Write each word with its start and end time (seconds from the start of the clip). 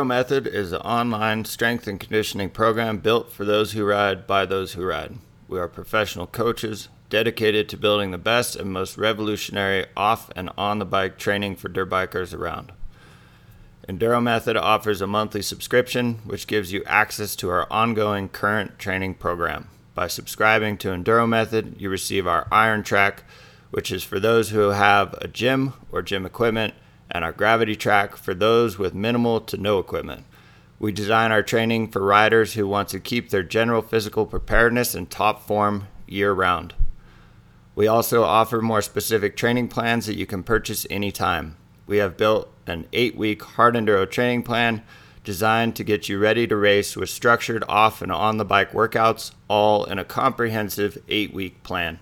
Enduro 0.00 0.06
Method 0.06 0.46
is 0.46 0.72
an 0.72 0.80
online 0.80 1.44
strength 1.44 1.86
and 1.86 2.00
conditioning 2.00 2.48
program 2.48 3.00
built 3.00 3.30
for 3.30 3.44
those 3.44 3.72
who 3.72 3.84
ride 3.84 4.26
by 4.26 4.46
those 4.46 4.72
who 4.72 4.82
ride. 4.82 5.18
We 5.46 5.58
are 5.58 5.68
professional 5.68 6.26
coaches 6.26 6.88
dedicated 7.10 7.68
to 7.68 7.76
building 7.76 8.10
the 8.10 8.16
best 8.16 8.56
and 8.56 8.72
most 8.72 8.96
revolutionary 8.96 9.84
off 9.94 10.30
and 10.34 10.48
on 10.56 10.78
the 10.78 10.86
bike 10.86 11.18
training 11.18 11.56
for 11.56 11.68
dirt 11.68 11.90
bikers 11.90 12.34
around. 12.34 12.72
Enduro 13.86 14.22
Method 14.22 14.56
offers 14.56 15.02
a 15.02 15.06
monthly 15.06 15.42
subscription 15.42 16.20
which 16.24 16.46
gives 16.46 16.72
you 16.72 16.82
access 16.86 17.36
to 17.36 17.50
our 17.50 17.70
ongoing 17.70 18.30
current 18.30 18.78
training 18.78 19.16
program. 19.16 19.68
By 19.94 20.06
subscribing 20.06 20.78
to 20.78 20.88
Enduro 20.88 21.28
Method, 21.28 21.76
you 21.78 21.90
receive 21.90 22.26
our 22.26 22.48
Iron 22.50 22.84
Track, 22.84 23.24
which 23.70 23.92
is 23.92 24.02
for 24.02 24.18
those 24.18 24.48
who 24.48 24.70
have 24.70 25.12
a 25.20 25.28
gym 25.28 25.74
or 25.92 26.00
gym 26.00 26.24
equipment 26.24 26.72
and 27.10 27.24
our 27.24 27.32
gravity 27.32 27.76
track 27.76 28.16
for 28.16 28.34
those 28.34 28.78
with 28.78 28.94
minimal 28.94 29.40
to 29.40 29.56
no 29.56 29.78
equipment. 29.78 30.24
We 30.78 30.92
design 30.92 31.32
our 31.32 31.42
training 31.42 31.88
for 31.88 32.02
riders 32.02 32.54
who 32.54 32.66
want 32.66 32.88
to 32.88 33.00
keep 33.00 33.30
their 33.30 33.42
general 33.42 33.82
physical 33.82 34.24
preparedness 34.26 34.94
in 34.94 35.06
top 35.06 35.46
form 35.46 35.88
year 36.06 36.32
round. 36.32 36.74
We 37.74 37.86
also 37.86 38.24
offer 38.24 38.60
more 38.60 38.82
specific 38.82 39.36
training 39.36 39.68
plans 39.68 40.06
that 40.06 40.16
you 40.16 40.26
can 40.26 40.42
purchase 40.42 40.86
anytime. 40.90 41.56
We 41.86 41.98
have 41.98 42.16
built 42.16 42.52
an 42.66 42.86
eight 42.92 43.16
week 43.16 43.42
hard 43.42 43.74
enduro 43.74 44.10
training 44.10 44.42
plan 44.44 44.82
designed 45.22 45.76
to 45.76 45.84
get 45.84 46.08
you 46.08 46.18
ready 46.18 46.46
to 46.46 46.56
race 46.56 46.96
with 46.96 47.10
structured 47.10 47.62
off 47.68 48.00
and 48.00 48.10
on 48.10 48.38
the 48.38 48.44
bike 48.44 48.72
workouts, 48.72 49.32
all 49.48 49.84
in 49.84 49.98
a 49.98 50.04
comprehensive 50.04 50.98
eight 51.08 51.34
week 51.34 51.62
plan. 51.62 51.98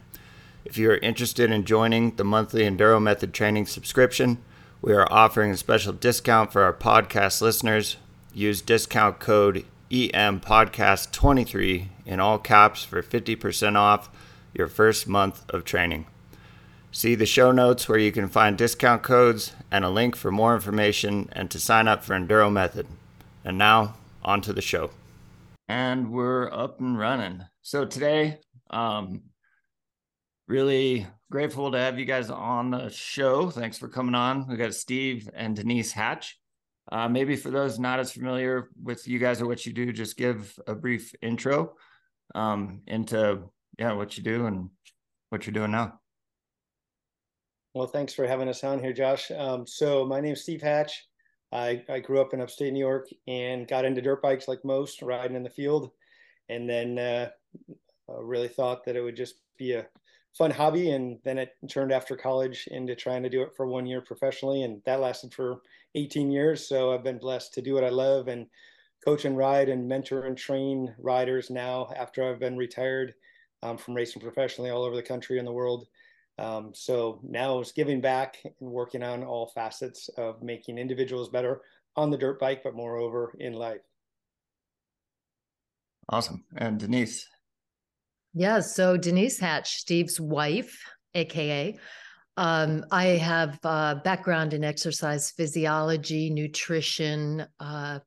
If 0.65 0.79
you 0.79 0.91
are 0.91 0.99
interested 0.99 1.51
in 1.51 1.65
joining 1.65 2.17
the 2.17 2.25
monthly 2.25 2.63
Enduro 2.63 3.03
Method 3.03 3.33
training 3.33 3.67
subscription, 3.67 4.39
we 4.81 4.93
are 4.93 5.11
offering 5.11 5.51
a 5.51 5.57
special 5.57 5.93
discount 5.93 6.53
for 6.53 6.63
our 6.63 6.73
podcast 6.73 7.41
listeners. 7.41 7.97
Use 8.33 8.63
discount 8.63 9.19
code 9.19 9.65
EMPodcast23 9.91 11.89
in 12.07 12.21
all 12.21 12.39
caps 12.39 12.85
for 12.85 13.03
50% 13.03 13.77
off 13.77 14.09
your 14.55 14.69
first 14.69 15.09
month 15.09 15.49
of 15.51 15.65
training. 15.65 16.07
See 16.93 17.15
the 17.15 17.27
show 17.27 17.53
notes 17.53 17.89
where 17.89 17.99
you 17.99 18.13
can 18.13 18.29
find 18.29 18.57
discount 18.57 19.03
codes 19.03 19.53
and 19.71 19.85
a 19.85 19.91
link 19.91 20.15
for 20.17 20.31
more 20.31 20.55
information 20.55 21.29
and 21.33 21.51
to 21.51 21.59
sign 21.59 21.89
up 21.89 22.05
for 22.05 22.15
Enduro 22.15 22.51
Method. 22.51 22.87
And 23.45 23.59
now, 23.59 23.95
on 24.23 24.41
to 24.43 24.53
the 24.53 24.63
show. 24.63 24.91
And 25.69 26.13
we're 26.13 26.53
up 26.53 26.81
and 26.81 26.99
running. 26.99 27.45
So 27.63 27.85
today, 27.85 28.39
um, 28.71 29.23
really 30.47 31.07
grateful 31.31 31.71
to 31.71 31.79
have 31.79 31.99
you 31.99 32.05
guys 32.05 32.31
on 32.31 32.71
the 32.71 32.89
show. 32.89 33.51
Thanks 33.51 33.79
for 33.79 33.89
coming 33.89 34.15
on. 34.15 34.47
We 34.49 34.57
got 34.57 34.75
Steve 34.75 35.29
and 35.35 35.55
Denise 35.55 35.93
Hatch. 35.93 36.39
Uh, 36.91 37.09
maybe 37.09 37.37
for 37.37 37.51
those 37.51 37.79
not 37.79 38.01
as 38.01 38.13
familiar 38.13 38.71
with 38.83 39.07
you 39.07 39.19
guys 39.19 39.43
or 39.43 39.47
what 39.47 39.67
you 39.67 39.73
do, 39.73 39.93
just 39.93 40.17
give 40.17 40.59
a 40.67 40.75
brief 40.75 41.15
intro 41.21 41.75
um, 42.35 42.81
into 42.87 43.43
yeah 43.79 43.93
what 43.93 44.17
you 44.17 44.23
do 44.23 44.47
and 44.47 44.71
what 45.29 45.47
you're 45.47 45.53
doing 45.53 45.71
now. 45.71 46.01
Well, 47.75 47.87
thanks 47.87 48.15
for 48.15 48.27
having 48.27 48.49
us 48.49 48.65
on 48.65 48.81
here, 48.81 48.95
Josh. 48.95 49.31
Um, 49.31 49.67
so 49.67 50.07
my 50.07 50.21
name 50.21 50.33
is 50.33 50.43
Steve 50.43 50.63
Hatch. 50.63 51.07
I, 51.53 51.83
I 51.89 52.01
grew 52.01 52.21
up 52.21 52.33
in 52.33 52.41
upstate 52.41 52.73
New 52.73 52.79
York 52.79 53.09
and 53.27 53.69
got 53.69 53.85
into 53.85 54.03
dirt 54.03 54.23
bikes 54.23 54.49
like 54.49 54.65
most, 54.65 55.03
riding 55.03 55.37
in 55.37 55.43
the 55.43 55.51
field, 55.51 55.91
and 56.49 56.69
then 56.69 56.99
uh 56.99 57.29
really 58.09 58.49
thought 58.49 58.85
that 58.87 58.97
it 58.97 59.03
would 59.03 59.17
just 59.17 59.35
be 59.59 59.73
a 59.73 59.87
fun 60.37 60.51
hobby 60.51 60.91
and 60.91 61.19
then 61.25 61.39
it 61.39 61.51
turned 61.69 61.93
after 61.93 62.17
college 62.17 62.69
into 62.71 62.95
trying 62.95 63.23
to 63.23 63.29
do 63.29 63.43
it 63.43 63.51
for 63.57 63.67
one 63.67 63.87
year 63.87 64.01
professionally 64.01 64.63
and 64.63 64.81
that 64.85 65.01
lasted 65.01 65.33
for 65.35 65.63
18 65.95 66.31
years. 66.31 66.69
So 66.69 66.93
i've 66.93 67.05
been 67.05 67.19
blessed 67.19 67.55
to 67.55 67.63
do 67.63 67.75
what 67.75 67.85
i 67.85 67.89
love 67.89 68.29
and 68.29 68.47
coach 69.05 69.25
and 69.25 69.37
ride 69.37 69.69
and 69.69 69.89
mentor 69.89 70.27
and 70.27 70.37
train 70.37 70.95
riders 70.99 71.51
now 71.51 71.89
after 71.97 72.29
i've 72.29 72.41
been 72.41 72.57
retired 72.57 73.15
um, 73.63 73.77
from 73.77 73.95
racing 73.95 74.23
professionally 74.23 74.71
all 74.71 74.85
over 74.85 74.97
the 74.97 75.03
country 75.03 75.39
and 75.39 75.47
the 75.47 75.53
world. 75.53 75.87
Um, 76.39 76.71
so 76.73 77.21
now 77.23 77.59
it's 77.59 77.73
giving 77.73 78.01
back 78.01 78.37
and 78.45 78.71
working 78.71 79.03
on 79.03 79.25
all 79.25 79.49
facets 79.49 80.09
of 80.17 80.43
making 80.43 80.79
individuals 80.79 81.29
better 81.29 81.63
on 81.97 82.11
the 82.11 82.17
dirt 82.17 82.39
bike 82.39 82.63
but 82.63 82.77
moreover 82.77 83.35
in 83.41 83.55
life. 83.55 83.81
Awesome. 86.11 86.45
And 86.57 86.79
denise 86.79 87.29
yeah. 88.35 88.61
So 88.61 88.97
Denise 88.97 89.39
Hatch, 89.39 89.77
Steve's 89.77 90.21
wife, 90.21 90.83
AKA. 91.15 91.79
Um, 92.37 92.85
I 92.93 93.05
have 93.05 93.59
a 93.65 94.01
background 94.05 94.55
in 94.55 94.63
exercise 94.63 95.31
physiology, 95.33 96.31
nutrition, 96.31 97.47
uh, 97.59 97.99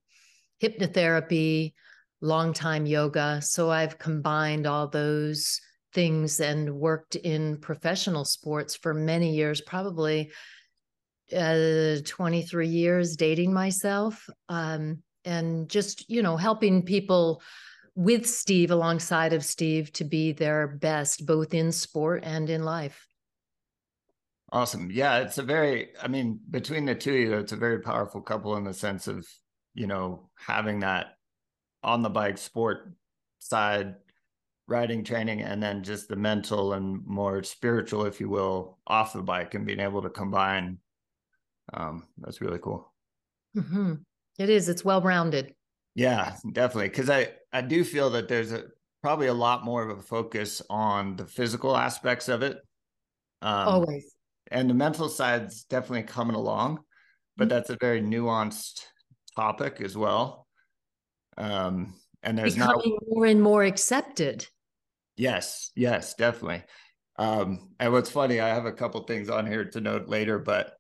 hypnotherapy, 0.64 1.74
long 2.22 2.54
time 2.54 2.86
yoga. 2.86 3.42
So 3.42 3.70
I've 3.70 3.98
combined 3.98 4.68
all 4.68 4.88
those 4.88 5.60
things 5.94 6.40
and 6.40 6.74
worked 6.76 7.16
in 7.16 7.58
professional 7.58 8.24
sports 8.24 8.76
for 8.76 8.94
many 8.94 9.36
years, 9.36 9.60
probably 9.60 10.32
uh, 11.36 11.96
23 12.06 12.68
years 12.68 13.16
dating 13.16 13.54
myself 13.54 14.30
um, 14.50 15.00
and 15.26 15.70
just, 15.70 16.10
you 16.10 16.22
know, 16.22 16.38
helping 16.38 16.84
people 16.84 17.42
with 17.96 18.28
Steve, 18.28 18.72
alongside 18.72 19.34
of 19.34 19.44
Steve, 19.44 19.92
to 19.94 20.04
be 20.04 20.32
their 20.32 20.68
best, 20.68 21.26
both 21.26 21.54
in 21.54 21.72
sport 21.72 22.24
and 22.26 22.50
in 22.50 22.64
life. 22.64 23.08
Awesome. 24.52 24.90
Yeah, 24.92 25.20
it's 25.20 25.38
a 25.38 25.44
very, 25.44 25.90
I 26.02 26.08
mean, 26.08 26.40
between 26.50 26.86
the 26.86 26.96
two 26.96 27.14
of 27.14 27.20
you, 27.20 27.34
it's 27.38 27.54
a 27.54 27.58
very 27.58 27.80
powerful 27.80 28.22
couple 28.22 28.58
in 28.58 28.64
the 28.64 28.74
sense 28.74 29.08
of, 29.08 29.26
you 29.74 29.88
know, 29.88 30.30
having 30.36 30.80
that 30.82 31.18
on 31.84 32.02
the 32.02 32.10
bike 32.10 32.38
sport 32.38 32.92
side, 33.40 33.96
riding 34.68 35.04
training, 35.04 35.42
and 35.42 35.64
then 35.64 35.84
just 35.84 36.10
the 36.10 36.16
mental 36.16 36.74
and 36.74 37.06
more 37.06 37.44
spiritual, 37.44 38.06
if 38.06 38.20
you 38.20 38.30
will, 38.30 38.78
off 38.88 39.14
the 39.14 39.22
bike 39.22 39.54
and 39.54 39.66
being 39.66 39.80
able 39.80 40.02
to 40.02 40.10
combine. 40.10 40.78
Um, 41.74 42.08
that's 42.18 42.42
really 42.42 42.60
cool. 42.60 42.94
Mm-hmm. 43.56 43.94
It 44.38 44.50
is. 44.50 44.70
It's 44.70 44.84
well 44.84 45.02
rounded. 45.02 45.56
Yeah, 45.96 46.36
definitely. 46.52 46.90
Because 46.90 47.10
I 47.10 47.30
I 47.52 47.62
do 47.62 47.84
feel 47.84 48.12
that 48.12 48.28
there's 48.28 48.52
a 48.52 48.66
probably 49.02 49.28
a 49.28 49.34
lot 49.34 49.66
more 49.66 49.88
of 49.88 49.98
a 49.98 50.02
focus 50.02 50.62
on 50.70 51.16
the 51.16 51.26
physical 51.26 51.76
aspects 51.76 52.30
of 52.30 52.44
it. 52.44 52.58
Um, 53.42 53.68
Always. 53.68 54.14
And 54.52 54.70
the 54.70 54.74
mental 54.74 55.10
side's 55.10 55.64
definitely 55.64 56.04
coming 56.04 56.36
along, 56.36 56.80
but 57.38 57.46
mm-hmm. 57.46 57.50
that's 57.50 57.70
a 57.70 57.78
very 57.80 58.02
nuanced 58.02 58.86
topic 59.36 59.82
as 59.82 59.98
well. 59.98 60.48
Um, 61.38 61.96
and 62.22 62.38
there's 62.38 62.56
becoming 62.56 62.98
not... 63.00 63.04
more 63.08 63.26
and 63.26 63.42
more 63.42 63.64
accepted. 63.64 64.46
Yes, 65.18 65.72
yes, 65.76 66.14
definitely. 66.14 66.64
Um, 67.18 67.70
and 67.80 67.92
what's 67.92 68.10
funny, 68.10 68.40
I 68.40 68.50
have 68.50 68.66
a 68.66 68.72
couple 68.72 69.02
things 69.04 69.30
on 69.30 69.46
here 69.46 69.66
to 69.66 69.82
note 69.82 70.08
later, 70.08 70.40
but 70.40 70.74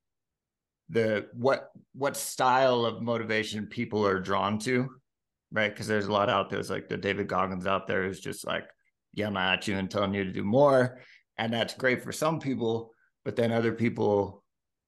the 0.89 1.27
what 1.33 1.69
what 1.93 2.17
style 2.17 2.85
of 2.85 3.01
motivation 3.01 3.67
people 3.67 4.05
are 4.05 4.19
drawn 4.19 4.59
to 4.59 4.89
right? 5.51 5.71
Because 5.71 5.87
there's 5.87 6.07
a 6.07 6.11
lot 6.11 6.29
out 6.29 6.49
there. 6.49 6.57
There's 6.57 6.69
like 6.69 6.87
the 6.87 6.97
David 6.97 7.27
Goggins 7.27 7.67
out 7.67 7.87
there 7.87 8.03
who's 8.03 8.19
just 8.19 8.45
like 8.45 8.65
yelling 9.13 9.37
at 9.37 9.67
you 9.67 9.77
and 9.77 9.89
telling 9.89 10.13
you 10.13 10.23
to 10.23 10.31
do 10.31 10.43
more. 10.43 10.99
And 11.37 11.53
that's 11.53 11.73
great 11.73 12.03
for 12.03 12.11
some 12.11 12.39
people, 12.39 12.91
but 13.25 13.35
then 13.35 13.51
other 13.51 13.73
people, 13.73 14.43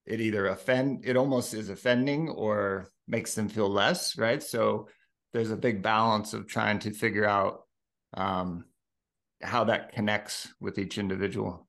it 0.05 0.21
either 0.21 0.47
offend, 0.47 1.05
it 1.05 1.17
almost 1.17 1.53
is 1.53 1.69
offending 1.69 2.29
or 2.29 2.89
makes 3.07 3.33
them 3.33 3.49
feel 3.49 3.69
less, 3.69 4.17
right? 4.17 4.41
So 4.41 4.87
there's 5.33 5.51
a 5.51 5.57
big 5.57 5.81
balance 5.81 6.33
of 6.33 6.47
trying 6.47 6.79
to 6.79 6.91
figure 6.91 7.25
out 7.25 7.61
um, 8.13 8.65
how 9.41 9.65
that 9.65 9.91
connects 9.91 10.53
with 10.59 10.77
each 10.77 10.97
individual. 10.97 11.67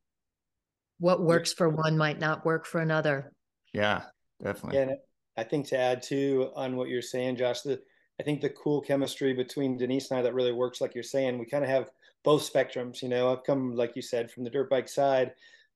What 0.99 1.23
works 1.23 1.53
for 1.53 1.69
one 1.69 1.97
might 1.97 2.19
not 2.19 2.45
work 2.45 2.67
for 2.67 2.81
another. 2.81 3.33
Yeah, 3.73 4.03
definitely. 4.43 4.79
Yeah, 4.79 4.95
I 5.37 5.45
think 5.45 5.67
to 5.69 5.79
add 5.79 6.03
to 6.05 6.51
on 6.55 6.77
what 6.77 6.89
you're 6.89 7.03
saying, 7.03 7.37
Josh, 7.37 7.63
the 7.63 7.81
I 8.21 8.23
think 8.23 8.41
the 8.41 8.51
cool 8.51 8.81
chemistry 8.81 9.33
between 9.33 9.77
Denise 9.77 10.11
and 10.11 10.19
I 10.19 10.23
that 10.23 10.35
really 10.35 10.53
works, 10.53 10.81
like 10.81 10.95
you're 10.95 11.03
saying, 11.03 11.39
we 11.39 11.47
kind 11.47 11.65
of 11.65 11.71
have 11.71 11.91
both 12.23 12.51
spectrums. 12.51 13.03
You 13.03 13.09
know, 13.09 13.33
I've 13.33 13.45
come, 13.45 13.75
like 13.75 13.97
you 13.97 14.03
said, 14.03 14.31
from 14.31 14.45
the 14.45 14.51
dirt 14.51 14.71
bike 14.71 14.89
side, 14.89 15.33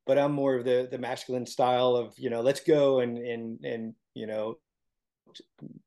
but 0.06 0.18
I'm 0.18 0.32
more 0.32 0.54
of 0.54 0.64
the 0.64 0.88
the 0.90 0.98
masculine 0.98 1.46
style 1.46 1.96
of 1.96 2.18
you 2.18 2.30
know, 2.30 2.40
let's 2.40 2.60
go 2.60 3.00
and 3.00 3.18
and 3.18 3.64
and 3.64 3.94
you 4.14 4.26
know, 4.26 4.58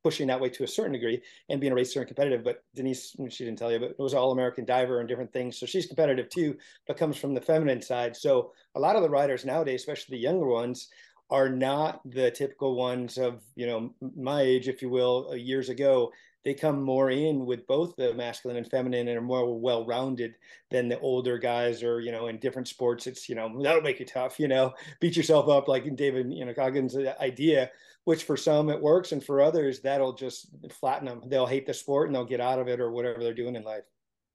pushing 0.03 0.27
that 0.27 0.39
way 0.39 0.50
to 0.50 0.63
a 0.63 0.68
certain 0.68 0.92
degree 0.92 1.21
and 1.50 1.62
being 1.62 1.71
a 1.71 1.75
racer 1.75 2.00
and 2.00 2.07
competitive. 2.07 2.44
But 2.44 2.63
Denise, 2.75 3.15
she 3.30 3.45
didn't 3.45 3.57
tell 3.57 3.71
you, 3.71 3.80
but 3.80 3.92
it 3.92 4.00
was 4.00 4.13
all 4.13 4.31
American 4.31 4.65
diver 4.65 5.00
and 5.00 5.07
different 5.07 5.31
things. 5.31 5.57
So 5.57 5.65
she's 5.65 5.88
competitive 5.88 6.30
too, 6.30 6.57
but 6.86 6.97
comes 6.97 7.18
from 7.18 7.33
the 7.33 7.42
feminine 7.42 7.81
side. 7.81 8.15
So 8.15 8.51
a 8.75 8.80
lot 8.80 8.95
of 8.97 9.04
the 9.04 9.09
riders 9.09 9.45
nowadays, 9.45 9.81
especially 9.81 10.18
the 10.18 10.24
younger 10.24 10.47
ones, 10.47 10.89
are 11.30 11.47
not 11.47 12.01
the 12.04 12.30
typical 12.30 12.75
ones 12.75 13.18
of 13.18 13.42
you 13.56 13.65
know 13.65 13.94
my 14.18 14.42
age, 14.42 14.68
if 14.68 14.81
you 14.81 14.89
will, 14.89 15.30
uh, 15.31 15.36
years 15.36 15.69
ago 15.69 16.12
they 16.44 16.54
come 16.54 16.82
more 16.82 17.12
in 17.12 17.46
with 17.46 17.68
both 17.68 17.96
the 17.96 18.14
masculine 18.14 18.58
and 18.58 18.70
feminine 18.70 19.08
and 19.08 19.18
are 19.18 19.22
more 19.22 19.60
well-rounded 19.60 20.34
than 20.70 20.88
the 20.88 21.00
older 21.00 21.38
guys 21.38 21.84
or 21.84 22.00
you 22.00 22.12
know 22.12 22.28
in 22.28 22.40
different 22.40 22.68
sports 22.68 23.08
it's 23.08 23.30
you 23.30 23.36
know 23.36 23.62
that'll 23.62 23.82
make 23.82 24.00
you 24.00 24.06
tough 24.06 24.40
you 24.40 24.48
know 24.48 24.74
beat 25.00 25.16
yourself 25.16 25.50
up 25.50 25.68
like 25.68 25.86
in 25.86 25.96
david 25.96 26.34
you 26.34 26.46
know 26.46 26.54
goggins 26.54 26.96
uh, 26.96 27.14
idea 27.20 27.70
which 28.04 28.24
for 28.24 28.38
some 28.38 28.70
it 28.70 28.82
works, 28.82 29.12
and 29.12 29.24
for 29.24 29.42
others 29.42 29.80
that'll 29.82 30.14
just 30.14 30.48
flatten 30.70 31.06
them. 31.06 31.22
They'll 31.28 31.46
hate 31.46 31.66
the 31.66 31.74
sport 31.74 32.08
and 32.08 32.16
they'll 32.16 32.26
get 32.26 32.42
out 32.42 32.60
of 32.60 32.68
it 32.68 32.80
or 32.80 32.92
whatever 32.92 33.20
they're 33.20 33.34
doing 33.34 33.56
in 33.56 33.64
life. 33.64 33.84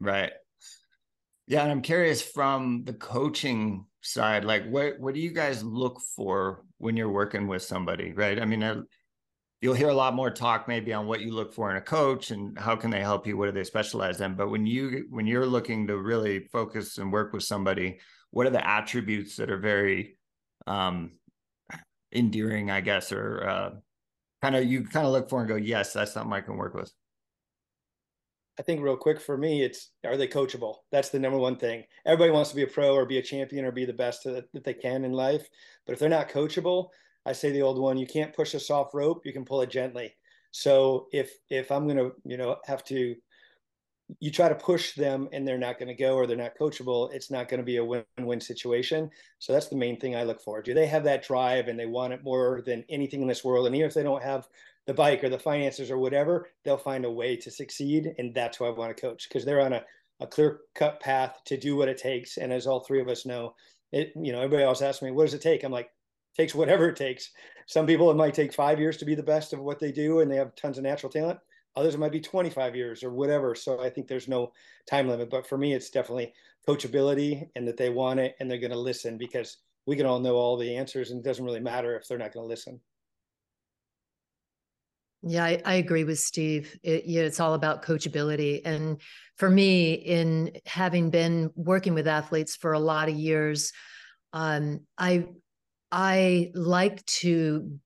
Right. 0.01 0.33
Yeah, 1.49 1.63
and 1.63 1.71
I'm 1.71 1.83
curious 1.83 2.23
from 2.23 2.85
the 2.85 2.93
coaching 2.93 3.87
side, 4.01 4.45
like 4.45 4.67
what 4.69 4.99
what 4.99 5.15
do 5.15 5.21
you 5.21 5.31
guys 5.31 5.63
look 5.63 6.01
for 6.01 6.65
when 6.79 6.97
you're 6.97 7.11
working 7.11 7.47
with 7.47 7.63
somebody, 7.63 8.13
right? 8.13 8.41
I 8.41 8.45
mean, 8.45 8.87
you'll 9.67 9.75
hear 9.75 9.89
a 9.89 9.95
lot 9.95 10.15
more 10.15 10.31
talk 10.31 10.69
maybe 10.69 10.93
on 10.93 11.09
what 11.09 11.21
you 11.21 11.33
look 11.33 11.53
for 11.53 11.73
in 11.73 11.77
a 11.77 11.81
coach 11.81 12.31
and 12.31 12.57
how 12.57 12.77
can 12.77 12.89
they 12.89 13.01
help 13.01 13.27
you, 13.27 13.37
what 13.37 13.47
do 13.47 13.51
they 13.51 13.65
specialize 13.65 14.21
in? 14.21 14.37
But 14.37 14.49
when 14.49 14.65
you 14.65 15.07
when 15.11 15.27
you're 15.27 15.45
looking 15.45 15.89
to 15.89 15.99
really 15.99 16.47
focus 16.53 16.99
and 16.99 17.13
work 17.13 17.33
with 17.33 17.43
somebody, 17.43 17.99
what 18.31 18.47
are 18.47 18.51
the 18.51 18.65
attributes 18.65 19.35
that 19.39 19.51
are 19.51 19.59
very 19.59 20.19
um 20.69 21.19
endearing, 22.13 22.71
I 22.71 22.81
guess, 22.81 23.11
or 23.11 23.45
uh, 23.45 23.71
kind 24.41 24.55
of 24.55 24.65
you 24.67 24.85
kind 24.85 25.05
of 25.05 25.11
look 25.11 25.29
for 25.29 25.41
and 25.41 25.49
go, 25.49 25.57
yes, 25.57 25.93
that's 25.93 26.13
something 26.13 26.33
I 26.33 26.43
can 26.43 26.57
work 26.57 26.75
with. 26.75 26.93
I 28.61 28.63
think 28.63 28.81
real 28.83 28.97
quick 28.97 29.21
for 29.21 29.37
me, 29.37 29.65
it's 29.65 29.91
are 30.05 30.17
they 30.17 30.29
coachable? 30.29 30.77
That's 30.93 31.09
the 31.09 31.19
number 31.19 31.39
one 31.39 31.57
thing. 31.57 31.83
Everybody 32.07 32.31
wants 32.31 32.51
to 32.51 32.57
be 32.57 32.63
a 32.63 32.69
pro 32.69 32.95
or 32.95 33.05
be 33.05 33.19
a 33.19 33.23
champion 33.23 33.65
or 33.65 33.73
be 33.73 33.85
the 33.85 33.93
best 33.93 34.23
that, 34.23 34.45
that 34.53 34.63
they 34.63 34.75
can 34.75 35.05
in 35.05 35.11
life. 35.11 35.49
But 35.85 35.95
if 35.95 35.99
they're 35.99 36.09
not 36.09 36.29
coachable, 36.29 36.91
I 37.27 37.33
say 37.33 37.51
the 37.51 37.63
old 37.63 37.79
one, 37.79 37.99
you 37.99 38.07
can't 38.07 38.35
push 38.35 38.55
a 38.55 38.61
soft 38.61 38.95
rope, 38.95 39.23
you 39.27 39.33
can 39.33 39.45
pull 39.45 39.61
it 39.61 39.71
gently. 39.71 40.15
So 40.53 41.09
if 41.13 41.33
if 41.51 41.71
I'm 41.71 41.87
gonna, 41.87 42.11
you 42.25 42.39
know, 42.39 42.57
have 42.67 42.85
to 42.85 43.17
you 44.21 44.31
try 44.31 44.49
to 44.49 44.55
push 44.55 44.95
them 44.95 45.29
and 45.33 45.47
they're 45.47 45.59
not 45.59 45.79
going 45.79 45.89
to 45.89 45.95
go 45.95 46.15
or 46.15 46.27
they're 46.27 46.37
not 46.37 46.57
coachable, 46.59 47.13
it's 47.13 47.31
not 47.31 47.49
going 47.49 47.59
to 47.59 47.65
be 47.65 47.79
a 47.79 47.85
win-win 47.85 48.41
situation. 48.41 49.11
So 49.39 49.53
that's 49.53 49.69
the 49.69 49.77
main 49.77 49.99
thing 49.99 50.15
I 50.15 50.23
look 50.23 50.41
for. 50.41 50.63
Do 50.63 50.75
they 50.75 50.87
have 50.87 51.05
that 51.05 51.25
drive 51.25 51.69
and 51.69 51.79
they 51.79 51.87
want 51.87 52.13
it 52.13 52.23
more 52.23 52.63
than 52.65 52.85
anything 52.89 53.21
in 53.21 53.29
this 53.29 53.45
world? 53.45 53.67
And 53.67 53.75
even 53.75 53.89
if 53.89 53.95
they 53.95 54.05
don't 54.05 54.23
have 54.23 54.49
the 54.87 54.95
bike 54.95 55.25
or 55.25 55.29
the 55.29 55.39
finances 55.39 55.91
or 55.91 55.99
whatever, 55.99 56.49
they'll 56.65 56.77
find 56.77 57.05
a 57.05 57.11
way 57.11 57.37
to 57.37 57.51
succeed. 57.51 58.15
And 58.19 58.33
that's 58.33 58.59
who 58.59 58.67
I 58.67 58.71
want 58.71 58.97
to 58.97 59.01
coach 59.01 59.29
because 59.29 59.45
they're 59.45 59.61
on 59.61 59.73
a, 59.73 59.83
a 60.21 60.27
clear 60.27 60.61
cut 60.75 61.01
path 61.01 61.41
to 61.47 61.57
do 61.57 61.77
what 61.77 61.89
it 61.89 61.99
takes. 61.99 62.37
And 62.37 62.53
as 62.53 62.67
all 62.67 62.81
three 62.81 63.01
of 63.01 63.09
us 63.09 63.27
know, 63.27 63.55
it, 63.91 64.13
you 64.15 64.33
know, 64.33 64.39
everybody 64.39 64.63
else 64.63 64.83
asks 64.83 65.03
me, 65.03 65.11
what 65.11 65.25
does 65.25 65.35
it 65.35 65.43
take? 65.43 65.65
I'm 65.65 65.73
like, 65.73 65.91
takes 66.37 66.55
whatever 66.55 66.89
it 66.89 66.97
takes. 66.97 67.31
Some 67.67 67.87
people, 67.87 68.11
it 68.11 68.17
might 68.17 68.35
take 68.35 68.53
five 68.53 68.79
years 68.79 68.97
to 68.99 69.05
be 69.05 69.15
the 69.15 69.23
best 69.23 69.53
of 69.53 69.61
what 69.61 69.81
they 69.81 69.91
do 69.91 70.21
and 70.21 70.31
they 70.31 70.37
have 70.37 70.55
tons 70.55 70.79
of 70.79 70.85
natural 70.85 71.11
talent. 71.11 71.39
Others, 71.75 71.95
it 71.95 71.99
might 71.99 72.13
be 72.13 72.21
25 72.21 72.77
years 72.77 73.03
or 73.03 73.11
whatever. 73.11 73.55
So 73.55 73.83
I 73.83 73.91
think 73.91 74.07
there's 74.07 74.29
no 74.29 74.53
time 74.89 75.09
limit. 75.09 75.31
But 75.31 75.47
for 75.47 75.59
me, 75.59 75.75
it's 75.75 75.91
definitely 75.91 76.33
coachability 76.67 77.49
and 77.55 77.67
that 77.69 77.77
they 77.77 77.91
want 77.91 78.21
it 78.21 78.35
and 78.41 78.51
they're 78.51 78.59
going 78.59 78.71
to 78.71 78.79
listen 78.79 79.19
because 79.19 79.59
we 79.87 79.97
can 79.97 80.07
all 80.07 80.19
know 80.19 80.37
all 80.37 80.57
the 80.57 80.77
answers 80.77 81.11
and 81.11 81.21
it 81.21 81.25
doesn't 81.25 81.45
really 81.45 81.61
matter 81.61 81.97
if 81.97 82.09
they're 82.09 82.19
not 82.19 82.33
going 82.33 82.45
to 82.45 82.49
listen. 82.49 82.81
Yeah, 85.23 85.45
I, 85.45 85.61
I, 85.65 85.75
agree 85.75 86.05
with 86.05 86.21
Steve. 86.21 86.79
It, 86.85 87.07
yeah, 87.07 87.23
it's 87.23 87.41
all 87.41 87.55
about 87.55 87.83
coachability. 87.83 88.61
And 88.65 89.01
for 89.37 89.51
me, 89.51 89.95
in 89.95 90.53
having 90.67 91.11
been 91.11 91.51
working 91.57 91.95
with 91.95 92.07
athletes 92.07 92.55
for 92.55 92.75
a 92.75 92.79
lot 92.79 93.09
of 93.09 93.17
years, 93.17 93.73
um, 94.33 94.81
I 94.97 95.27
I 95.97 96.51
like 96.55 97.05
to 97.07 97.79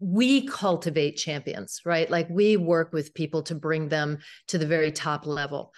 we 0.00 0.46
cultivate 0.48 1.12
champions, 1.12 1.80
right? 1.84 2.10
Like 2.10 2.28
we 2.28 2.56
work 2.56 2.92
with 2.92 3.14
people 3.14 3.42
to 3.44 3.54
bring 3.54 3.88
them 3.88 4.18
to 4.48 4.58
the 4.58 4.66
very 4.66 4.90
top 4.90 5.24
level. 5.24 5.72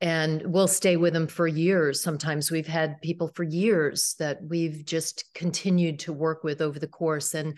And 0.00 0.42
we'll 0.44 0.66
stay 0.66 0.96
with 0.96 1.12
them 1.12 1.28
for 1.28 1.46
years. 1.46 2.02
Sometimes 2.02 2.50
we've 2.50 2.66
had 2.66 3.00
people 3.00 3.30
for 3.34 3.44
years 3.44 4.16
that 4.18 4.40
we've 4.42 4.84
just 4.84 5.24
continued 5.34 6.00
to 6.00 6.12
work 6.12 6.42
with 6.42 6.60
over 6.60 6.80
the 6.80 6.88
course. 6.88 7.32
And 7.32 7.56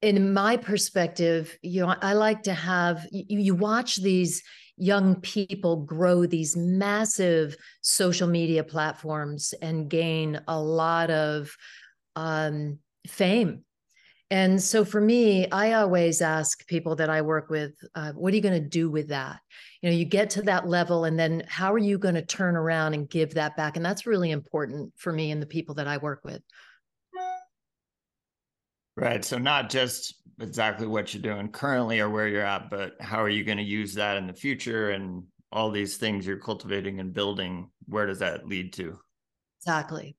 in 0.00 0.32
my 0.32 0.56
perspective, 0.56 1.56
you 1.60 1.82
know, 1.82 1.94
I 2.00 2.14
like 2.14 2.44
to 2.44 2.54
have 2.54 3.06
you, 3.12 3.38
you 3.40 3.54
watch 3.54 3.96
these 3.96 4.42
young 4.76 5.20
people 5.20 5.76
grow 5.76 6.24
these 6.24 6.56
massive 6.56 7.56
social 7.82 8.26
media 8.26 8.64
platforms 8.64 9.52
and 9.60 9.90
gain 9.90 10.40
a 10.48 10.58
lot 10.58 11.10
of 11.10 11.54
um, 12.16 12.78
fame. 13.06 13.64
And 14.30 14.60
so 14.60 14.84
for 14.84 15.00
me, 15.00 15.48
I 15.50 15.74
always 15.74 16.22
ask 16.22 16.66
people 16.66 16.96
that 16.96 17.10
I 17.10 17.22
work 17.22 17.50
with, 17.50 17.72
uh, 17.94 18.12
what 18.12 18.32
are 18.32 18.36
you 18.36 18.42
going 18.42 18.60
to 18.60 18.68
do 18.68 18.90
with 18.90 19.08
that? 19.08 19.38
You 19.80 19.90
know, 19.90 19.96
you 19.96 20.06
get 20.06 20.30
to 20.30 20.42
that 20.42 20.66
level, 20.66 21.04
and 21.04 21.18
then 21.18 21.44
how 21.46 21.72
are 21.72 21.78
you 21.78 21.98
going 21.98 22.14
to 22.14 22.24
turn 22.24 22.56
around 22.56 22.94
and 22.94 23.08
give 23.08 23.34
that 23.34 23.56
back? 23.56 23.76
And 23.76 23.84
that's 23.84 24.06
really 24.06 24.30
important 24.30 24.92
for 24.96 25.12
me 25.12 25.30
and 25.30 25.42
the 25.42 25.46
people 25.46 25.74
that 25.76 25.86
I 25.86 25.98
work 25.98 26.22
with. 26.24 26.42
Right. 28.96 29.24
So 29.24 29.38
not 29.38 29.70
just 29.70 30.14
exactly 30.40 30.86
what 30.86 31.12
you're 31.12 31.22
doing 31.22 31.48
currently 31.48 32.00
or 32.00 32.08
where 32.08 32.28
you're 32.28 32.42
at, 32.42 32.70
but 32.70 32.94
how 33.00 33.20
are 33.22 33.28
you 33.28 33.44
going 33.44 33.58
to 33.58 33.64
use 33.64 33.94
that 33.94 34.16
in 34.16 34.26
the 34.26 34.32
future 34.32 34.90
and 34.90 35.24
all 35.52 35.70
these 35.70 35.96
things 35.96 36.26
you're 36.26 36.38
cultivating 36.38 36.98
and 36.98 37.12
building, 37.12 37.70
where 37.86 38.06
does 38.06 38.20
that 38.20 38.46
lead 38.46 38.72
to? 38.72 38.98
Exactly. 39.60 40.16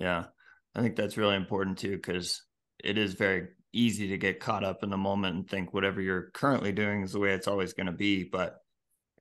Yeah. 0.00 0.26
I 0.74 0.82
think 0.82 0.96
that's 0.96 1.16
really 1.16 1.36
important 1.36 1.78
too, 1.78 1.96
because 1.96 2.42
it 2.82 2.98
is 2.98 3.14
very 3.14 3.48
easy 3.72 4.08
to 4.08 4.18
get 4.18 4.40
caught 4.40 4.64
up 4.64 4.82
in 4.82 4.90
the 4.90 4.96
moment 4.96 5.36
and 5.36 5.48
think 5.48 5.72
whatever 5.72 6.00
you're 6.00 6.30
currently 6.32 6.72
doing 6.72 7.02
is 7.02 7.12
the 7.12 7.18
way 7.18 7.32
it's 7.32 7.48
always 7.48 7.72
going 7.72 7.86
to 7.86 7.92
be. 7.92 8.24
But 8.24 8.56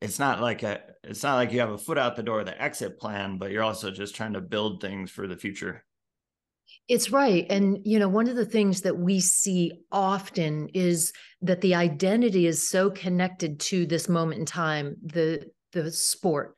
it's 0.01 0.19
not 0.19 0.42
like 0.42 0.63
a, 0.63 0.81
it's 1.03 1.24
not 1.24 1.36
like 1.36 1.51
you 1.51 1.59
have 1.59 1.71
a 1.71 1.77
foot 1.77 1.98
out 1.98 2.15
the 2.15 2.24
door, 2.24 2.44
the 2.44 2.62
exit 2.62 3.00
plan, 3.00 3.38
but 3.38 3.51
you're 3.51 3.63
also 3.63 3.92
just 3.92 4.15
trying 4.15 4.33
to 4.33 4.42
build 4.42 4.81
things 4.81 5.12
for 5.12 5.27
the 5.27 5.38
future. 5.38 5.83
It's 6.88 7.12
right. 7.12 7.45
And, 7.50 7.80
you 7.83 8.00
know, 8.00 8.09
one 8.09 8.27
of 8.27 8.36
the 8.36 8.45
things 8.45 8.81
that 8.81 8.98
we 8.98 9.19
see 9.19 9.74
often 9.92 10.69
is 10.69 11.13
that 11.42 11.62
the 11.62 11.75
identity 11.75 12.48
is 12.48 12.68
so 12.68 12.89
connected 12.89 13.59
to 13.59 13.86
this 13.86 14.09
moment 14.09 14.39
in 14.39 14.45
time, 14.45 14.95
the 15.03 15.51
the 15.74 15.92
sport. 15.92 16.56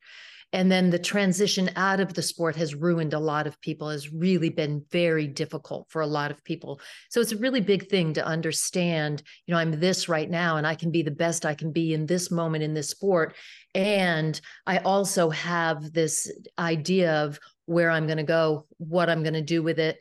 And 0.53 0.71
then 0.71 0.91
the 0.91 0.99
transition 0.99 1.71
out 1.75 1.99
of 1.99 2.13
the 2.13 2.21
sport 2.21 2.55
has 2.57 2.75
ruined 2.75 3.13
a 3.13 3.19
lot 3.19 3.47
of 3.47 3.59
people, 3.59 3.89
has 3.89 4.13
really 4.13 4.49
been 4.49 4.85
very 4.91 5.25
difficult 5.25 5.87
for 5.89 6.01
a 6.01 6.07
lot 6.07 6.29
of 6.29 6.43
people. 6.43 6.79
So 7.09 7.19
it's 7.19 7.31
a 7.31 7.37
really 7.37 7.59
big 7.59 7.89
thing 7.89 8.13
to 8.13 8.25
understand, 8.25 9.23
you 9.47 9.53
know, 9.53 9.59
I'm 9.59 9.79
this 9.79 10.07
right 10.07 10.29
now 10.29 10.57
and 10.57 10.67
I 10.67 10.75
can 10.75 10.91
be 10.91 11.01
the 11.01 11.09
best 11.09 11.43
I 11.43 11.55
can 11.55 11.71
be 11.71 11.93
in 11.93 12.05
this 12.05 12.29
moment 12.29 12.63
in 12.63 12.75
this 12.75 12.89
sport. 12.89 13.35
And 13.73 14.39
I 14.67 14.77
also 14.77 15.31
have 15.31 15.91
this 15.91 16.31
idea 16.59 17.23
of 17.23 17.39
where 17.65 17.89
I'm 17.89 18.05
going 18.05 18.17
to 18.17 18.23
go, 18.23 18.67
what 18.77 19.09
I'm 19.09 19.23
going 19.23 19.33
to 19.33 19.41
do 19.41 19.63
with 19.63 19.79
it 19.79 19.97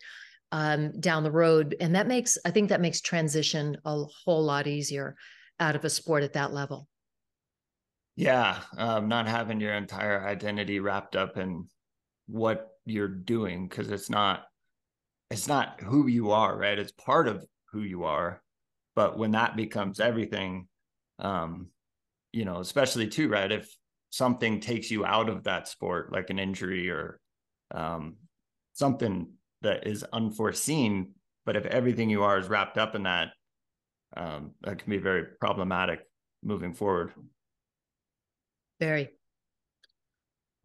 um, 0.52 0.92
down 1.00 1.23
the 1.23 1.30
road. 1.30 1.76
And 1.80 1.94
that 1.94 2.06
makes, 2.06 2.37
I 2.44 2.50
think 2.50 2.68
that 2.68 2.82
makes 2.82 3.00
transition 3.00 3.78
a 3.87 4.04
whole 4.04 4.44
lot 4.44 4.66
easier 4.66 5.16
out 5.59 5.76
of 5.76 5.85
a 5.87 5.90
sport 5.90 6.25
at 6.25 6.35
that 6.35 6.52
level. 6.52 6.88
Yeah. 8.16 8.61
Um, 8.76 9.09
not 9.09 9.26
having 9.26 9.61
your 9.61 9.75
entire 9.75 10.26
identity 10.26 10.81
wrapped 10.81 11.16
up 11.16 11.38
in 11.38 11.69
what 12.26 12.69
you're 12.85 13.09
doing 13.09 13.69
because 13.69 13.90
it's 13.90 14.11
not, 14.11 14.45
it's 15.31 15.49
not 15.49 15.81
who 15.81 16.07
you 16.07 16.31
are, 16.31 16.57
right? 16.57 16.78
It's 16.78 16.92
part 16.92 17.26
of 17.26 17.45
who 17.73 17.81
you 17.81 18.04
are. 18.04 18.42
But 18.95 19.19
when 19.19 19.31
that 19.31 19.57
becomes 19.57 20.00
everything, 20.00 20.69
um, 21.19 21.69
you 22.33 22.45
know, 22.45 22.61
especially 22.61 23.09
too, 23.09 23.28
right? 23.28 23.50
If 23.50 23.75
something 24.11 24.61
takes 24.61 24.90
you 24.90 25.04
out 25.07 25.31
of 25.31 25.45
that 25.45 25.69
sport, 25.69 26.12
like 26.12 26.28
an 26.28 26.38
injury 26.38 26.90
or 26.90 27.19
um, 27.75 28.16
something 28.75 29.33
that 29.62 29.87
is 29.87 30.04
unforeseen. 30.12 31.12
But 31.47 31.57
if 31.57 31.64
everything 31.66 32.11
you 32.11 32.23
are 32.23 32.38
is 32.38 32.49
wrapped 32.49 32.76
up 32.76 32.95
in 32.95 33.04
that, 33.04 33.28
um, 34.16 34.52
that 34.61 34.78
can 34.78 34.90
be 34.90 34.99
very 34.99 35.25
problematic 35.40 36.00
moving 36.42 36.75
forward. 36.75 37.12
Very. 38.82 39.10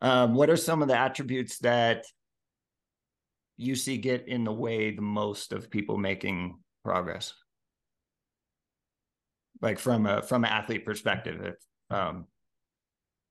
Um, 0.02 0.34
what 0.34 0.50
are 0.50 0.58
some 0.58 0.82
of 0.82 0.88
the 0.88 0.98
attributes 0.98 1.60
that 1.60 2.04
you 3.58 3.76
see 3.76 4.00
get 4.00 4.28
in 4.28 4.44
the 4.44 4.52
way 4.52 4.90
the 4.90 5.04
most 5.04 5.54
of 5.54 5.70
people 5.70 6.00
making 6.00 6.58
progress? 6.84 7.36
Like 9.62 9.78
from 9.78 10.08
a 10.08 10.24
from 10.24 10.46
an 10.46 10.50
athlete 10.50 10.84
perspective, 10.84 11.42
if, 11.44 11.96
um, 11.96 12.26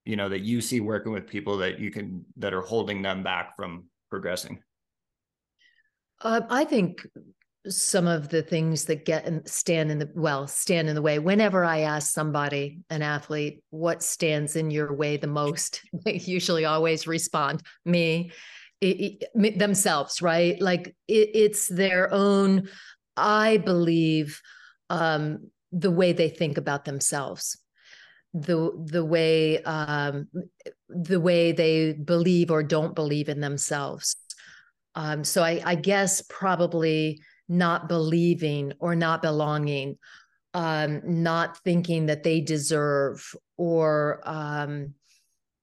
you 0.04 0.14
know 0.14 0.28
that 0.28 0.42
you 0.42 0.60
see 0.60 0.78
working 0.78 1.10
with 1.10 1.26
people 1.26 1.56
that 1.58 1.80
you 1.80 1.90
can 1.90 2.24
that 2.36 2.54
are 2.54 2.62
holding 2.62 3.02
them 3.02 3.24
back 3.24 3.56
from 3.56 3.86
progressing. 4.08 4.62
Uh, 6.20 6.42
I 6.48 6.64
think 6.64 7.04
some 7.68 8.06
of 8.06 8.28
the 8.28 8.42
things 8.42 8.85
that 8.85 9.04
get 9.04 9.25
and 9.25 9.46
stand 9.49 9.90
in 9.90 9.99
the 9.99 10.11
well 10.14 10.46
stand 10.46 10.88
in 10.88 10.94
the 10.94 11.02
way. 11.02 11.18
Whenever 11.18 11.64
i 11.64 11.80
ask 11.80 12.12
somebody 12.12 12.80
an 12.90 13.02
athlete 13.02 13.62
what 13.70 14.02
stands 14.02 14.56
in 14.56 14.70
your 14.70 14.94
way 14.94 15.16
the 15.16 15.26
most 15.26 15.82
they 16.04 16.14
usually 16.18 16.64
always 16.64 17.06
respond 17.06 17.62
me 17.85 18.30
it, 18.80 19.25
it, 19.35 19.58
themselves 19.58 20.20
right? 20.20 20.61
Like 20.61 20.88
it, 21.08 21.30
it's 21.35 21.68
their 21.68 22.12
own 22.12 22.68
i 23.16 23.56
believe 23.56 24.42
um 24.90 25.50
the 25.73 25.90
way 25.90 26.12
they 26.12 26.28
think 26.28 26.58
about 26.58 26.85
themselves. 26.85 27.58
The 28.35 28.70
the 28.85 29.04
way 29.04 29.62
um 29.62 30.28
the 30.88 31.20
way 31.20 31.52
they 31.52 31.92
believe 31.92 32.50
or 32.50 32.62
don't 32.62 32.94
believe 32.94 33.28
in 33.28 33.40
themselves. 33.40 34.16
Um, 34.94 35.25
so 35.25 35.42
I, 35.42 35.61
I 35.64 35.75
guess 35.75 36.23
probably 36.28 37.20
not 37.48 37.88
believing 37.88 38.72
or 38.78 38.94
not 38.94 39.22
belonging, 39.22 39.98
um, 40.54 41.02
not 41.04 41.58
thinking 41.58 42.06
that 42.06 42.22
they 42.22 42.40
deserve 42.40 43.34
or 43.56 44.20
um, 44.24 44.94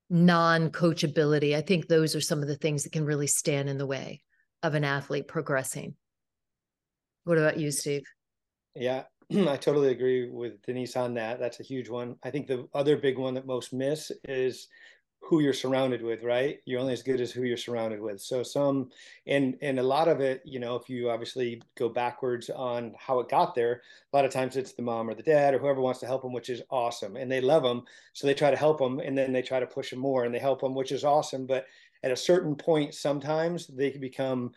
non 0.10 0.70
coachability. 0.70 1.56
I 1.56 1.62
think 1.62 1.88
those 1.88 2.16
are 2.16 2.22
some 2.22 2.42
of 2.42 2.48
the 2.48 2.56
things 2.56 2.84
that 2.84 2.94
can 2.94 3.06
really 3.06 3.28
stand 3.28 3.70
in 3.70 3.78
the 3.78 3.88
way 3.88 4.22
of 4.62 4.76
an 4.76 4.84
athlete 4.84 5.28
progressing. 5.28 5.96
What 7.26 7.38
about 7.38 7.58
you, 7.58 7.72
Steve? 7.72 8.04
Yeah, 8.76 9.04
I 9.32 9.58
totally 9.58 9.90
agree 9.90 10.30
with 10.30 10.62
Denise 10.62 10.96
on 10.96 11.14
that. 11.16 11.40
That's 11.40 11.60
a 11.60 11.64
huge 11.64 11.90
one. 11.90 12.16
I 12.24 12.30
think 12.30 12.48
the 12.48 12.68
other 12.74 12.98
big 12.98 13.18
one 13.18 13.34
that 13.34 13.46
most 13.46 13.74
miss 13.74 14.12
is 14.26 14.68
who 15.26 15.40
you're 15.40 15.54
surrounded 15.54 16.02
with, 16.02 16.22
right? 16.22 16.60
You're 16.66 16.82
only 16.82 16.94
as 16.94 17.02
good 17.02 17.22
as 17.22 17.32
who 17.32 17.44
you're 17.44 17.56
surrounded 17.56 18.02
with. 18.02 18.22
So 18.22 18.44
some 18.44 18.90
and 19.26 19.58
and 19.62 19.80
a 19.80 19.84
lot 19.84 20.08
of 20.08 20.20
it, 20.20 20.42
you 20.44 20.60
know, 20.60 20.76
if 20.76 20.90
you 20.90 21.10
obviously 21.10 21.62
go 21.78 21.88
backwards 21.88 22.50
on 22.50 22.94
how 22.98 23.20
it 23.20 23.30
got 23.30 23.56
there, 23.56 23.82
a 24.12 24.16
lot 24.16 24.26
of 24.26 24.32
times 24.32 24.58
it's 24.58 24.74
the 24.74 24.82
mom 24.82 25.10
or 25.10 25.14
the 25.14 25.24
dad 25.24 25.54
or 25.54 25.60
whoever 25.60 25.82
wants 25.82 26.02
to 26.02 26.06
help 26.06 26.24
them, 26.24 26.34
which 26.34 26.50
is 26.50 26.62
awesome. 26.70 27.16
And 27.16 27.32
they 27.32 27.42
love 27.42 27.64
them, 27.64 27.84
so 28.12 28.28
they 28.28 28.34
try 28.34 28.52
to 28.52 28.58
help 28.58 28.80
them 28.80 29.00
and 29.00 29.18
then 29.18 29.32
they 29.32 29.42
try 29.42 29.60
to 29.60 29.68
push 29.68 29.92
them 29.92 30.00
more 30.00 30.26
and 30.26 30.36
they 30.36 30.40
help 30.40 30.62
them, 30.62 30.76
which 30.76 30.92
is 30.92 31.06
awesome, 31.06 31.46
but 31.46 31.66
at 32.04 32.12
a 32.12 32.18
certain 32.18 32.56
point 32.56 32.94
sometimes 32.94 33.68
they 33.68 33.90
can 33.90 34.02
become 34.02 34.52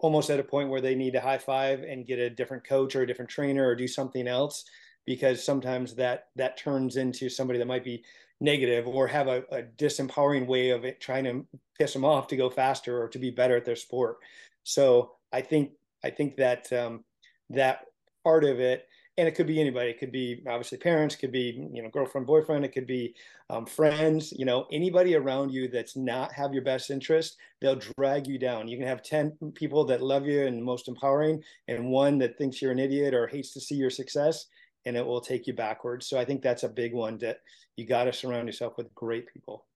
almost 0.00 0.30
at 0.30 0.40
a 0.40 0.44
point 0.44 0.68
where 0.68 0.80
they 0.80 0.94
need 0.94 1.12
to 1.12 1.20
high 1.20 1.38
five 1.38 1.82
and 1.82 2.06
get 2.06 2.18
a 2.18 2.30
different 2.30 2.64
coach 2.64 2.94
or 2.94 3.02
a 3.02 3.06
different 3.06 3.30
trainer 3.30 3.66
or 3.66 3.74
do 3.74 3.86
something 3.86 4.26
else 4.26 4.64
because 5.06 5.42
sometimes 5.42 5.94
that 5.94 6.28
that 6.36 6.56
turns 6.56 6.96
into 6.96 7.28
somebody 7.28 7.58
that 7.58 7.66
might 7.66 7.84
be 7.84 8.02
negative 8.40 8.86
or 8.86 9.06
have 9.06 9.28
a, 9.28 9.44
a 9.50 9.62
disempowering 9.62 10.46
way 10.46 10.70
of 10.70 10.84
trying 10.98 11.24
to 11.24 11.46
piss 11.78 11.92
them 11.92 12.04
off 12.04 12.26
to 12.28 12.36
go 12.36 12.48
faster 12.50 13.00
or 13.00 13.08
to 13.08 13.18
be 13.18 13.30
better 13.30 13.56
at 13.56 13.64
their 13.64 13.76
sport. 13.76 14.16
So 14.64 15.12
I 15.32 15.40
think 15.40 15.72
I 16.02 16.10
think 16.10 16.36
that 16.36 16.72
um, 16.72 17.04
that 17.50 17.86
part 18.24 18.44
of 18.44 18.60
it, 18.60 18.86
and 19.18 19.28
it 19.28 19.32
could 19.32 19.46
be 19.46 19.60
anybody. 19.60 19.90
It 19.90 19.98
could 19.98 20.12
be 20.12 20.42
obviously 20.48 20.78
parents, 20.78 21.16
could 21.16 21.32
be 21.32 21.68
you 21.72 21.82
know 21.82 21.90
girlfriend, 21.90 22.26
boyfriend. 22.26 22.64
It 22.64 22.72
could 22.72 22.86
be 22.86 23.14
um, 23.50 23.66
friends. 23.66 24.32
You 24.32 24.46
know 24.46 24.66
anybody 24.72 25.14
around 25.14 25.50
you 25.50 25.68
that's 25.68 25.96
not 25.96 26.32
have 26.32 26.54
your 26.54 26.64
best 26.64 26.90
interest, 26.90 27.36
they'll 27.60 27.80
drag 27.96 28.26
you 28.26 28.38
down. 28.38 28.68
You 28.68 28.78
can 28.78 28.86
have 28.86 29.02
ten 29.02 29.32
people 29.54 29.84
that 29.84 30.02
love 30.02 30.26
you 30.26 30.46
and 30.46 30.62
most 30.62 30.88
empowering, 30.88 31.42
and 31.68 31.90
one 31.90 32.18
that 32.18 32.38
thinks 32.38 32.62
you're 32.62 32.72
an 32.72 32.78
idiot 32.78 33.12
or 33.12 33.26
hates 33.26 33.52
to 33.52 33.60
see 33.60 33.74
your 33.74 33.90
success 33.90 34.46
and 34.86 34.96
it 34.96 35.04
will 35.04 35.20
take 35.20 35.46
you 35.46 35.52
backwards. 35.52 36.06
So 36.06 36.18
I 36.18 36.24
think 36.24 36.42
that's 36.42 36.62
a 36.62 36.68
big 36.68 36.94
one 36.94 37.18
that 37.18 37.38
you 37.76 37.86
got 37.86 38.04
to 38.04 38.12
surround 38.12 38.48
yourself 38.48 38.74
with 38.76 38.94
great 38.94 39.32
people. 39.32 39.66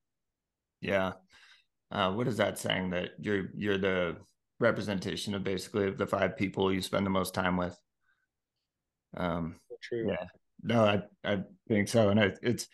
Yeah. 0.81 1.13
Uh, 1.91 2.13
what 2.13 2.29
is 2.29 2.39
that 2.39 2.59
saying 2.59 2.91
that 2.91 3.11
you're 3.19 3.49
you're 3.55 3.79
the 3.79 4.17
representation 4.61 5.35
of 5.35 5.45
basically 5.45 5.87
of 5.87 5.99
the 5.99 6.07
five 6.07 6.37
people 6.37 6.73
you 6.73 6.81
spend 6.81 7.07
the 7.07 7.11
most 7.11 7.35
time 7.35 7.57
with? 7.57 7.79
Um, 9.17 9.57
True. 9.83 10.09
Yeah. 10.09 10.25
No, 10.63 10.85
I 10.85 11.03
I 11.25 11.43
think 11.69 11.89
so, 11.89 12.09
and 12.09 12.19
I, 12.19 12.33
it's 12.43 12.69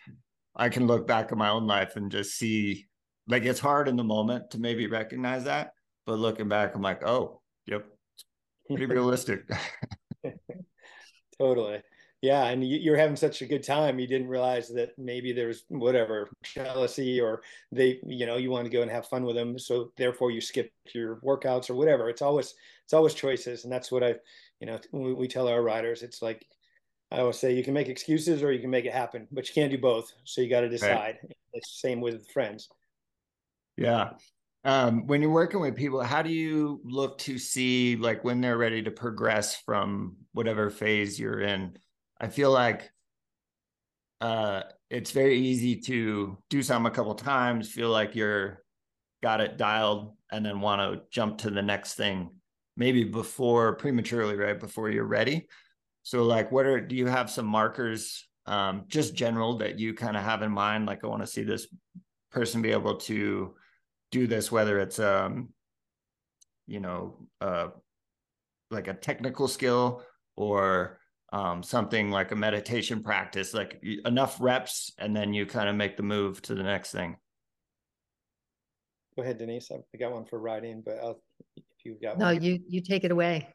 I 0.55 0.69
can 0.69 0.87
look 0.87 1.07
back 1.07 1.33
at 1.33 1.39
my 1.39 1.51
own 1.51 1.67
life 1.67 1.97
and 1.97 2.11
just 2.11 2.37
see 2.37 2.87
like 3.27 3.45
it's 3.45 3.61
hard 3.61 3.89
in 3.89 3.97
the 3.97 4.05
moment 4.05 4.53
to 4.53 4.59
maybe 4.59 4.87
recognize 4.87 5.45
that, 5.45 5.73
but 6.07 6.19
looking 6.19 6.49
back, 6.49 6.75
I'm 6.75 6.83
like, 6.83 7.05
oh, 7.05 7.41
yep, 7.67 7.85
pretty 8.69 8.87
realistic. 8.87 9.43
totally 11.39 11.83
yeah 12.23 12.47
and 12.47 12.67
you, 12.67 12.93
are 12.93 12.97
having 12.97 13.17
such 13.17 13.41
a 13.43 13.47
good 13.47 13.63
time 13.63 13.99
you 13.99 14.07
didn't 14.07 14.29
realize 14.29 14.69
that 14.69 14.91
maybe 14.99 15.33
there's 15.33 15.65
whatever 15.69 16.29
jealousy 16.43 17.21
or 17.21 17.43
they 17.73 17.99
you 18.07 18.27
know 18.27 18.37
you 18.37 18.51
want 18.51 18.65
to 18.65 18.71
go 18.71 18.83
and 18.83 18.91
have 18.91 19.07
fun 19.07 19.25
with 19.25 19.37
them 19.37 19.59
so 19.59 19.93
therefore 19.97 20.31
you 20.31 20.41
skip 20.41 20.73
your 20.95 21.17
workouts 21.17 21.71
or 21.71 21.75
whatever. 21.75 22.09
It's 22.09 22.23
always 22.23 22.55
it's 22.85 22.93
always 22.93 23.15
choices 23.15 23.65
and 23.65 23.73
that's 23.73 23.93
what 23.93 24.03
i 24.03 24.15
you 24.61 24.67
know 24.67 24.79
we, 24.93 25.15
we 25.15 25.29
tell 25.29 25.49
our 25.49 25.63
riders 25.63 26.03
it's 26.03 26.23
like 26.23 26.45
i 27.13 27.19
always 27.19 27.39
say 27.39 27.55
you 27.55 27.65
can 27.65 27.75
make 27.75 27.89
excuses 27.89 28.43
or 28.43 28.53
you 28.53 28.61
can 28.61 28.71
make 28.71 28.85
it 28.85 28.93
happen 28.93 29.29
but 29.31 29.49
you 29.49 29.55
can't 29.55 29.71
do 29.71 29.79
both 29.79 30.13
so 30.25 30.41
you 30.41 30.51
got 30.51 30.61
to 30.61 30.69
decide. 30.69 31.19
Right. 31.23 31.37
it's 31.53 31.81
the 31.81 31.89
same 31.89 32.01
with 32.01 32.29
friends. 32.31 32.69
Yeah. 33.77 34.11
Um, 34.63 35.07
when 35.07 35.23
you're 35.23 35.31
working 35.31 35.61
with 35.61 35.75
people 35.75 36.03
how 36.03 36.21
do 36.21 36.31
you 36.31 36.83
look 36.85 37.17
to 37.19 37.39
see 37.39 37.97
like 37.97 38.25
when 38.25 38.43
they're 38.43 38.59
ready 38.59 38.83
to 38.83 38.91
progress 38.91 39.57
from 39.57 40.17
whatever 40.33 40.69
phase 40.69 41.19
you're 41.19 41.41
in 41.41 41.79
I 42.21 42.29
feel 42.29 42.53
like 42.53 42.91
uh, 44.21 44.63
it's 44.91 45.11
very 45.13 45.39
easy 45.39 45.77
to 45.77 46.37
do 46.51 46.63
something 46.63 46.91
a 46.91 46.95
couple 46.95 47.15
times, 47.15 47.71
feel 47.71 47.89
like 47.89 48.15
you're 48.15 48.63
got 49.23 49.41
it 49.41 49.57
dialed, 49.57 50.15
and 50.31 50.45
then 50.45 50.61
want 50.61 50.81
to 50.81 51.03
jump 51.11 51.39
to 51.39 51.51
the 51.51 51.63
next 51.63 51.95
thing, 51.95 52.31
maybe 52.77 53.05
before 53.05 53.75
prematurely, 53.77 54.37
right 54.37 54.61
before 54.61 54.91
you're 54.91 55.05
ready. 55.05 55.47
So, 56.03 56.25
like, 56.25 56.53
what 56.53 56.67
are 56.67 56.81
do 56.81 56.95
you 56.95 57.07
have 57.07 57.31
some 57.31 57.47
markers, 57.47 58.29
um, 58.47 58.85
just 58.89 59.15
general 59.15 59.59
that 59.59 59.79
you 59.79 59.95
kind 59.95 60.17
of 60.17 60.23
have 60.23 60.43
in 60.43 60.53
mind? 60.53 60.87
Like, 60.87 61.03
I 61.03 61.07
want 61.07 61.23
to 61.23 61.27
see 61.27 61.43
this 61.43 61.67
person 62.31 62.63
be 62.63 62.73
able 62.73 62.97
to 62.97 63.55
do 64.11 64.27
this, 64.27 64.53
whether 64.53 64.79
it's 64.79 64.99
um, 64.99 65.49
you 66.67 66.81
know, 66.81 67.27
uh, 67.41 67.69
like 68.71 68.89
a 68.89 68.95
technical 68.95 69.49
skill 69.49 70.03
or 70.37 71.00
um, 71.33 71.63
something 71.63 72.11
like 72.11 72.33
a 72.33 72.37
meditation 72.37 73.03
practice, 73.03 73.55
like 73.55 73.83
enough 74.05 74.37
reps, 74.41 74.93
and 74.99 75.15
then 75.15 75.33
you 75.33 75.47
kind 75.47 75.69
of 75.69 75.77
make 75.77 75.97
the 75.97 76.03
move 76.03 76.43
to 76.43 76.55
the 76.55 76.63
next 76.63 76.93
thing. 76.93 77.17
Go 79.17 79.23
ahead, 79.23 79.39
Denise. 79.39 79.71
I 79.71 79.97
got 79.99 80.13
one 80.13 80.25
for 80.25 80.39
riding, 80.39 80.83
but 80.85 80.99
I'll, 81.03 81.21
if 81.57 81.85
you've 81.85 82.01
got 82.01 82.19
no, 82.19 82.27
one. 82.27 82.43
you 82.43 82.61
you 82.69 82.81
take 82.81 83.05
it 83.05 83.11
away. 83.11 83.49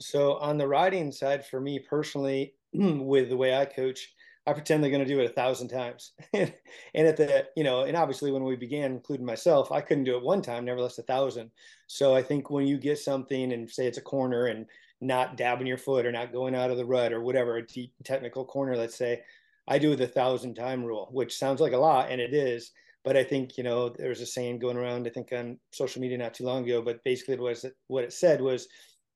So 0.00 0.34
on 0.38 0.58
the 0.58 0.68
riding 0.68 1.10
side, 1.10 1.44
for 1.46 1.60
me 1.60 1.78
personally, 1.78 2.54
with 2.72 3.28
the 3.28 3.36
way 3.36 3.56
I 3.56 3.64
coach, 3.64 4.12
I 4.46 4.52
pretend 4.52 4.82
they're 4.82 4.90
going 4.90 5.04
to 5.04 5.12
do 5.12 5.20
it 5.20 5.30
a 5.30 5.34
thousand 5.34 5.68
times. 5.68 6.12
and 6.32 6.52
at 6.94 7.16
the, 7.16 7.48
you 7.56 7.64
know, 7.64 7.82
and 7.82 7.96
obviously 7.96 8.30
when 8.30 8.44
we 8.44 8.54
began, 8.54 8.92
including 8.92 9.26
myself, 9.26 9.72
I 9.72 9.80
couldn't 9.80 10.04
do 10.04 10.16
it 10.16 10.22
one 10.22 10.40
time, 10.40 10.64
nevertheless 10.64 10.98
a 10.98 11.02
thousand. 11.02 11.50
So 11.88 12.14
I 12.14 12.22
think 12.22 12.48
when 12.48 12.66
you 12.66 12.78
get 12.78 12.98
something 12.98 13.52
and 13.52 13.68
say 13.68 13.86
it's 13.86 13.98
a 13.98 14.02
corner 14.02 14.46
and 14.46 14.66
not 15.00 15.36
dabbing 15.36 15.66
your 15.66 15.78
foot 15.78 16.06
or 16.06 16.12
not 16.12 16.32
going 16.32 16.54
out 16.54 16.70
of 16.70 16.76
the 16.76 16.84
rut 16.84 17.12
or 17.12 17.20
whatever, 17.20 17.56
a 17.56 17.66
deep 17.66 17.92
technical 18.04 18.44
corner, 18.44 18.76
let's 18.76 18.96
say, 18.96 19.22
I 19.68 19.78
do 19.78 19.96
the 19.96 20.06
thousand 20.06 20.54
time 20.54 20.84
rule, 20.84 21.08
which 21.12 21.36
sounds 21.36 21.60
like 21.60 21.72
a 21.72 21.78
lot, 21.78 22.10
and 22.10 22.20
it 22.20 22.32
is. 22.32 22.72
But 23.04 23.16
I 23.16 23.22
think, 23.22 23.56
you 23.56 23.64
know, 23.64 23.88
there's 23.88 24.20
a 24.20 24.26
saying 24.26 24.58
going 24.58 24.76
around, 24.76 25.06
I 25.06 25.10
think 25.10 25.32
on 25.32 25.58
social 25.70 26.00
media 26.00 26.18
not 26.18 26.34
too 26.34 26.44
long 26.44 26.64
ago, 26.64 26.82
but 26.82 27.04
basically 27.04 27.34
it 27.34 27.40
was 27.40 27.64
what 27.86 28.04
it 28.04 28.12
said 28.12 28.40
was, 28.40 28.66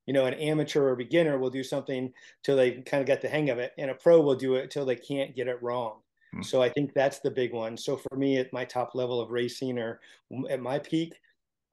you 0.07 0.13
know, 0.13 0.25
an 0.25 0.33
amateur 0.35 0.89
or 0.89 0.95
beginner 0.95 1.37
will 1.37 1.49
do 1.49 1.63
something 1.63 2.11
till 2.43 2.55
they 2.55 2.71
kind 2.81 3.01
of 3.01 3.07
get 3.07 3.21
the 3.21 3.27
hang 3.27 3.49
of 3.49 3.59
it, 3.59 3.73
and 3.77 3.91
a 3.91 3.95
pro 3.95 4.21
will 4.21 4.35
do 4.35 4.55
it 4.55 4.71
till 4.71 4.85
they 4.85 4.95
can't 4.95 5.35
get 5.35 5.47
it 5.47 5.61
wrong. 5.61 5.99
Mm-hmm. 6.33 6.43
So 6.43 6.61
I 6.61 6.69
think 6.69 6.93
that's 6.93 7.19
the 7.19 7.31
big 7.31 7.53
one. 7.53 7.75
So 7.75 7.97
for 7.97 8.15
me, 8.15 8.37
at 8.37 8.53
my 8.53 8.65
top 8.65 8.95
level 8.95 9.19
of 9.19 9.31
racing 9.31 9.77
or 9.77 9.99
at 10.49 10.61
my 10.61 10.79
peak, 10.79 11.13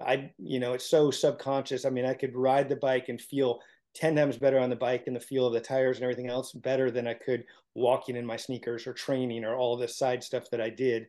I, 0.01 0.31
you 0.39 0.61
know, 0.61 0.75
it's 0.75 0.87
so 0.87 1.11
subconscious. 1.11 1.85
I 1.85 1.91
mean, 1.91 2.05
I 2.05 2.15
could 2.15 2.37
ride 2.37 2.69
the 2.69 2.77
bike 2.77 3.09
and 3.09 3.21
feel 3.21 3.61
10 3.95 4.17
times 4.17 4.37
better 4.37 4.59
on 4.59 4.71
the 4.71 4.77
bike 4.77 5.05
and 5.07 5.17
the 5.17 5.21
feel 5.21 5.47
of 5.47 5.53
the 5.53 5.61
tires 5.61 5.97
and 5.97 6.05
everything 6.05 6.29
else 6.29 6.53
better 6.53 6.91
than 6.91 7.07
I 7.07 7.15
could 7.15 7.45
walking 7.75 8.17
in 8.17 8.27
my 8.27 8.37
sneakers 8.37 8.87
or 8.87 8.93
training 8.93 9.45
or 9.45 9.57
all 9.57 9.77
this 9.77 9.97
side 9.97 10.23
stuff 10.23 10.51
that 10.51 10.61
I 10.61 10.71
did. 10.71 11.09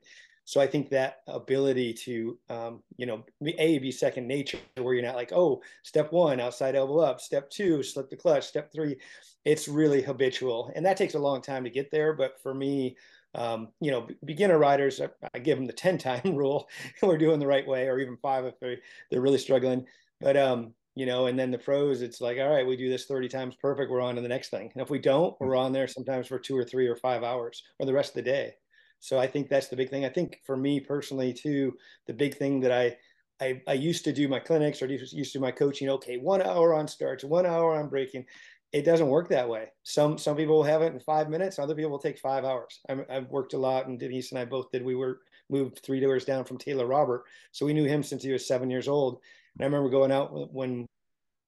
So 0.49 0.59
I 0.59 0.65
think 0.65 0.89
that 0.89 1.17
ability 1.27 1.93
to, 1.93 2.39
um, 2.49 2.81
you 2.97 3.05
know, 3.05 3.23
a 3.45 3.77
be 3.77 3.91
second 3.91 4.27
nature, 4.27 4.57
where 4.77 4.95
you're 4.95 5.03
not 5.05 5.15
like, 5.15 5.31
oh, 5.31 5.61
step 5.83 6.11
one, 6.11 6.39
outside 6.39 6.75
elbow 6.75 6.97
up, 6.97 7.21
step 7.21 7.51
two, 7.51 7.83
slip 7.83 8.09
the 8.09 8.15
clutch, 8.15 8.47
step 8.47 8.71
three, 8.73 8.97
it's 9.45 9.67
really 9.67 10.01
habitual, 10.01 10.71
and 10.75 10.83
that 10.87 10.97
takes 10.97 11.13
a 11.13 11.19
long 11.19 11.43
time 11.43 11.63
to 11.63 11.69
get 11.69 11.91
there. 11.91 12.13
But 12.13 12.41
for 12.41 12.55
me, 12.55 12.97
um, 13.35 13.69
you 13.79 13.91
know, 13.91 14.07
beginner 14.25 14.57
riders, 14.57 14.99
I 15.35 15.37
give 15.39 15.57
them 15.59 15.67
the 15.67 15.73
ten 15.73 15.99
time 15.99 16.21
rule, 16.35 16.67
we're 17.03 17.19
doing 17.19 17.39
the 17.39 17.45
right 17.45 17.67
way, 17.67 17.87
or 17.87 17.99
even 17.99 18.17
five 18.17 18.45
if 18.45 18.59
they 18.59 18.79
they're 19.11 19.21
really 19.21 19.37
struggling. 19.37 19.85
But 20.19 20.35
um, 20.35 20.73
you 20.99 21.05
know, 21.05 21.27
and 21.27 21.39
then 21.39 21.49
the 21.49 21.57
pros, 21.57 22.01
it's 22.01 22.19
like, 22.19 22.39
all 22.39 22.49
right, 22.49 22.67
we 22.67 22.75
do 22.75 22.89
this 22.89 23.05
30 23.05 23.29
times 23.29 23.55
perfect, 23.55 23.89
we're 23.89 24.01
on 24.01 24.15
to 24.15 24.21
the 24.21 24.27
next 24.27 24.49
thing. 24.49 24.69
And 24.73 24.81
if 24.81 24.89
we 24.89 24.99
don't, 24.99 25.31
mm. 25.35 25.37
we're 25.39 25.55
on 25.55 25.71
there 25.71 25.87
sometimes 25.87 26.27
for 26.27 26.37
two 26.37 26.57
or 26.57 26.65
three 26.65 26.87
or 26.87 26.97
five 26.97 27.23
hours 27.23 27.63
or 27.79 27.85
the 27.85 27.93
rest 27.93 28.09
of 28.09 28.15
the 28.15 28.29
day. 28.29 28.55
So 28.99 29.17
I 29.17 29.25
think 29.25 29.47
that's 29.47 29.69
the 29.69 29.77
big 29.77 29.89
thing. 29.89 30.03
I 30.03 30.09
think 30.09 30.41
for 30.45 30.57
me 30.57 30.81
personally 30.81 31.31
too, 31.31 31.77
the 32.05 32.13
big 32.13 32.35
thing 32.35 32.59
that 32.59 32.73
I 32.73 32.97
I, 33.41 33.61
I 33.65 33.73
used 33.73 34.03
to 34.03 34.11
do 34.11 34.27
my 34.27 34.39
clinics 34.39 34.81
or 34.81 34.87
used 34.87 35.13
to 35.13 35.37
do 35.37 35.39
my 35.39 35.51
coaching. 35.51 35.89
Okay, 35.89 36.17
one 36.17 36.41
hour 36.41 36.73
on 36.73 36.89
starts, 36.89 37.23
one 37.23 37.45
hour 37.45 37.79
on 37.79 37.87
braking 37.87 38.25
It 38.73 38.83
doesn't 38.83 39.07
work 39.07 39.29
that 39.29 39.47
way. 39.47 39.69
Some 39.83 40.17
some 40.17 40.35
people 40.35 40.57
will 40.57 40.63
have 40.63 40.81
it 40.81 40.91
in 40.91 40.99
five 40.99 41.29
minutes. 41.29 41.57
Other 41.57 41.73
people 41.73 41.91
will 41.91 41.99
take 41.99 42.19
five 42.19 42.43
hours. 42.43 42.81
i 42.89 42.97
have 43.09 43.29
worked 43.29 43.53
a 43.53 43.57
lot, 43.57 43.87
and 43.87 43.97
Denise 43.97 44.33
and 44.33 44.39
I 44.39 44.43
both 44.43 44.69
did. 44.71 44.83
We 44.83 44.95
were 44.95 45.21
moved 45.49 45.79
three 45.79 46.01
doors 46.01 46.25
down 46.25 46.43
from 46.43 46.57
Taylor 46.57 46.85
Robert, 46.85 47.23
so 47.53 47.65
we 47.65 47.71
knew 47.71 47.85
him 47.85 48.03
since 48.03 48.21
he 48.21 48.33
was 48.33 48.45
seven 48.45 48.69
years 48.69 48.89
old. 48.89 49.21
And 49.57 49.63
I 49.63 49.65
remember 49.65 49.89
going 49.89 50.11
out 50.11 50.53
when 50.53 50.85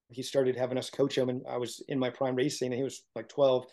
he 0.09 0.23
started 0.23 0.55
having 0.55 0.77
us 0.77 0.89
coach 0.89 1.17
him, 1.17 1.29
and 1.29 1.41
I 1.49 1.57
was 1.57 1.81
in 1.87 1.99
my 1.99 2.09
prime 2.09 2.35
racing, 2.35 2.67
and 2.67 2.77
he 2.77 2.83
was 2.83 3.03
like 3.15 3.29
12. 3.29 3.65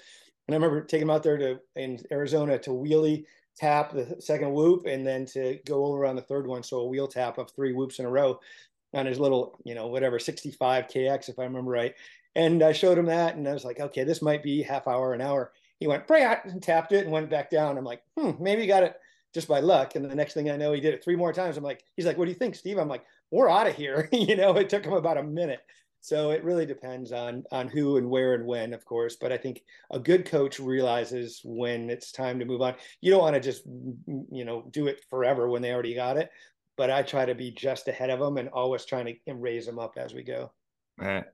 And 0.47 0.55
I 0.55 0.57
remember 0.57 0.85
taking 0.85 1.09
him 1.09 1.11
out 1.11 1.23
there 1.23 1.37
to 1.37 1.59
in 1.77 1.99
Arizona 2.11 2.59
to 2.61 2.71
wheelie 2.71 3.25
tap 3.57 3.93
the 3.93 4.17
second 4.21 4.53
whoop, 4.53 4.87
and 4.87 5.07
then 5.07 5.27
to 5.27 5.59
go 5.67 5.85
over 5.87 6.07
on 6.07 6.17
the 6.17 6.23
third 6.23 6.47
one, 6.47 6.63
so 6.63 6.79
a 6.79 6.87
wheel 6.87 7.09
tap 7.09 7.39
of 7.39 7.51
three 7.51 7.73
whoops 7.73 7.99
in 7.99 8.05
a 8.05 8.11
row 8.11 8.39
on 8.95 9.05
his 9.05 9.19
little, 9.19 9.59
you 9.65 9.75
know, 9.75 9.89
whatever 9.89 10.19
65 10.19 10.87
KX, 10.87 11.29
if 11.29 11.39
I 11.39 11.45
remember 11.45 11.71
right. 11.71 11.95
And 12.35 12.63
I 12.63 12.73
showed 12.73 12.99
him 12.99 13.07
that, 13.07 13.37
and 13.37 13.49
I 13.49 13.53
was 13.53 13.65
like, 13.65 13.81
okay, 13.81 14.05
this 14.05 14.23
might 14.23 14.43
be 14.43 14.63
half 14.63 14.87
hour, 14.87 15.13
an 15.13 15.21
hour. 15.21 15.53
He 15.81 15.87
went, 15.87 16.07
pray 16.07 16.23
and 16.45 16.63
tapped 16.63 16.93
it 16.93 17.05
and 17.05 17.13
went 17.13 17.31
back 17.31 17.51
down. 17.51 17.77
I'm 17.77 17.85
like, 17.85 18.03
hmm, 18.17 18.33
maybe 18.41 18.67
got 18.67 18.83
it 18.83 18.97
just 19.35 19.49
by 19.49 19.61
luck. 19.61 19.95
And 19.95 20.05
the 20.05 20.15
next 20.15 20.35
thing 20.35 20.51
I 20.51 20.57
know, 20.57 20.73
he 20.73 20.81
did 20.81 20.95
it 20.95 21.05
three 21.05 21.17
more 21.17 21.33
times. 21.33 21.57
I'm 21.57 21.65
like, 21.65 21.85
he's 21.97 22.07
like, 22.07 22.17
what 22.17 22.25
do 22.25 22.31
you 22.31 22.39
think, 22.39 22.55
Steve? 22.55 22.79
I'm 22.79 22.89
like, 22.89 23.05
we're 23.31 23.51
out 23.51 23.67
of 23.67 23.75
here. 23.75 24.09
you 24.13 24.37
know, 24.37 24.57
it 24.57 24.69
took 24.69 24.83
them 24.83 24.93
about 24.93 25.19
a 25.19 25.23
minute. 25.23 25.61
So 26.01 26.31
it 26.31 26.45
really 26.45 26.65
depends 26.65 27.13
on 27.13 27.45
on 27.51 27.69
who 27.69 27.97
and 27.97 28.09
where 28.09 28.35
and 28.35 28.47
when, 28.47 28.73
of 28.73 28.85
course. 28.85 29.17
But 29.21 29.33
I 29.33 29.37
think 29.37 29.63
a 29.91 29.99
good 29.99 30.27
coach 30.27 30.61
realizes 30.61 31.41
when 31.45 31.91
it's 31.91 32.13
time 32.13 32.39
to 32.39 32.45
move 32.45 32.63
on. 32.63 32.75
You 33.01 33.11
don't 33.11 33.23
want 33.23 33.35
to 33.35 33.41
just 33.41 33.67
you 33.67 34.45
know 34.45 34.69
do 34.71 34.87
it 34.87 35.05
forever 35.11 35.49
when 35.49 35.61
they 35.61 35.73
already 35.73 35.95
got 35.95 36.17
it. 36.17 36.31
But 36.77 36.91
I 36.91 37.03
try 37.03 37.27
to 37.27 37.35
be 37.35 37.51
just 37.51 37.89
ahead 37.89 38.11
of 38.11 38.21
them 38.21 38.37
and 38.37 38.49
always 38.51 38.85
trying 38.85 39.07
to 39.27 39.35
raise 39.35 39.67
them 39.67 39.81
up 39.81 39.95
as 39.97 40.15
we 40.15 40.23
go. 40.23 40.53
Right. 40.97 41.25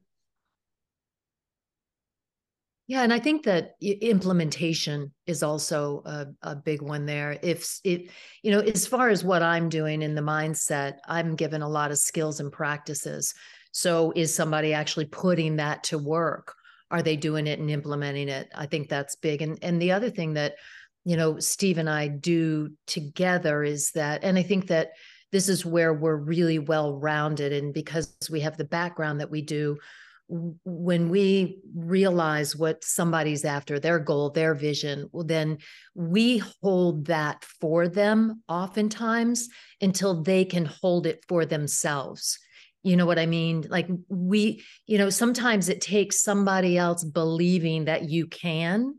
Yeah, 2.87 3.03
and 3.03 3.15
I 3.15 3.19
think 3.19 3.45
that 3.45 3.77
implementation 3.81 5.11
is 5.27 5.43
also 5.43 6.03
a, 6.05 6.27
a 6.43 6.55
big 6.55 6.83
one 6.83 7.07
there. 7.07 7.39
If 7.43 7.81
it, 7.83 8.11
you 8.43 8.51
know, 8.51 8.61
as 8.61 8.87
far 8.87 9.09
as 9.09 9.25
what 9.25 9.43
I'm 9.43 9.71
doing 9.71 10.03
in 10.03 10.15
the 10.15 10.21
mindset, 10.21 10.99
I'm 11.09 11.35
given 11.35 11.63
a 11.63 11.69
lot 11.69 11.91
of 11.91 11.99
skills 11.99 12.41
and 12.41 12.53
practices. 12.53 13.33
So 13.73 14.13
is 14.15 14.35
somebody 14.35 14.75
actually 14.75 15.07
putting 15.07 15.57
that 15.57 15.85
to 15.85 15.99
work? 15.99 16.55
Are 16.91 17.01
they 17.01 17.17
doing 17.17 17.47
it 17.47 17.59
and 17.59 17.71
implementing 17.71 18.29
it? 18.29 18.51
I 18.55 18.67
think 18.67 18.91
that's 18.91 19.17
big. 19.17 19.41
And 19.41 19.59
and 19.63 19.81
the 19.81 19.93
other 19.93 20.11
thing 20.11 20.35
that, 20.35 20.57
you 21.05 21.17
know, 21.17 21.39
Steve 21.39 21.79
and 21.79 21.89
I 21.89 22.09
do 22.09 22.71
together 22.87 23.65
is 23.65 23.93
that, 23.93 24.23
and 24.25 24.39
I 24.39 24.43
think 24.43 24.67
that 24.67 24.91
this 25.33 25.49
is 25.49 25.65
where 25.65 25.95
we're 25.95 26.17
really 26.17 26.59
well 26.59 27.01
rounded, 27.01 27.53
and 27.53 27.73
because 27.73 28.15
we 28.31 28.41
have 28.41 28.59
the 28.59 28.65
background 28.65 29.21
that 29.21 29.31
we 29.31 29.41
do 29.41 29.79
when 30.29 31.11
we 31.11 31.59
realize 31.75 32.57
what 32.57 32.83
somebody's 32.83 33.45
after 33.45 33.79
their 33.79 33.99
goal 33.99 34.31
their 34.31 34.55
vision 34.55 35.09
well 35.13 35.25
then 35.25 35.59
we 35.95 36.39
hold 36.63 37.07
that 37.07 37.45
for 37.61 37.89
them 37.89 38.43
oftentimes 38.49 39.49
until 39.81 40.23
they 40.23 40.45
can 40.45 40.65
hold 40.65 41.07
it 41.07 41.25
for 41.29 41.45
themselves. 41.45 42.39
You 42.83 42.97
know 42.97 43.07
what 43.07 43.19
i 43.19 43.27
mean? 43.27 43.67
Like 43.69 43.89
we 44.09 44.63
you 44.87 44.99
know 44.99 45.11
sometimes 45.11 45.69
it 45.69 45.81
takes 45.81 46.23
somebody 46.23 46.79
else 46.79 47.05
believing 47.05 47.85
that 47.85 48.09
you 48.09 48.27
can 48.27 48.95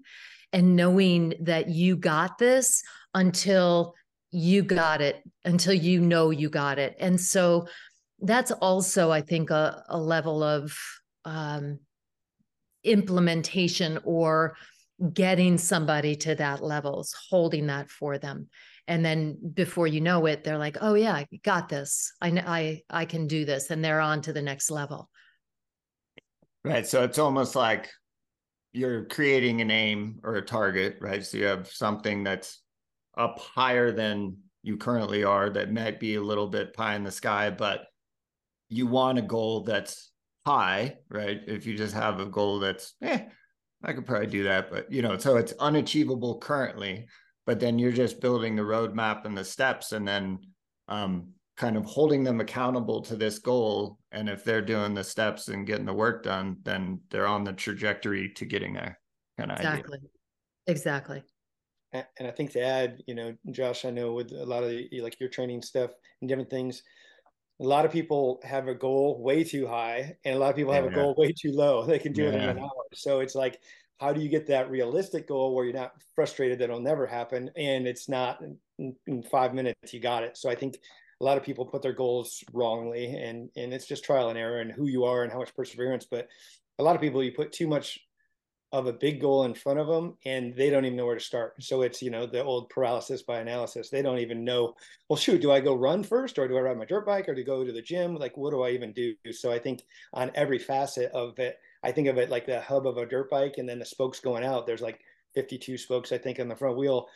and 0.53 0.75
knowing 0.75 1.33
that 1.41 1.69
you 1.69 1.95
got 1.95 2.37
this 2.37 2.83
until 3.13 3.95
you 4.31 4.61
got 4.63 5.01
it 5.01 5.23
until 5.43 5.73
you 5.73 6.01
know 6.01 6.29
you 6.29 6.49
got 6.49 6.77
it. 6.77 6.95
And 6.99 7.19
so 7.19 7.67
that's 8.21 8.51
also 8.51 9.11
i 9.11 9.21
think 9.21 9.49
a, 9.49 9.83
a 9.89 9.97
level 9.97 10.41
of 10.41 10.75
um, 11.25 11.79
implementation 12.83 13.99
or 14.03 14.55
getting 15.13 15.57
somebody 15.57 16.15
to 16.15 16.35
that 16.35 16.63
levels 16.63 17.13
holding 17.29 17.67
that 17.67 17.89
for 17.89 18.17
them. 18.17 18.47
And 18.87 19.03
then 19.03 19.37
before 19.53 19.87
you 19.87 19.99
know 19.99 20.25
it 20.27 20.43
they're 20.43 20.59
like 20.59 20.77
oh 20.79 20.93
yeah 20.93 21.13
i 21.13 21.27
got 21.43 21.67
this. 21.67 22.13
I 22.21 22.29
i 22.29 22.81
i 22.89 23.05
can 23.05 23.27
do 23.27 23.43
this. 23.43 23.71
And 23.71 23.83
they're 23.83 23.99
on 23.99 24.21
to 24.21 24.33
the 24.33 24.41
next 24.41 24.71
level. 24.71 25.09
Right. 26.63 26.87
So 26.87 27.03
it's 27.03 27.19
almost 27.19 27.55
like 27.55 27.89
you're 28.71 29.05
creating 29.05 29.61
an 29.61 29.71
aim 29.71 30.19
or 30.23 30.35
a 30.35 30.41
target 30.41 30.97
right? 31.01 31.25
So 31.25 31.37
you 31.37 31.45
have 31.45 31.67
something 31.67 32.23
that's 32.23 32.61
up 33.17 33.39
higher 33.39 33.91
than 33.91 34.37
you 34.63 34.77
currently 34.77 35.23
are 35.23 35.49
that 35.49 35.71
might 35.71 35.99
be 35.99 36.15
a 36.15 36.21
little 36.21 36.47
bit 36.47 36.73
pie 36.73 36.95
in 36.95 37.03
the 37.03 37.11
sky 37.11 37.49
but 37.49 37.85
you 38.67 38.87
want 38.87 39.19
a 39.19 39.21
goal 39.21 39.61
that's 39.61 40.11
high, 40.45 40.97
right? 41.09 41.41
If 41.47 41.65
you 41.65 41.75
just 41.77 41.93
have 41.93 42.19
a 42.19 42.25
goal 42.25 42.59
that's, 42.59 42.93
eh, 43.01 43.25
I 43.83 43.93
could 43.93 44.05
probably 44.05 44.27
do 44.27 44.43
that, 44.43 44.71
but 44.71 44.91
you 44.91 45.01
know, 45.01 45.17
so 45.17 45.37
it's 45.37 45.53
unachievable 45.59 46.39
currently, 46.39 47.07
but 47.45 47.59
then 47.59 47.79
you're 47.79 47.91
just 47.91 48.21
building 48.21 48.55
the 48.55 48.63
roadmap 48.63 49.25
and 49.25 49.37
the 49.37 49.45
steps 49.45 49.91
and 49.91 50.07
then 50.07 50.39
um, 50.87 51.29
kind 51.57 51.77
of 51.77 51.85
holding 51.85 52.23
them 52.23 52.41
accountable 52.41 53.01
to 53.01 53.15
this 53.15 53.39
goal. 53.39 53.97
And 54.11 54.29
if 54.29 54.43
they're 54.43 54.61
doing 54.61 54.93
the 54.93 55.03
steps 55.03 55.47
and 55.47 55.67
getting 55.67 55.85
the 55.85 55.93
work 55.93 56.23
done, 56.23 56.57
then 56.63 57.01
they're 57.09 57.27
on 57.27 57.43
the 57.43 57.53
trajectory 57.53 58.29
to 58.35 58.45
getting 58.45 58.73
there. 58.73 58.99
Kind 59.37 59.51
of 59.51 59.57
exactly. 59.57 59.97
Idea. 59.97 60.09
Exactly. 60.67 61.23
And 61.93 62.27
I 62.27 62.31
think 62.31 62.51
to 62.51 62.61
add, 62.61 63.01
you 63.07 63.15
know, 63.15 63.35
Josh, 63.51 63.85
I 63.85 63.89
know 63.89 64.13
with 64.13 64.31
a 64.33 64.45
lot 64.45 64.63
of 64.63 64.69
the, 64.69 64.89
like 65.01 65.17
your 65.19 65.29
training 65.29 65.61
stuff 65.61 65.91
and 66.21 66.27
different 66.27 66.49
things, 66.49 66.83
a 67.59 67.63
lot 67.63 67.85
of 67.85 67.91
people 67.91 68.41
have 68.43 68.67
a 68.67 68.75
goal 68.75 69.21
way 69.21 69.43
too 69.43 69.65
high 69.65 70.17
and 70.25 70.35
a 70.35 70.37
lot 70.37 70.49
of 70.49 70.55
people 70.55 70.73
have 70.73 70.85
yeah, 70.85 70.91
a 70.91 70.95
goal 70.95 71.15
way 71.17 71.31
too 71.31 71.51
low. 71.51 71.83
They 71.87 71.99
can 71.99 72.13
do 72.13 72.23
yeah. 72.23 72.29
it 72.29 72.33
in 72.35 72.41
an 72.41 72.59
hour. 72.59 72.85
So 72.93 73.19
it's 73.19 73.35
like 73.35 73.59
how 73.97 74.11
do 74.11 74.19
you 74.19 74.27
get 74.27 74.47
that 74.47 74.69
realistic 74.69 75.27
goal 75.27 75.55
where 75.55 75.63
you're 75.63 75.73
not 75.73 75.93
frustrated 76.15 76.59
that 76.59 76.65
it'll 76.65 76.81
never 76.81 77.07
happen 77.07 77.49
and 77.55 77.87
it's 77.87 78.09
not 78.09 78.41
in, 78.77 78.93
in 79.07 79.23
five 79.23 79.53
minutes 79.53 79.93
you 79.93 79.99
got 79.99 80.23
it? 80.23 80.37
So 80.37 80.49
i 80.49 80.55
think 80.55 80.77
a 81.21 81.23
lot 81.23 81.37
of 81.37 81.43
people 81.43 81.65
put 81.65 81.81
their 81.81 81.93
goals 81.93 82.43
wrongly 82.51 83.15
and 83.15 83.49
and 83.55 83.73
it's 83.73 83.87
just 83.87 84.03
trial 84.03 84.29
and 84.29 84.37
error 84.37 84.59
and 84.59 84.71
who 84.71 84.87
you 84.87 85.05
are 85.05 85.23
and 85.23 85.31
how 85.31 85.39
much 85.39 85.55
perseverance 85.55 86.05
but 86.05 86.27
a 86.79 86.83
lot 86.83 86.95
of 86.95 87.01
people 87.01 87.23
you 87.23 87.31
put 87.31 87.51
too 87.51 87.67
much 87.67 87.99
of 88.71 88.87
a 88.87 88.93
big 88.93 89.21
goal 89.21 89.45
in 89.45 89.53
front 89.53 89.79
of 89.79 89.87
them 89.87 90.17
and 90.25 90.53
they 90.55 90.69
don't 90.69 90.85
even 90.85 90.97
know 90.97 91.05
where 91.05 91.17
to 91.17 91.23
start. 91.23 91.53
So 91.63 91.81
it's, 91.83 92.01
you 92.01 92.09
know, 92.09 92.25
the 92.25 92.43
old 92.43 92.69
paralysis 92.69 93.21
by 93.21 93.39
analysis. 93.39 93.89
They 93.89 94.01
don't 94.01 94.19
even 94.19 94.43
know, 94.43 94.75
well, 95.07 95.17
shoot, 95.17 95.41
do 95.41 95.51
I 95.51 95.59
go 95.59 95.75
run 95.75 96.03
first 96.03 96.37
or 96.37 96.47
do 96.47 96.57
I 96.57 96.61
ride 96.61 96.77
my 96.77 96.85
dirt 96.85 97.05
bike 97.05 97.29
or 97.29 97.35
do 97.35 97.41
I 97.41 97.45
go 97.45 97.63
to 97.63 97.71
the 97.71 97.81
gym? 97.81 98.15
Like, 98.15 98.35
what 98.35 98.51
do 98.51 98.63
I 98.63 98.71
even 98.71 98.91
do? 98.91 99.15
So 99.31 99.51
I 99.51 99.59
think 99.59 99.83
on 100.13 100.31
every 100.35 100.59
facet 100.59 101.11
of 101.13 101.39
it, 101.39 101.57
I 101.83 101.91
think 101.91 102.07
of 102.07 102.17
it 102.17 102.29
like 102.29 102.45
the 102.45 102.61
hub 102.61 102.87
of 102.87 102.97
a 102.97 103.05
dirt 103.05 103.29
bike 103.29 103.55
and 103.57 103.69
then 103.69 103.79
the 103.79 103.85
spokes 103.85 104.19
going 104.19 104.43
out. 104.43 104.65
There's 104.65 104.81
like 104.81 104.99
52 105.35 105.77
spokes, 105.77 106.11
I 106.11 106.17
think, 106.17 106.39
on 106.39 106.47
the 106.47 106.55
front 106.55 106.77
wheel. 106.77 107.07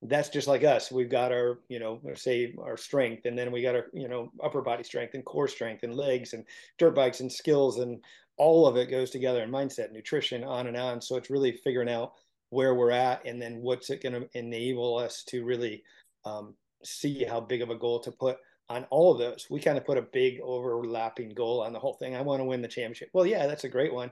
That's 0.00 0.28
just 0.28 0.48
like 0.48 0.64
us. 0.64 0.90
We've 0.90 1.10
got 1.10 1.30
our, 1.30 1.60
you 1.68 1.78
know, 1.78 2.00
say 2.14 2.54
our 2.60 2.76
strength, 2.76 3.24
and 3.24 3.38
then 3.38 3.52
we 3.52 3.62
got 3.62 3.76
our, 3.76 3.86
you 3.92 4.08
know, 4.08 4.32
upper 4.42 4.60
body 4.60 4.82
strength 4.82 5.14
and 5.14 5.24
core 5.24 5.46
strength 5.46 5.84
and 5.84 5.94
legs 5.94 6.32
and 6.32 6.44
dirt 6.78 6.94
bikes 6.94 7.20
and 7.20 7.30
skills 7.30 7.78
and 7.78 8.00
all 8.36 8.66
of 8.66 8.76
it 8.76 8.90
goes 8.90 9.10
together 9.10 9.42
in 9.42 9.50
mindset, 9.50 9.92
nutrition, 9.92 10.44
on 10.44 10.66
and 10.66 10.76
on. 10.76 11.00
So 11.00 11.16
it's 11.16 11.30
really 11.30 11.52
figuring 11.52 11.90
out 11.90 12.12
where 12.50 12.74
we're 12.74 12.90
at 12.90 13.24
and 13.24 13.40
then 13.40 13.62
what's 13.62 13.90
it 13.90 14.02
going 14.02 14.14
to 14.14 14.28
enable 14.34 14.98
us 14.98 15.24
to 15.24 15.44
really 15.44 15.82
um, 16.24 16.54
see 16.84 17.24
how 17.24 17.40
big 17.40 17.62
of 17.62 17.70
a 17.70 17.78
goal 17.78 18.00
to 18.00 18.12
put 18.12 18.38
on 18.68 18.84
all 18.90 19.12
of 19.12 19.18
those. 19.18 19.46
We 19.50 19.60
kind 19.60 19.78
of 19.78 19.84
put 19.84 19.98
a 19.98 20.02
big 20.02 20.40
overlapping 20.42 21.30
goal 21.30 21.62
on 21.62 21.72
the 21.72 21.78
whole 21.78 21.94
thing. 21.94 22.16
I 22.16 22.22
want 22.22 22.40
to 22.40 22.44
win 22.44 22.62
the 22.62 22.68
championship. 22.68 23.10
Well, 23.12 23.26
yeah, 23.26 23.46
that's 23.46 23.64
a 23.64 23.68
great 23.68 23.92
one. 23.92 24.10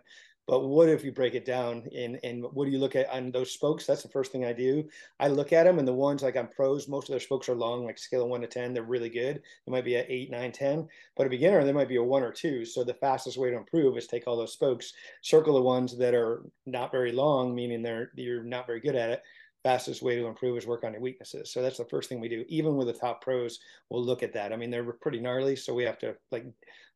But 0.50 0.66
what 0.66 0.88
if 0.88 1.04
you 1.04 1.12
break 1.12 1.36
it 1.36 1.44
down 1.44 1.84
and 1.96 2.18
and 2.24 2.42
what 2.42 2.64
do 2.64 2.72
you 2.72 2.80
look 2.80 2.96
at 2.96 3.08
on 3.08 3.30
those 3.30 3.52
spokes? 3.52 3.86
That's 3.86 4.02
the 4.02 4.08
first 4.08 4.32
thing 4.32 4.44
I 4.44 4.52
do. 4.52 4.82
I 5.20 5.28
look 5.28 5.52
at 5.52 5.62
them 5.62 5.78
and 5.78 5.86
the 5.86 5.94
ones 5.94 6.24
like 6.24 6.34
on 6.34 6.48
pros, 6.48 6.88
most 6.88 7.08
of 7.08 7.12
their 7.12 7.20
spokes 7.20 7.48
are 7.48 7.54
long, 7.54 7.84
like 7.84 7.98
scale 7.98 8.24
of 8.24 8.30
one 8.30 8.40
to 8.40 8.48
10. 8.48 8.74
They're 8.74 8.82
really 8.82 9.10
good. 9.10 9.40
They 9.64 9.70
might 9.70 9.84
be 9.84 9.96
at 9.96 10.10
eight, 10.10 10.28
nine, 10.28 10.50
10. 10.50 10.88
But 11.16 11.28
a 11.28 11.30
beginner, 11.30 11.62
they 11.62 11.72
might 11.72 11.88
be 11.88 11.98
a 11.98 12.02
one 12.02 12.24
or 12.24 12.32
two. 12.32 12.64
So 12.64 12.82
the 12.82 12.94
fastest 12.94 13.38
way 13.38 13.50
to 13.50 13.56
improve 13.56 13.96
is 13.96 14.08
take 14.08 14.26
all 14.26 14.36
those 14.36 14.52
spokes, 14.52 14.92
circle 15.22 15.54
the 15.54 15.62
ones 15.62 15.96
that 15.98 16.14
are 16.14 16.42
not 16.66 16.90
very 16.90 17.12
long, 17.12 17.54
meaning 17.54 17.80
they're 17.80 18.10
you're 18.16 18.42
not 18.42 18.66
very 18.66 18.80
good 18.80 18.96
at 18.96 19.10
it. 19.10 19.22
Fastest 19.62 20.02
way 20.02 20.16
to 20.16 20.26
improve 20.26 20.58
is 20.58 20.66
work 20.66 20.82
on 20.82 20.94
your 20.94 21.02
weaknesses. 21.02 21.52
So 21.52 21.62
that's 21.62 21.78
the 21.78 21.84
first 21.84 22.08
thing 22.08 22.18
we 22.18 22.28
do. 22.28 22.44
Even 22.48 22.74
with 22.74 22.88
the 22.88 22.92
top 22.92 23.22
pros, 23.22 23.60
we'll 23.88 24.04
look 24.04 24.24
at 24.24 24.32
that. 24.32 24.52
I 24.52 24.56
mean, 24.56 24.72
they're 24.72 24.94
pretty 24.94 25.20
gnarly, 25.20 25.54
so 25.54 25.74
we 25.74 25.84
have 25.84 25.98
to 25.98 26.16
like 26.32 26.44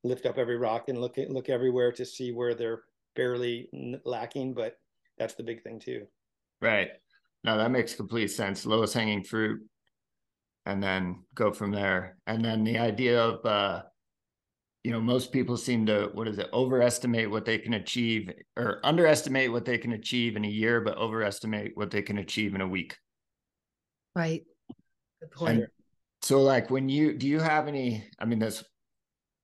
lift 0.03 0.27
up 0.27 0.39
every 0.39 0.57
rock 0.57 0.89
and 0.89 1.01
look 1.01 1.19
at, 1.19 1.31
look 1.31 1.49
everywhere 1.49 1.93
to 1.93 2.05
see 2.05 2.33
where 2.33 2.55
they're 2.55 2.83
barely 3.15 3.69
lacking, 4.05 4.55
but 4.55 4.77
that's 5.19 5.35
the 5.35 5.43
big 5.43 5.63
thing 5.63 5.81
too. 5.81 6.07
Right. 6.61 6.91
No, 7.45 7.59
that 7.59 7.71
makes 7.71 7.95
complete 7.95 8.29
sense. 8.29 8.65
Lowest 8.65 8.95
hanging 8.95 9.23
fruit, 9.23 9.61
and 10.67 10.83
then 10.83 11.25
go 11.35 11.53
from 11.53 11.71
there. 11.71 12.17
And 12.27 12.45
then 12.45 12.65
the 12.65 12.79
idea 12.79 13.21
of, 13.21 13.45
uh, 13.45 13.83
you 14.83 14.91
know, 14.91 15.01
most 15.01 15.31
people 15.31 15.57
seem 15.57 15.87
to 15.87 16.11
what 16.15 16.29
is 16.29 16.39
it? 16.39 16.49
Overestimate 16.53 17.31
what 17.31 17.45
they 17.45 17.59
can 17.59 17.75
achieve, 17.75 18.31
or 18.57 18.81
underestimate 18.85 19.53
what 19.53 19.65
they 19.65 19.79
can 19.79 19.93
achieve 19.93 20.37
in 20.37 20.45
a 20.45 20.49
year, 20.49 20.81
but 20.81 20.97
overestimate 20.97 21.73
what 21.75 21.91
they 21.91 22.03
can 22.03 22.19
achieve 22.19 22.55
in 22.55 22.61
a 22.61 22.69
week. 22.69 22.97
Right. 24.17 24.45
Good 25.21 25.31
point. 25.31 25.59
And 25.59 25.67
so, 26.23 26.43
like, 26.43 26.71
when 26.71 26.89
you 26.89 27.13
do 27.13 27.27
you 27.27 27.41
have 27.41 27.69
any? 27.69 28.05
I 28.19 28.25
mean, 28.25 28.39
this 28.39 28.65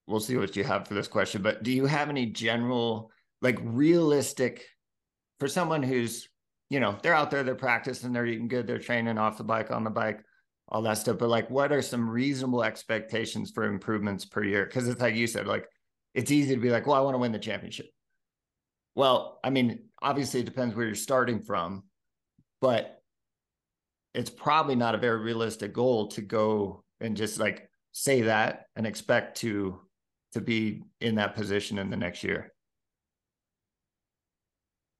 we'll 0.06 0.20
see 0.20 0.36
what 0.36 0.56
you 0.56 0.64
have 0.64 0.88
for 0.88 0.94
this 0.94 1.08
question, 1.08 1.42
but 1.42 1.62
do 1.62 1.70
you 1.70 1.86
have 1.86 2.08
any 2.08 2.26
general 2.26 3.10
like 3.42 3.58
realistic 3.62 4.66
for 5.38 5.48
someone 5.48 5.82
who's 5.82 6.28
you 6.68 6.80
know 6.80 6.96
they're 7.02 7.14
out 7.14 7.30
there 7.30 7.42
they're 7.42 7.54
practicing 7.54 8.12
they're 8.12 8.26
eating 8.26 8.48
good 8.48 8.66
they're 8.66 8.78
training 8.78 9.18
off 9.18 9.38
the 9.38 9.44
bike 9.44 9.70
on 9.70 9.84
the 9.84 9.90
bike 9.90 10.20
all 10.70 10.82
that 10.82 10.98
stuff. 10.98 11.18
But 11.18 11.28
like 11.28 11.50
what 11.50 11.72
are 11.72 11.82
some 11.82 12.08
reasonable 12.08 12.62
expectations 12.62 13.50
for 13.50 13.64
improvements 13.64 14.24
per 14.24 14.44
year? 14.44 14.64
Because 14.66 14.88
it's 14.88 15.00
like 15.00 15.14
you 15.14 15.26
said 15.26 15.46
like 15.46 15.66
it's 16.14 16.30
easy 16.30 16.54
to 16.54 16.60
be 16.60 16.70
like 16.70 16.86
well 16.86 16.96
i 16.96 17.00
want 17.00 17.14
to 17.14 17.18
win 17.18 17.32
the 17.32 17.38
championship. 17.38 17.86
Well 18.94 19.38
i 19.44 19.50
mean 19.50 19.84
obviously 20.02 20.40
it 20.40 20.46
depends 20.46 20.74
where 20.74 20.86
you're 20.86 20.94
starting 20.94 21.42
from 21.42 21.84
but 22.60 23.00
it's 24.14 24.30
probably 24.30 24.74
not 24.74 24.94
a 24.94 24.98
very 24.98 25.18
realistic 25.20 25.72
goal 25.72 26.08
to 26.08 26.20
go 26.20 26.84
and 27.00 27.16
just 27.16 27.38
like 27.38 27.68
say 27.92 28.22
that 28.22 28.66
and 28.76 28.86
expect 28.86 29.38
to 29.38 29.80
to 30.32 30.40
be 30.40 30.82
in 31.00 31.16
that 31.16 31.34
position 31.34 31.78
in 31.78 31.90
the 31.90 31.96
next 31.96 32.22
year 32.24 32.52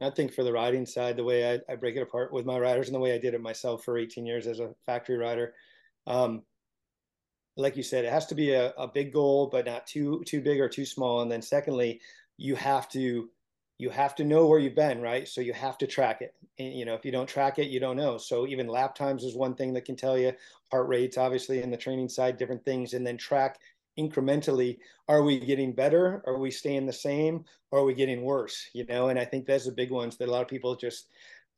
I 0.01 0.11
think 0.11 0.33
for 0.33 0.45
the 0.45 0.53
riding 0.53 0.87
side, 0.87 1.17
the 1.17 1.25
way 1.25 1.55
I, 1.55 1.73
I, 1.73 1.77
break 1.77 1.97
it 1.97 2.03
apart 2.03 2.33
with 2.33 2.47
my 2.47 2.59
riders 2.59 2.89
and 2.89 2.95
the 2.95 3.01
way 3.01 3.15
I 3.15 3.19
did 3.19 3.35
it 3.35 3.43
myself 3.43 3.85
for 3.85 3.99
18 3.99 4.25
years 4.25 4.47
as 4.47 4.61
a 4.61 4.75
factory 4.87 5.19
rider, 5.19 5.55
um, 6.07 6.43
like 7.57 7.77
you 7.77 7.83
said, 7.83 8.05
it 8.05 8.13
has 8.13 8.27
to 8.27 8.35
be 8.35 8.53
a, 8.53 8.71
a 8.79 8.89
big 8.89 9.13
goal, 9.13 9.49
but 9.53 9.67
not 9.67 9.87
too 9.87 10.23
too 10.27 10.41
big 10.41 10.61
or 10.61 10.69
too 10.69 10.87
small. 10.87 11.21
And 11.21 11.31
then 11.31 11.43
secondly, 11.43 12.01
you 12.39 12.55
have 12.57 12.89
to 12.91 13.29
you 13.81 13.89
have 13.89 14.15
to 14.15 14.25
know 14.25 14.47
where 14.47 14.59
you've 14.59 14.75
been, 14.75 15.01
right? 15.01 15.27
So 15.27 15.41
you 15.41 15.55
have 15.55 15.79
to 15.79 15.87
track 15.87 16.21
it. 16.21 16.35
And, 16.59 16.75
you 16.75 16.85
know, 16.85 16.93
if 16.95 17.03
you 17.03 17.11
don't 17.11 17.27
track 17.27 17.59
it, 17.59 17.69
you 17.69 17.81
don't 17.81 17.97
know. 17.97 18.19
So 18.19 18.47
even 18.47 18.69
lap 18.69 18.95
times 18.95 19.25
is 19.25 19.35
one 19.35 19.55
thing 19.55 19.73
that 19.73 19.87
can 19.87 19.97
tell 19.97 20.19
you. 20.19 20.35
Heart 20.71 20.89
rates, 20.89 21.17
obviously, 21.17 21.63
in 21.63 21.71
the 21.71 21.79
training 21.79 22.11
side, 22.11 22.37
different 22.37 22.63
things, 22.63 22.93
and 22.93 23.07
then 23.07 23.17
track 23.17 23.59
incrementally 24.01 24.79
are 25.09 25.23
we 25.23 25.39
getting 25.39 25.73
better 25.73 26.23
are 26.27 26.39
we 26.39 26.51
staying 26.51 26.87
the 26.87 26.93
same 26.93 27.45
or 27.71 27.81
are 27.81 27.85
we 27.85 27.95
getting 27.95 28.23
worse 28.23 28.69
you 28.73 28.85
know 28.87 29.09
and 29.09 29.19
i 29.19 29.25
think 29.25 29.47
that's 29.47 29.67
the 29.67 29.73
big 29.73 29.91
ones 29.91 30.17
that 30.17 30.29
a 30.29 30.31
lot 30.31 30.43
of 30.43 30.49
people 30.49 30.75
just 30.75 31.09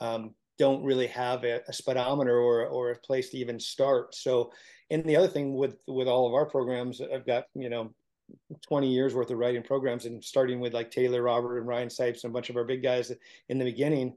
um, 0.01 0.35
don't 0.59 0.83
really 0.83 1.07
have 1.07 1.45
a, 1.45 1.61
a, 1.69 1.73
speedometer 1.73 2.37
or, 2.37 2.67
or 2.67 2.91
a 2.91 2.99
place 2.99 3.31
to 3.31 3.39
even 3.39 3.59
start 3.59 4.15
so 4.15 4.51
and 4.91 5.05
the 5.05 5.17
other 5.17 5.29
thing 5.29 5.55
with 5.55 5.77
with 5.87 6.09
all 6.09 6.27
of 6.27 6.35
our 6.35 6.47
programs 6.47 7.01
i've 7.01 7.27
got 7.27 7.45
you 7.55 7.71
know 7.71 7.93
20 8.67 8.89
years 8.89 9.15
worth 9.15 9.31
of 9.31 9.39
writing 9.39 9.63
programs 9.63 10.07
and 10.07 10.25
starting 10.25 10.59
with 10.59 10.73
like 10.73 10.91
taylor 10.91 11.23
robert 11.23 11.59
and 11.59 11.69
ryan 11.69 11.89
sipes 11.89 12.25
and 12.25 12.31
a 12.31 12.35
bunch 12.35 12.51
of 12.51 12.57
our 12.57 12.65
big 12.65 12.83
guys 12.83 13.13
in 13.49 13.59
the 13.59 13.65
beginning 13.65 14.15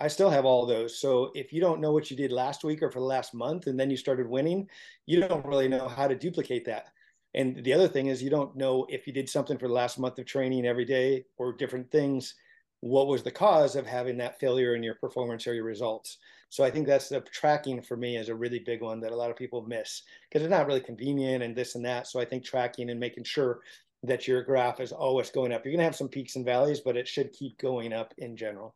I 0.00 0.08
still 0.08 0.30
have 0.30 0.46
all 0.46 0.64
those. 0.64 0.98
So 0.98 1.30
if 1.34 1.52
you 1.52 1.60
don't 1.60 1.80
know 1.80 1.92
what 1.92 2.10
you 2.10 2.16
did 2.16 2.32
last 2.32 2.64
week 2.64 2.82
or 2.82 2.90
for 2.90 3.00
the 3.00 3.04
last 3.04 3.34
month 3.34 3.66
and 3.66 3.78
then 3.78 3.90
you 3.90 3.98
started 3.98 4.26
winning, 4.26 4.66
you 5.04 5.20
don't 5.20 5.44
really 5.44 5.68
know 5.68 5.88
how 5.88 6.08
to 6.08 6.14
duplicate 6.14 6.64
that. 6.64 6.88
And 7.34 7.62
the 7.62 7.72
other 7.72 7.88
thing 7.88 8.06
is 8.06 8.22
you 8.22 8.30
don't 8.30 8.56
know 8.56 8.86
if 8.88 9.06
you 9.06 9.12
did 9.12 9.28
something 9.28 9.56
for 9.56 9.68
the 9.68 9.74
last 9.74 9.98
month 9.98 10.18
of 10.18 10.26
training 10.26 10.66
every 10.66 10.84
day 10.84 11.24
or 11.36 11.52
different 11.52 11.90
things, 11.90 12.34
what 12.80 13.06
was 13.06 13.22
the 13.22 13.30
cause 13.30 13.76
of 13.76 13.86
having 13.86 14.16
that 14.18 14.40
failure 14.40 14.74
in 14.74 14.82
your 14.82 14.94
performance 14.96 15.46
or 15.46 15.54
your 15.54 15.64
results. 15.64 16.18
So 16.48 16.64
I 16.64 16.70
think 16.70 16.86
that's 16.86 17.08
the 17.08 17.20
tracking 17.20 17.80
for 17.80 17.96
me 17.96 18.16
is 18.16 18.28
a 18.28 18.34
really 18.34 18.58
big 18.58 18.82
one 18.82 19.00
that 19.00 19.12
a 19.12 19.16
lot 19.16 19.30
of 19.30 19.36
people 19.36 19.62
miss 19.62 20.02
because 20.28 20.42
it's 20.42 20.50
not 20.50 20.66
really 20.66 20.80
convenient 20.80 21.44
and 21.44 21.54
this 21.54 21.76
and 21.76 21.84
that. 21.84 22.08
So 22.08 22.18
I 22.18 22.24
think 22.24 22.44
tracking 22.44 22.90
and 22.90 22.98
making 22.98 23.24
sure 23.24 23.60
that 24.02 24.26
your 24.26 24.42
graph 24.42 24.80
is 24.80 24.92
always 24.92 25.30
going 25.30 25.52
up. 25.52 25.64
You're 25.64 25.72
going 25.72 25.80
to 25.80 25.84
have 25.84 25.94
some 25.94 26.08
peaks 26.08 26.36
and 26.36 26.44
valleys, 26.44 26.80
but 26.80 26.96
it 26.96 27.06
should 27.06 27.32
keep 27.32 27.58
going 27.58 27.92
up 27.92 28.14
in 28.18 28.36
general. 28.36 28.74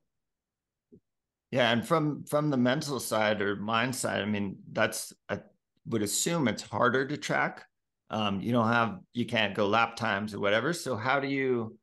Yeah, 1.50 1.70
and 1.70 1.86
from 1.86 2.24
from 2.24 2.50
the 2.50 2.56
mental 2.56 2.98
side 2.98 3.40
or 3.40 3.56
mind 3.56 3.94
side, 3.94 4.20
I 4.20 4.24
mean, 4.24 4.58
that's 4.72 5.12
I 5.28 5.40
would 5.86 6.02
assume 6.02 6.48
it's 6.48 6.62
harder 6.62 7.06
to 7.06 7.16
track 7.16 7.64
um, 8.10 8.40
you 8.40 8.52
don't 8.52 8.68
have 8.68 8.98
you 9.12 9.26
can't 9.26 9.54
go 9.54 9.66
lap 9.66 9.96
times 9.96 10.34
or 10.34 10.40
whatever. 10.40 10.72
So 10.72 10.96
how 10.96 11.20
do 11.20 11.28
you 11.28 11.78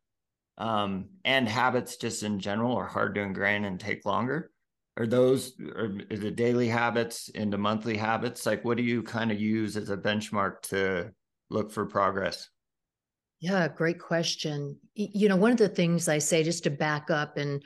um, 0.58 1.06
and 1.26 1.48
habits 1.48 1.98
just 1.98 2.24
in 2.24 2.40
general 2.40 2.76
are 2.78 2.86
hard 2.86 3.16
to 3.16 3.22
ingrain 3.22 3.66
and 3.66 3.80
take 3.80 4.06
longer? 4.06 4.52
Are 4.98 5.08
those 5.08 5.54
are, 5.60 5.92
it 6.10 6.36
daily 6.36 6.68
habits 6.68 7.30
into 7.30 7.58
monthly 7.58 7.98
habits? 7.98 8.46
Like 8.46 8.64
what 8.64 8.78
do 8.78 8.84
you 8.84 9.04
kind 9.04 9.32
of 9.32 9.40
use 9.40 9.78
as 9.78 9.90
a 9.90 9.98
benchmark 9.98 10.62
to 10.64 11.12
look 11.50 11.72
for 11.72 11.86
progress? 11.86 12.50
Yeah 13.40 13.68
great 13.68 14.00
question. 14.00 14.78
You 14.94 15.30
know 15.30 15.38
one 15.38 15.52
of 15.52 15.58
the 15.58 15.70
things 15.70 16.08
i 16.08 16.20
say 16.20 16.44
just 16.44 16.64
to 16.66 16.70
back 16.70 17.10
up 17.10 17.38
and 17.38 17.64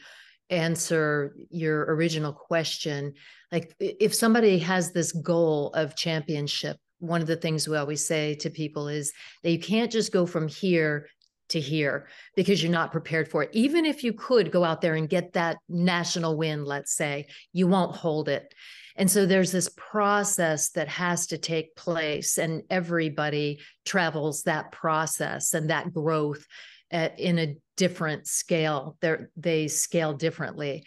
answer 0.50 1.36
your 1.50 1.82
original 1.96 2.32
question 2.32 3.12
like 3.52 3.76
if 3.80 4.14
somebody 4.14 4.60
has 4.60 4.92
this 4.92 5.12
goal 5.12 5.72
of 5.74 5.96
championship 5.96 6.78
one 7.00 7.22
of 7.22 7.28
the 7.28 7.36
things 7.36 7.68
we 7.68 7.78
always 7.78 8.06
say 8.06 8.36
to 8.36 8.50
people 8.50 8.88
is 8.88 9.12
that 9.44 9.52
you 9.52 9.60
can't 9.60 9.92
just 9.92 10.12
go 10.12 10.26
from 10.26 10.48
here 10.48 11.08
to 11.50 11.60
here 11.60 12.08
because 12.36 12.64
you're 12.64 12.72
not 12.72 12.92
prepared 12.92 13.28
for 13.28 13.44
it. 13.44 13.50
Even 13.54 13.86
if 13.86 14.04
you 14.04 14.14
could 14.14 14.52
go 14.52 14.64
out 14.64 14.82
there 14.82 14.96
and 14.96 15.10
get 15.10 15.34
that 15.34 15.58
national 15.70 16.38
win, 16.38 16.66
let's 16.66 16.96
say, 16.96 17.28
you 17.54 17.68
won't 17.68 17.96
hold 17.96 18.30
it. 18.30 18.54
And 18.96 19.12
so 19.12 19.26
there's 19.26 19.52
this 19.52 19.70
process 19.76 20.70
that 20.72 20.88
has 20.88 21.28
to 21.28 21.38
take 21.38 21.76
place, 21.76 22.38
and 22.38 22.64
everybody 22.70 23.60
travels 23.84 24.44
that 24.44 24.72
process 24.72 25.54
and 25.54 25.70
that 25.70 25.94
growth 25.94 26.46
at, 26.92 27.20
in 27.20 27.38
a 27.38 27.56
different 27.76 28.26
scale. 28.26 28.98
they 29.02 29.18
they 29.36 29.68
scale 29.68 30.14
differently. 30.14 30.86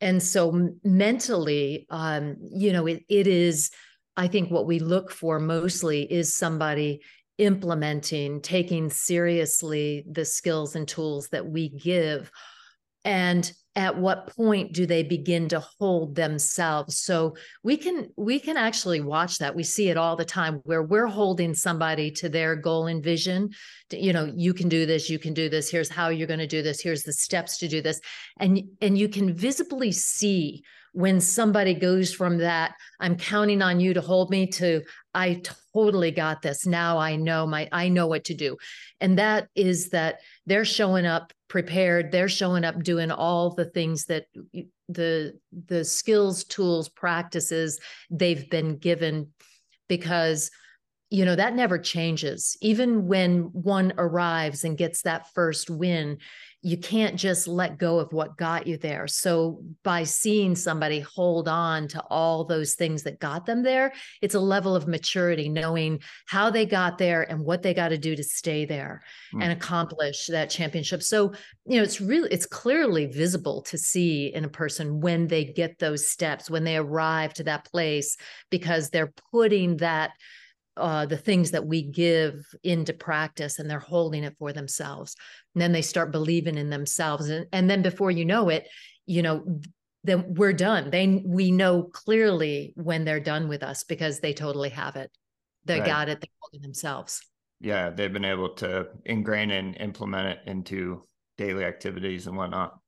And 0.00 0.22
so 0.22 0.70
mentally, 0.82 1.86
um, 1.90 2.36
you 2.40 2.72
know, 2.72 2.86
it, 2.86 3.04
it 3.10 3.26
is 3.26 3.70
I 4.16 4.28
think 4.28 4.50
what 4.50 4.66
we 4.66 4.78
look 4.78 5.10
for 5.10 5.38
mostly 5.38 6.02
is 6.02 6.34
somebody 6.34 7.00
implementing, 7.38 8.40
taking 8.42 8.90
seriously 8.90 10.04
the 10.10 10.24
skills 10.24 10.76
and 10.76 10.86
tools 10.86 11.28
that 11.28 11.46
we 11.46 11.70
give. 11.70 12.30
And 13.04 13.50
at 13.76 13.96
what 13.96 14.26
point 14.36 14.72
do 14.72 14.84
they 14.84 15.02
begin 15.02 15.48
to 15.48 15.60
hold 15.78 16.14
themselves? 16.14 17.00
So 17.00 17.36
we 17.62 17.76
can 17.76 18.08
we 18.16 18.40
can 18.40 18.56
actually 18.56 19.00
watch 19.00 19.38
that. 19.38 19.54
We 19.54 19.62
see 19.62 19.88
it 19.88 19.96
all 19.96 20.16
the 20.16 20.24
time 20.24 20.60
where 20.64 20.82
we're 20.82 21.06
holding 21.06 21.54
somebody 21.54 22.10
to 22.12 22.28
their 22.28 22.56
goal 22.56 22.88
and 22.88 23.02
vision. 23.02 23.50
You 23.90 24.12
know 24.12 24.30
you 24.36 24.52
can 24.52 24.68
do 24.68 24.86
this 24.86 25.08
you 25.08 25.18
can 25.18 25.34
do 25.34 25.48
this. 25.48 25.70
Here's 25.70 25.88
how 25.88 26.08
you're 26.08 26.26
going 26.26 26.40
to 26.40 26.46
do 26.46 26.62
this. 26.62 26.80
Here's 26.80 27.04
the 27.04 27.12
steps 27.12 27.58
to 27.58 27.68
do 27.68 27.80
this. 27.80 28.00
And 28.38 28.60
and 28.82 28.98
you 28.98 29.08
can 29.08 29.32
visibly 29.32 29.92
see 29.92 30.62
when 30.92 31.20
somebody 31.20 31.74
goes 31.74 32.12
from 32.12 32.38
that 32.38 32.74
i'm 32.98 33.16
counting 33.16 33.62
on 33.62 33.80
you 33.80 33.94
to 33.94 34.00
hold 34.00 34.30
me 34.30 34.46
to 34.46 34.82
i 35.14 35.40
totally 35.72 36.10
got 36.10 36.42
this. 36.42 36.66
Now 36.66 36.98
i 36.98 37.16
know 37.16 37.46
my 37.46 37.68
i 37.72 37.88
know 37.88 38.06
what 38.06 38.24
to 38.24 38.34
do. 38.34 38.56
And 39.00 39.18
that 39.18 39.48
is 39.54 39.90
that 39.90 40.20
they're 40.46 40.64
showing 40.64 41.06
up 41.06 41.32
prepared. 41.48 42.12
They're 42.12 42.28
showing 42.28 42.64
up 42.64 42.82
doing 42.82 43.10
all 43.10 43.50
the 43.50 43.66
things 43.66 44.06
that 44.06 44.26
the 44.88 45.38
the 45.66 45.84
skills 45.84 46.44
tools 46.44 46.88
practices 46.88 47.78
they've 48.10 48.48
been 48.50 48.78
given 48.78 49.28
because 49.88 50.50
you 51.10 51.24
know 51.24 51.36
that 51.36 51.54
never 51.54 51.78
changes. 51.78 52.56
Even 52.60 53.06
when 53.06 53.50
one 53.52 53.92
arrives 53.98 54.64
and 54.64 54.78
gets 54.78 55.02
that 55.02 55.32
first 55.34 55.68
win 55.68 56.18
you 56.62 56.76
can't 56.76 57.16
just 57.16 57.48
let 57.48 57.78
go 57.78 57.98
of 57.98 58.12
what 58.12 58.36
got 58.36 58.66
you 58.66 58.76
there. 58.76 59.06
So 59.06 59.62
by 59.82 60.04
seeing 60.04 60.54
somebody 60.54 61.00
hold 61.00 61.48
on 61.48 61.88
to 61.88 62.02
all 62.10 62.44
those 62.44 62.74
things 62.74 63.02
that 63.04 63.18
got 63.18 63.46
them 63.46 63.62
there, 63.62 63.94
it's 64.20 64.34
a 64.34 64.40
level 64.40 64.76
of 64.76 64.86
maturity, 64.86 65.48
knowing 65.48 66.00
how 66.26 66.50
they 66.50 66.66
got 66.66 66.98
there 66.98 67.22
and 67.22 67.40
what 67.40 67.62
they 67.62 67.72
got 67.72 67.88
to 67.88 67.98
do 67.98 68.14
to 68.14 68.22
stay 68.22 68.66
there 68.66 69.02
mm. 69.34 69.42
and 69.42 69.52
accomplish 69.52 70.26
that 70.26 70.50
championship. 70.50 71.02
So, 71.02 71.32
you 71.64 71.78
know, 71.78 71.82
it's 71.82 72.00
really, 72.00 72.28
it's 72.30 72.46
clearly 72.46 73.06
visible 73.06 73.62
to 73.62 73.78
see 73.78 74.26
in 74.26 74.44
a 74.44 74.48
person 74.48 75.00
when 75.00 75.28
they 75.28 75.44
get 75.44 75.78
those 75.78 76.10
steps, 76.10 76.50
when 76.50 76.64
they 76.64 76.76
arrive 76.76 77.32
to 77.34 77.44
that 77.44 77.64
place, 77.64 78.18
because 78.50 78.90
they're 78.90 79.14
putting 79.32 79.78
that 79.78 80.10
uh, 80.80 81.06
the 81.06 81.16
things 81.16 81.50
that 81.52 81.66
we 81.66 81.82
give 81.82 82.44
into 82.62 82.92
practice 82.92 83.58
and 83.58 83.70
they're 83.70 83.78
holding 83.78 84.24
it 84.24 84.36
for 84.38 84.52
themselves. 84.52 85.14
And 85.54 85.62
then 85.62 85.72
they 85.72 85.82
start 85.82 86.12
believing 86.12 86.56
in 86.58 86.70
themselves. 86.70 87.28
And, 87.28 87.46
and 87.52 87.68
then 87.68 87.82
before 87.82 88.10
you 88.10 88.24
know 88.24 88.48
it 88.48 88.68
you 89.06 89.22
know 89.22 89.60
then 90.02 90.34
we're 90.34 90.54
done. 90.54 90.90
They 90.90 91.22
we 91.26 91.50
know 91.50 91.82
clearly 91.82 92.72
when 92.76 93.04
they're 93.04 93.20
done 93.20 93.48
with 93.48 93.62
us 93.62 93.84
because 93.84 94.20
they 94.20 94.32
totally 94.32 94.70
have 94.70 94.96
it. 94.96 95.10
They 95.66 95.78
right. 95.80 95.86
got 95.86 96.08
it. 96.08 96.20
They're 96.20 96.28
holding 96.40 96.62
themselves. 96.62 97.20
Yeah 97.60 97.90
they've 97.90 98.12
been 98.12 98.24
able 98.24 98.54
to 98.56 98.88
ingrain 99.04 99.50
and 99.50 99.76
implement 99.76 100.28
it 100.28 100.38
into 100.46 101.02
daily 101.36 101.64
activities 101.64 102.26
and 102.26 102.36
whatnot. 102.36 102.78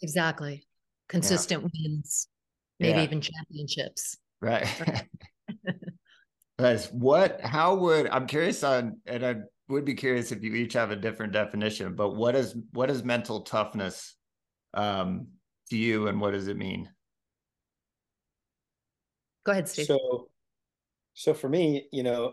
Exactly. 0.00 0.66
Consistent 1.08 1.62
yeah. 1.62 1.68
wins 1.88 2.28
maybe 2.80 2.98
yeah. 2.98 3.04
even 3.04 3.20
championships. 3.20 4.16
Right, 4.40 4.66
right. 4.86 5.04
Guys, 6.58 6.90
what? 6.90 7.40
How 7.40 7.76
would 7.76 8.08
I'm 8.08 8.26
curious 8.26 8.64
on, 8.64 9.00
and 9.06 9.24
I 9.24 9.36
would 9.68 9.84
be 9.84 9.94
curious 9.94 10.32
if 10.32 10.42
you 10.42 10.54
each 10.54 10.72
have 10.72 10.90
a 10.90 10.96
different 10.96 11.32
definition. 11.32 11.94
But 11.94 12.16
what 12.16 12.34
is 12.34 12.56
what 12.72 12.90
is 12.90 13.04
mental 13.04 13.42
toughness 13.42 14.16
um, 14.74 15.28
to 15.70 15.76
you, 15.76 16.08
and 16.08 16.20
what 16.20 16.32
does 16.32 16.48
it 16.48 16.56
mean? 16.56 16.90
Go 19.44 19.52
ahead, 19.52 19.68
Steve. 19.68 19.86
So, 19.86 20.28
so 21.14 21.32
for 21.32 21.48
me, 21.48 21.86
you 21.92 22.02
know, 22.02 22.32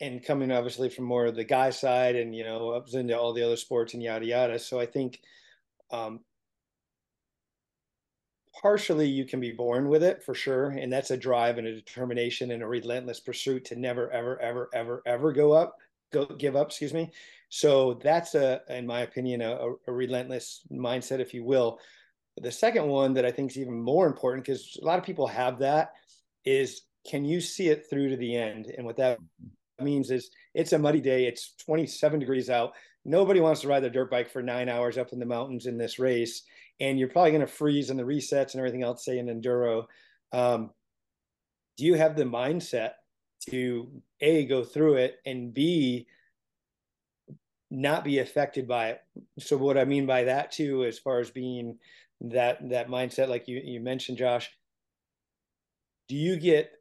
and 0.00 0.24
coming 0.24 0.52
obviously 0.52 0.88
from 0.88 1.04
more 1.04 1.26
of 1.26 1.34
the 1.34 1.44
guy 1.44 1.70
side, 1.70 2.14
and 2.14 2.34
you 2.34 2.44
know, 2.44 2.72
I 2.72 2.78
was 2.78 2.94
into 2.94 3.18
all 3.18 3.32
the 3.32 3.42
other 3.42 3.56
sports 3.56 3.94
and 3.94 4.02
yada 4.02 4.24
yada. 4.24 4.58
So 4.60 4.78
I 4.78 4.86
think 4.86 5.18
um, 5.90 6.20
partially 8.60 9.08
you 9.08 9.24
can 9.24 9.40
be 9.40 9.52
born 9.52 9.88
with 9.88 10.02
it 10.02 10.22
for 10.22 10.34
sure 10.34 10.70
and 10.70 10.92
that's 10.92 11.10
a 11.10 11.16
drive 11.16 11.58
and 11.58 11.66
a 11.66 11.74
determination 11.74 12.50
and 12.50 12.62
a 12.62 12.66
relentless 12.66 13.20
pursuit 13.20 13.64
to 13.64 13.76
never 13.76 14.10
ever 14.10 14.40
ever 14.42 14.68
ever 14.74 15.02
ever 15.06 15.32
go 15.32 15.52
up 15.52 15.78
go 16.12 16.26
give 16.26 16.54
up 16.54 16.68
excuse 16.68 16.94
me. 16.94 17.10
So 17.48 17.94
that's 18.02 18.34
a 18.34 18.60
in 18.68 18.86
my 18.86 19.00
opinion 19.00 19.40
a, 19.40 19.72
a 19.86 19.92
relentless 19.92 20.62
mindset 20.70 21.18
if 21.18 21.34
you 21.34 21.44
will. 21.44 21.80
The 22.40 22.52
second 22.52 22.86
one 22.86 23.12
that 23.14 23.26
i 23.26 23.30
think 23.30 23.50
is 23.50 23.58
even 23.58 23.80
more 23.80 24.06
important 24.06 24.44
because 24.44 24.78
a 24.80 24.84
lot 24.84 24.98
of 24.98 25.04
people 25.04 25.26
have 25.26 25.58
that 25.58 25.92
is 26.44 26.82
can 27.08 27.24
you 27.24 27.40
see 27.40 27.68
it 27.68 27.88
through 27.90 28.10
to 28.10 28.16
the 28.16 28.36
end? 28.36 28.72
And 28.76 28.86
what 28.86 28.96
that 28.96 29.18
mm-hmm. 29.18 29.84
means 29.84 30.10
is 30.10 30.30
it's 30.54 30.72
a 30.72 30.78
muddy 30.78 31.00
day 31.00 31.26
it's 31.26 31.54
27 31.56 32.20
degrees 32.20 32.48
out. 32.48 32.72
Nobody 33.04 33.40
wants 33.40 33.62
to 33.62 33.68
ride 33.68 33.80
their 33.80 33.90
dirt 33.90 34.10
bike 34.10 34.30
for 34.30 34.42
nine 34.42 34.68
hours 34.68 34.96
up 34.96 35.12
in 35.12 35.18
the 35.18 35.26
mountains 35.26 35.66
in 35.66 35.76
this 35.76 35.98
race 35.98 36.42
and 36.82 36.98
you're 36.98 37.08
probably 37.08 37.30
going 37.30 37.40
to 37.40 37.46
freeze 37.46 37.90
in 37.90 37.96
the 37.96 38.02
resets 38.02 38.52
and 38.52 38.56
everything 38.56 38.82
else, 38.82 39.04
say 39.04 39.18
in 39.18 39.26
enduro. 39.26 39.86
Um, 40.32 40.70
do 41.78 41.84
you 41.84 41.94
have 41.94 42.16
the 42.16 42.24
mindset 42.24 42.94
to 43.48 44.02
a 44.20 44.44
go 44.46 44.64
through 44.64 44.96
it 44.96 45.20
and 45.24 45.54
b 45.54 46.08
not 47.70 48.04
be 48.04 48.18
affected 48.18 48.66
by 48.66 48.90
it? 48.90 49.00
So 49.38 49.56
what 49.56 49.78
I 49.78 49.84
mean 49.84 50.06
by 50.06 50.24
that 50.24 50.50
too, 50.50 50.84
as 50.84 50.98
far 50.98 51.20
as 51.20 51.30
being 51.30 51.78
that 52.20 52.68
that 52.70 52.88
mindset, 52.88 53.28
like 53.28 53.46
you 53.46 53.60
you 53.64 53.78
mentioned, 53.78 54.18
Josh, 54.18 54.50
do 56.08 56.16
you 56.16 56.36
get 56.36 56.72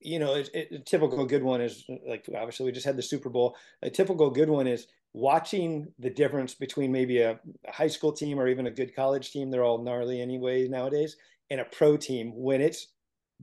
you 0.00 0.18
know, 0.18 0.34
it, 0.34 0.50
it, 0.52 0.68
a 0.72 0.78
typical 0.78 1.24
good 1.24 1.42
one 1.42 1.60
is 1.60 1.84
like 2.06 2.28
obviously 2.34 2.66
we 2.66 2.72
just 2.72 2.86
had 2.86 2.96
the 2.96 3.02
Super 3.02 3.28
Bowl. 3.28 3.56
A 3.82 3.90
typical 3.90 4.30
good 4.30 4.50
one 4.50 4.66
is 4.66 4.86
watching 5.14 5.86
the 6.00 6.10
difference 6.10 6.54
between 6.54 6.92
maybe 6.92 7.20
a, 7.20 7.38
a, 7.66 7.72
high 7.72 7.88
school 7.88 8.12
team 8.12 8.38
or 8.38 8.48
even 8.48 8.66
a 8.66 8.70
good 8.70 8.94
college 8.94 9.30
team. 9.30 9.50
They're 9.50 9.64
all 9.64 9.78
gnarly 9.78 10.20
anyway 10.20 10.68
nowadays, 10.68 11.16
and 11.50 11.60
a 11.60 11.64
pro 11.64 11.96
team 11.96 12.32
when 12.34 12.60
it's 12.60 12.88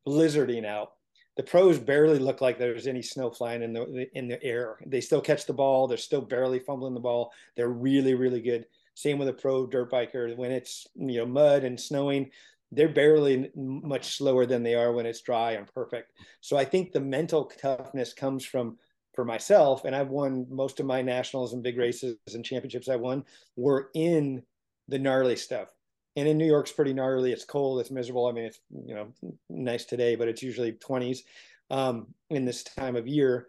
blizzarding 0.05 0.65
out. 0.65 0.91
The 1.37 1.43
pros 1.43 1.79
barely 1.79 2.19
look 2.19 2.41
like 2.41 2.59
there's 2.59 2.87
any 2.87 3.01
snow 3.01 3.31
flying 3.31 3.63
in 3.63 3.71
the 3.73 4.07
in 4.13 4.27
the 4.27 4.43
air. 4.43 4.77
They 4.85 5.01
still 5.01 5.21
catch 5.21 5.45
the 5.45 5.53
ball. 5.53 5.87
They're 5.87 5.97
still 5.97 6.21
barely 6.21 6.59
fumbling 6.59 6.93
the 6.93 6.99
ball. 6.99 7.31
They're 7.55 7.69
really 7.69 8.13
really 8.13 8.41
good. 8.41 8.65
Same 8.93 9.17
with 9.17 9.29
a 9.29 9.33
pro 9.33 9.65
dirt 9.65 9.89
biker. 9.89 10.35
When 10.35 10.51
it's 10.51 10.85
you 10.93 11.19
know 11.19 11.25
mud 11.25 11.63
and 11.63 11.79
snowing, 11.79 12.31
they're 12.73 12.89
barely 12.89 13.49
much 13.55 14.17
slower 14.17 14.45
than 14.45 14.61
they 14.61 14.75
are 14.75 14.91
when 14.91 15.05
it's 15.05 15.21
dry 15.21 15.53
and 15.53 15.73
perfect. 15.73 16.11
So 16.41 16.57
I 16.57 16.65
think 16.65 16.91
the 16.91 16.99
mental 16.99 17.45
toughness 17.45 18.13
comes 18.13 18.43
from 18.43 18.77
for 19.13 19.25
myself, 19.25 19.85
and 19.85 19.95
I've 19.95 20.09
won 20.09 20.47
most 20.49 20.79
of 20.79 20.85
my 20.85 21.01
nationals 21.01 21.53
and 21.53 21.63
big 21.63 21.77
races 21.77 22.17
and 22.33 22.45
championships 22.45 22.89
I 22.89 22.95
won 22.95 23.25
were 23.55 23.89
in 23.93 24.43
the 24.87 24.99
gnarly 24.99 25.35
stuff. 25.35 25.69
And 26.15 26.27
in 26.27 26.37
New 26.37 26.45
York's 26.45 26.71
pretty 26.71 26.93
gnarly. 26.93 27.31
It's 27.31 27.45
cold. 27.45 27.79
It's 27.79 27.91
miserable. 27.91 28.27
I 28.27 28.33
mean, 28.33 28.45
it's 28.45 28.59
you 28.85 28.95
know 28.95 29.13
nice 29.49 29.85
today, 29.85 30.15
but 30.15 30.27
it's 30.27 30.43
usually 30.43 30.73
20s 30.73 31.19
um, 31.69 32.07
in 32.29 32.45
this 32.45 32.63
time 32.63 32.97
of 32.97 33.07
year, 33.07 33.47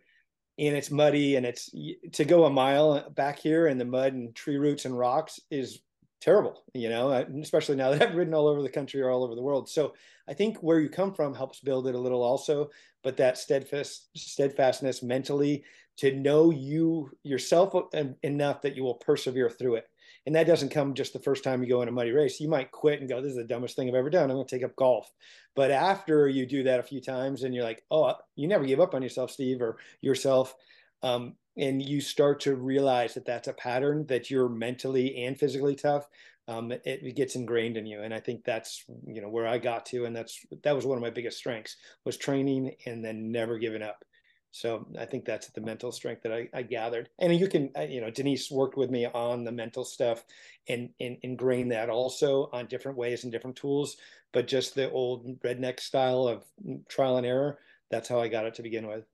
and 0.58 0.76
it's 0.76 0.90
muddy. 0.90 1.36
And 1.36 1.44
it's 1.44 1.70
to 2.12 2.24
go 2.24 2.44
a 2.44 2.50
mile 2.50 3.10
back 3.10 3.40
here 3.40 3.66
in 3.66 3.78
the 3.78 3.84
mud 3.84 4.12
and 4.12 4.34
tree 4.34 4.58
roots 4.58 4.84
and 4.84 4.96
rocks 4.96 5.40
is 5.50 5.80
terrible, 6.22 6.62
you 6.72 6.88
know, 6.88 7.10
especially 7.42 7.76
now 7.76 7.90
that 7.90 8.00
I've 8.00 8.14
ridden 8.14 8.32
all 8.32 8.46
over 8.46 8.62
the 8.62 8.70
country 8.70 9.02
or 9.02 9.10
all 9.10 9.24
over 9.24 9.34
the 9.34 9.42
world. 9.42 9.68
So 9.68 9.94
I 10.28 10.34
think 10.34 10.58
where 10.58 10.78
you 10.78 10.88
come 10.88 11.12
from 11.12 11.34
helps 11.34 11.60
build 11.60 11.88
it 11.88 11.96
a 11.96 11.98
little 11.98 12.22
also, 12.22 12.70
but 13.02 13.16
that 13.16 13.36
steadfast 13.36 14.08
steadfastness 14.16 15.02
mentally 15.02 15.64
to 15.98 16.14
know 16.14 16.50
you 16.50 17.10
yourself 17.24 17.74
enough 18.22 18.62
that 18.62 18.76
you 18.76 18.84
will 18.84 18.94
persevere 18.94 19.50
through 19.50 19.74
it. 19.74 19.88
And 20.24 20.36
that 20.36 20.46
doesn't 20.46 20.68
come 20.68 20.94
just 20.94 21.12
the 21.12 21.18
first 21.18 21.42
time 21.42 21.62
you 21.62 21.68
go 21.68 21.82
in 21.82 21.88
a 21.88 21.92
muddy 21.92 22.12
race. 22.12 22.38
You 22.38 22.48
might 22.48 22.70
quit 22.70 23.00
and 23.00 23.08
go, 23.08 23.20
this 23.20 23.30
is 23.30 23.36
the 23.36 23.44
dumbest 23.44 23.74
thing 23.74 23.88
I've 23.88 23.96
ever 23.96 24.08
done. 24.08 24.30
I'm 24.30 24.36
going 24.36 24.46
to 24.46 24.56
take 24.56 24.64
up 24.64 24.76
golf. 24.76 25.12
But 25.56 25.72
after 25.72 26.28
you 26.28 26.46
do 26.46 26.62
that 26.62 26.78
a 26.78 26.84
few 26.84 27.00
times 27.00 27.42
and 27.42 27.52
you're 27.52 27.64
like, 27.64 27.82
oh, 27.90 28.14
you 28.36 28.46
never 28.46 28.64
give 28.64 28.78
up 28.78 28.94
on 28.94 29.02
yourself, 29.02 29.32
Steve, 29.32 29.60
or 29.60 29.78
yourself. 30.00 30.54
Um, 31.02 31.34
and 31.56 31.82
you 31.82 32.00
start 32.00 32.40
to 32.40 32.56
realize 32.56 33.14
that 33.14 33.26
that's 33.26 33.48
a 33.48 33.52
pattern 33.52 34.06
that 34.06 34.30
you're 34.30 34.48
mentally 34.48 35.24
and 35.24 35.38
physically 35.38 35.74
tough 35.74 36.08
um, 36.48 36.72
it, 36.72 36.82
it, 36.84 37.16
gets 37.16 37.36
ingrained 37.36 37.76
in 37.76 37.86
you 37.86 38.02
and 38.02 38.12
i 38.12 38.20
think 38.20 38.44
that's 38.44 38.84
you 39.06 39.20
know 39.20 39.28
where 39.28 39.46
i 39.46 39.58
got 39.58 39.86
to 39.86 40.04
and 40.04 40.14
that's 40.14 40.44
that 40.64 40.74
was 40.74 40.86
one 40.86 40.98
of 40.98 41.02
my 41.02 41.10
biggest 41.10 41.38
strengths 41.38 41.76
was 42.04 42.16
training 42.16 42.74
and 42.86 43.04
then 43.04 43.30
never 43.30 43.58
giving 43.58 43.82
up. 43.82 44.04
So 44.50 44.86
i 44.98 45.06
think 45.06 45.24
that's 45.24 45.48
the 45.50 45.60
mental 45.60 45.92
strength 45.92 46.22
that 46.22 46.32
i, 46.32 46.48
I 46.52 46.62
gathered. 46.62 47.08
And 47.20 47.34
you 47.34 47.48
can 47.48 47.70
you 47.88 48.00
know 48.00 48.10
denise 48.10 48.50
worked 48.50 48.76
with 48.76 48.90
me 48.90 49.06
on 49.06 49.44
the 49.44 49.52
mental 49.52 49.84
stuff 49.84 50.24
and, 50.68 50.90
and 51.00 51.16
ingrain 51.22 51.68
that 51.68 51.90
also 51.90 52.50
on 52.52 52.66
different 52.66 52.98
ways 52.98 53.22
and 53.22 53.32
different 53.32 53.56
tools 53.56 53.96
but 54.32 54.48
just 54.48 54.74
the 54.74 54.90
old 54.90 55.40
redneck 55.42 55.78
style 55.80 56.26
of 56.26 56.44
trial 56.88 57.16
and 57.18 57.26
error 57.26 57.58
that's 57.90 58.08
how 58.08 58.20
i 58.20 58.28
got 58.28 58.46
it 58.46 58.54
to 58.54 58.62
begin 58.62 58.86
with 58.86 59.04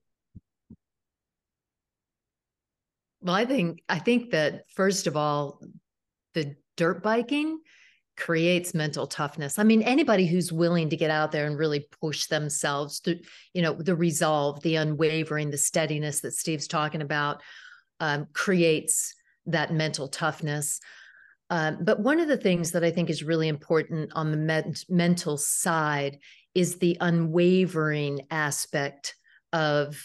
Well, 3.20 3.34
I 3.34 3.44
think 3.44 3.82
I 3.88 3.98
think 3.98 4.30
that 4.30 4.64
first 4.74 5.06
of 5.06 5.16
all, 5.16 5.60
the 6.34 6.54
dirt 6.76 7.02
biking 7.02 7.60
creates 8.16 8.74
mental 8.74 9.06
toughness. 9.06 9.58
I 9.58 9.62
mean, 9.64 9.82
anybody 9.82 10.26
who's 10.26 10.52
willing 10.52 10.90
to 10.90 10.96
get 10.96 11.10
out 11.10 11.30
there 11.30 11.46
and 11.46 11.56
really 11.56 11.86
push 12.00 12.26
themselves 12.26 13.00
to, 13.00 13.16
you 13.54 13.62
know, 13.62 13.74
the 13.74 13.94
resolve, 13.94 14.60
the 14.62 14.76
unwavering, 14.76 15.50
the 15.50 15.58
steadiness 15.58 16.20
that 16.20 16.32
Steve's 16.32 16.66
talking 16.66 17.00
about, 17.00 17.42
um, 18.00 18.26
creates 18.32 19.14
that 19.46 19.72
mental 19.72 20.08
toughness. 20.08 20.80
Um, 21.50 21.78
but 21.82 22.00
one 22.00 22.20
of 22.20 22.28
the 22.28 22.36
things 22.36 22.72
that 22.72 22.84
I 22.84 22.90
think 22.90 23.08
is 23.08 23.22
really 23.22 23.48
important 23.48 24.12
on 24.14 24.30
the 24.30 24.36
men- 24.36 24.74
mental 24.88 25.38
side 25.38 26.18
is 26.54 26.76
the 26.76 26.96
unwavering 27.00 28.26
aspect 28.30 29.14
of 29.52 30.04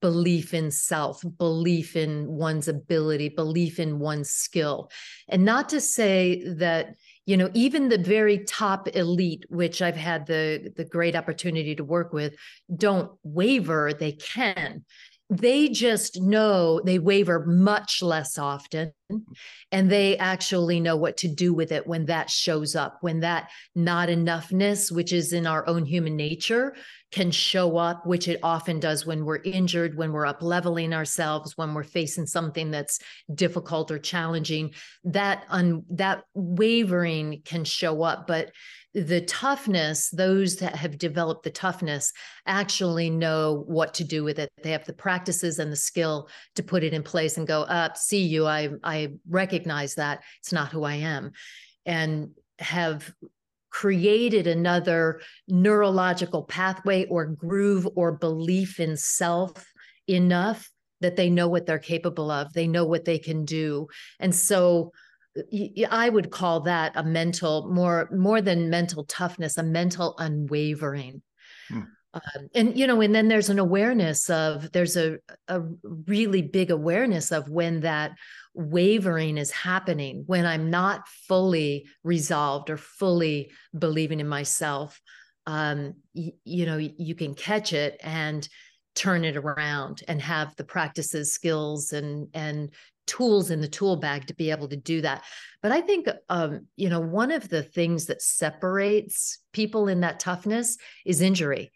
belief 0.00 0.52
in 0.54 0.70
self, 0.70 1.22
belief 1.38 1.96
in 1.96 2.26
one's 2.26 2.68
ability, 2.68 3.30
belief 3.30 3.78
in 3.78 3.98
one's 3.98 4.30
skill. 4.30 4.90
And 5.28 5.44
not 5.44 5.68
to 5.70 5.80
say 5.80 6.42
that, 6.56 6.94
you 7.26 7.36
know, 7.36 7.50
even 7.54 7.88
the 7.88 7.98
very 7.98 8.44
top 8.44 8.88
elite, 8.94 9.44
which 9.48 9.80
I've 9.80 9.96
had 9.96 10.26
the, 10.26 10.72
the 10.76 10.84
great 10.84 11.16
opportunity 11.16 11.74
to 11.76 11.84
work 11.84 12.12
with, 12.12 12.34
don't 12.76 13.10
waver, 13.22 13.92
they 13.92 14.12
can 14.12 14.84
they 15.30 15.68
just 15.68 16.20
know 16.20 16.80
they 16.84 16.98
waver 16.98 17.46
much 17.46 18.02
less 18.02 18.36
often 18.36 18.92
and 19.70 19.88
they 19.88 20.18
actually 20.18 20.80
know 20.80 20.96
what 20.96 21.16
to 21.18 21.28
do 21.28 21.54
with 21.54 21.70
it 21.70 21.86
when 21.86 22.06
that 22.06 22.28
shows 22.28 22.74
up 22.74 22.98
when 23.00 23.20
that 23.20 23.48
not 23.76 24.08
enoughness 24.08 24.90
which 24.90 25.12
is 25.12 25.32
in 25.32 25.46
our 25.46 25.66
own 25.68 25.84
human 25.84 26.16
nature 26.16 26.74
can 27.12 27.30
show 27.30 27.76
up 27.76 28.06
which 28.06 28.28
it 28.28 28.38
often 28.42 28.78
does 28.78 29.04
when 29.04 29.24
we're 29.24 29.42
injured 29.42 29.96
when 29.96 30.12
we're 30.12 30.26
up 30.26 30.42
leveling 30.42 30.92
ourselves 30.92 31.56
when 31.56 31.74
we're 31.74 31.82
facing 31.82 32.26
something 32.26 32.70
that's 32.70 33.00
difficult 33.34 33.90
or 33.90 33.98
challenging 33.98 34.72
that 35.04 35.44
un, 35.48 35.82
that 35.90 36.22
wavering 36.34 37.42
can 37.44 37.64
show 37.64 38.02
up 38.02 38.26
but 38.26 38.50
the 38.92 39.20
toughness, 39.20 40.10
those 40.10 40.56
that 40.56 40.74
have 40.74 40.98
developed 40.98 41.44
the 41.44 41.50
toughness 41.50 42.12
actually 42.46 43.08
know 43.08 43.64
what 43.68 43.94
to 43.94 44.04
do 44.04 44.24
with 44.24 44.38
it. 44.38 44.50
They 44.62 44.72
have 44.72 44.84
the 44.84 44.92
practices 44.92 45.58
and 45.58 45.70
the 45.70 45.76
skill 45.76 46.28
to 46.56 46.62
put 46.62 46.82
it 46.82 46.92
in 46.92 47.02
place 47.02 47.36
and 47.36 47.46
go 47.46 47.62
up, 47.62 47.96
see 47.96 48.24
you. 48.24 48.46
I 48.46 48.70
I 48.82 49.12
recognize 49.28 49.94
that 49.94 50.24
it's 50.40 50.52
not 50.52 50.72
who 50.72 50.82
I 50.82 50.94
am. 50.94 51.32
And 51.86 52.30
have 52.58 53.12
created 53.70 54.46
another 54.46 55.20
neurological 55.48 56.44
pathway 56.44 57.06
or 57.06 57.26
groove 57.26 57.88
or 57.96 58.12
belief 58.12 58.80
in 58.80 58.96
self 58.96 59.64
enough 60.08 60.70
that 61.00 61.16
they 61.16 61.30
know 61.30 61.48
what 61.48 61.66
they're 61.66 61.78
capable 61.78 62.30
of. 62.30 62.52
They 62.52 62.66
know 62.66 62.84
what 62.84 63.04
they 63.04 63.18
can 63.18 63.44
do. 63.44 63.88
And 64.18 64.34
so 64.34 64.92
I 65.88 66.08
would 66.08 66.30
call 66.30 66.60
that 66.60 66.92
a 66.96 67.04
mental 67.04 67.72
more 67.72 68.08
more 68.12 68.42
than 68.42 68.70
mental 68.70 69.04
toughness, 69.04 69.56
a 69.56 69.62
mental 69.62 70.16
unwavering. 70.18 71.22
Hmm. 71.68 71.82
Um, 72.12 72.48
and 72.54 72.76
you 72.76 72.88
know, 72.88 73.00
and 73.00 73.14
then 73.14 73.28
there's 73.28 73.50
an 73.50 73.60
awareness 73.60 74.28
of 74.28 74.72
there's 74.72 74.96
a 74.96 75.18
a 75.46 75.62
really 76.06 76.42
big 76.42 76.70
awareness 76.70 77.30
of 77.30 77.48
when 77.48 77.80
that 77.80 78.12
wavering 78.54 79.38
is 79.38 79.50
happening, 79.50 80.24
when 80.26 80.46
I'm 80.46 80.70
not 80.70 81.06
fully 81.28 81.86
resolved 82.02 82.70
or 82.70 82.76
fully 82.76 83.50
believing 83.78 84.20
in 84.20 84.28
myself. 84.28 85.00
Um, 85.46 85.94
y- 86.14 86.32
you 86.44 86.66
know, 86.66 86.76
you 86.76 87.14
can 87.14 87.34
catch 87.34 87.72
it 87.72 87.98
and 88.02 88.46
turn 88.94 89.24
it 89.24 89.36
around 89.36 90.02
and 90.08 90.20
have 90.20 90.54
the 90.56 90.64
practices 90.64 91.32
skills 91.32 91.92
and 91.92 92.28
and 92.34 92.70
tools 93.06 93.50
in 93.50 93.60
the 93.60 93.68
tool 93.68 93.96
bag 93.96 94.26
to 94.26 94.34
be 94.34 94.50
able 94.50 94.68
to 94.68 94.76
do 94.76 95.00
that. 95.00 95.24
But 95.62 95.72
I 95.72 95.80
think, 95.80 96.06
um, 96.28 96.68
you 96.76 96.88
know, 96.88 97.00
one 97.00 97.32
of 97.32 97.48
the 97.48 97.62
things 97.62 98.06
that 98.06 98.22
separates 98.22 99.38
people 99.52 99.88
in 99.88 100.00
that 100.00 100.20
toughness 100.20 100.76
is 101.04 101.20
injury. 101.20 101.72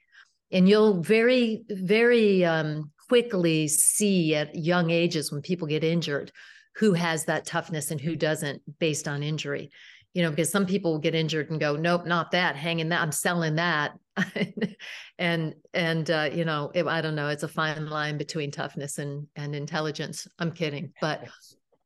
And 0.53 0.69
you'll 0.69 1.03
very, 1.03 1.65
very 1.69 2.45
um, 2.45 2.93
quickly 3.09 3.67
see 3.67 4.37
at 4.37 4.55
young 4.55 4.91
ages 4.91 5.33
when 5.33 5.43
people 5.43 5.67
get 5.67 5.83
injured 5.83 6.31
who 6.77 6.93
has 6.93 7.25
that 7.25 7.47
toughness 7.47 7.91
and 7.91 8.01
who 8.01 8.17
doesn't 8.17 8.63
based 8.79 9.09
on 9.09 9.23
injury 9.23 9.71
you 10.15 10.23
know, 10.23 10.31
because 10.31 10.49
some 10.49 10.65
people 10.65 10.93
will 10.93 11.01
get 11.01 11.15
injured 11.15 11.51
and 11.51 11.61
go, 11.61 11.75
nope, 11.75 12.07
not 12.07 12.31
that, 12.31 12.55
hanging 12.55 12.89
that, 12.91 13.03
I'm 13.03 13.13
selling 13.13 13.57
that. 13.57 13.99
and, 15.19 15.55
and, 15.75 16.11
uh, 16.11 16.31
you 16.33 16.45
know, 16.45 16.71
it, 16.73 16.87
I 16.87 17.01
don't 17.01 17.17
know, 17.17 17.29
it's 17.29 17.43
a 17.43 17.49
fine 17.49 17.87
line 17.91 18.17
between 18.17 18.53
toughness 18.53 18.99
and, 18.99 19.27
and 19.35 19.57
intelligence. 19.57 20.29
I'm 20.39 20.53
kidding. 20.53 20.93
But, 21.01 21.25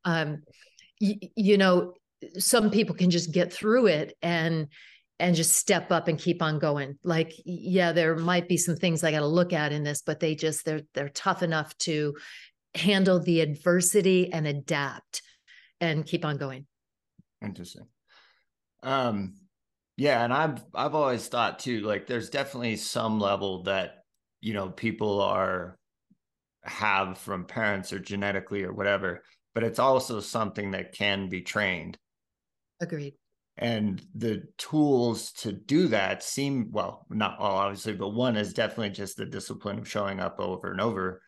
um, 0.05 0.43
y- 1.01 1.19
you 1.35 1.57
know, 1.57 1.93
some 2.37 2.69
people 2.69 2.93
can 2.93 3.09
just 3.09 3.33
get 3.33 3.51
through 3.51 3.87
it 3.87 4.15
and, 4.21 4.67
and 5.19 5.35
just 5.35 5.55
step 5.55 5.91
up 5.91 6.07
and 6.07 6.19
keep 6.19 6.43
on 6.43 6.59
going. 6.59 6.99
Like, 7.03 7.33
yeah, 7.45 7.93
there 7.93 8.15
might 8.15 8.47
be 8.47 8.57
some 8.57 8.75
things 8.75 9.03
I 9.03 9.11
got 9.11 9.19
to 9.19 9.25
look 9.25 9.53
at 9.53 9.71
in 9.71 9.83
this, 9.83 10.03
but 10.03 10.19
they 10.19 10.35
just, 10.35 10.65
they're, 10.65 10.83
they're 10.93 11.09
tough 11.09 11.41
enough 11.41 11.75
to 11.79 12.15
handle 12.75 13.19
the 13.19 13.41
adversity 13.41 14.31
and 14.31 14.47
adapt 14.47 15.21
and 15.81 16.05
keep 16.05 16.25
on 16.25 16.37
going. 16.37 16.65
Interesting. 17.43 17.87
Um, 18.83 19.35
yeah, 19.97 20.23
and 20.23 20.33
I've 20.33 20.63
I've 20.73 20.95
always 20.95 21.27
thought 21.27 21.59
too, 21.59 21.81
like 21.81 22.07
there's 22.07 22.29
definitely 22.29 22.77
some 22.77 23.19
level 23.19 23.63
that 23.63 24.03
you 24.41 24.53
know 24.53 24.69
people 24.69 25.21
are 25.21 25.77
have 26.63 27.17
from 27.17 27.45
parents 27.45 27.91
or 27.91 27.99
genetically 27.99 28.63
or 28.63 28.73
whatever, 28.73 29.23
but 29.53 29.63
it's 29.63 29.79
also 29.79 30.19
something 30.19 30.71
that 30.71 30.93
can 30.93 31.29
be 31.29 31.41
trained. 31.41 31.97
Agreed. 32.81 33.15
And 33.57 34.01
the 34.15 34.43
tools 34.57 35.33
to 35.33 35.51
do 35.51 35.89
that 35.89 36.23
seem 36.23 36.71
well, 36.71 37.05
not 37.09 37.37
all 37.39 37.57
obviously, 37.57 37.93
but 37.93 38.09
one 38.09 38.37
is 38.37 38.53
definitely 38.53 38.91
just 38.91 39.17
the 39.17 39.25
discipline 39.25 39.79
of 39.79 39.89
showing 39.89 40.21
up 40.21 40.39
over 40.39 40.71
and 40.71 40.79
over. 40.79 41.21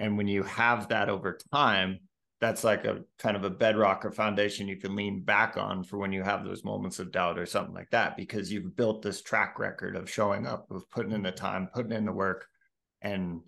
And 0.00 0.16
when 0.16 0.28
you 0.28 0.42
have 0.44 0.88
that 0.88 1.08
over 1.08 1.38
time, 1.52 2.00
that's 2.40 2.62
like 2.62 2.84
a 2.84 3.00
kind 3.18 3.36
of 3.36 3.44
a 3.44 3.50
bedrock 3.50 4.04
or 4.04 4.12
foundation 4.12 4.68
you 4.68 4.76
can 4.76 4.94
lean 4.94 5.20
back 5.20 5.56
on 5.56 5.82
for 5.82 5.98
when 5.98 6.12
you 6.12 6.22
have 6.22 6.44
those 6.44 6.64
moments 6.64 7.00
of 7.00 7.10
doubt 7.10 7.38
or 7.38 7.46
something 7.46 7.74
like 7.74 7.90
that 7.90 8.16
because 8.16 8.52
you've 8.52 8.76
built 8.76 9.02
this 9.02 9.22
track 9.22 9.58
record 9.58 9.96
of 9.96 10.08
showing 10.08 10.46
up 10.46 10.70
of 10.70 10.88
putting 10.90 11.12
in 11.12 11.22
the 11.22 11.32
time 11.32 11.68
putting 11.74 11.92
in 11.92 12.04
the 12.04 12.12
work. 12.12 12.46
And 13.02 13.40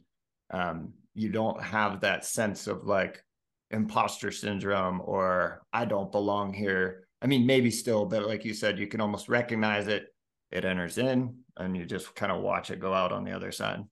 um, 0.50 0.92
you 1.14 1.30
don't 1.30 1.62
have 1.62 2.00
that 2.00 2.24
sense 2.24 2.66
of 2.66 2.84
like 2.84 3.22
imposter 3.70 4.32
syndrome 4.32 5.00
or 5.04 5.62
i 5.72 5.84
don't 5.84 6.10
belong 6.10 6.52
here. 6.52 7.06
I 7.22 7.26
mean 7.26 7.46
maybe 7.46 7.70
still 7.70 8.06
but 8.06 8.26
like 8.26 8.44
you 8.44 8.54
said 8.54 8.78
you 8.78 8.88
can 8.88 9.00
almost 9.00 9.28
recognize 9.28 9.86
it. 9.86 10.06
It 10.50 10.64
enters 10.64 10.98
in 10.98 11.36
and 11.56 11.76
you 11.76 11.86
just 11.86 12.12
kind 12.16 12.32
of 12.32 12.42
watch 12.42 12.72
it 12.72 12.80
go 12.80 12.92
out 12.92 13.12
on 13.12 13.22
the 13.22 13.30
other 13.30 13.52
side. 13.52 13.84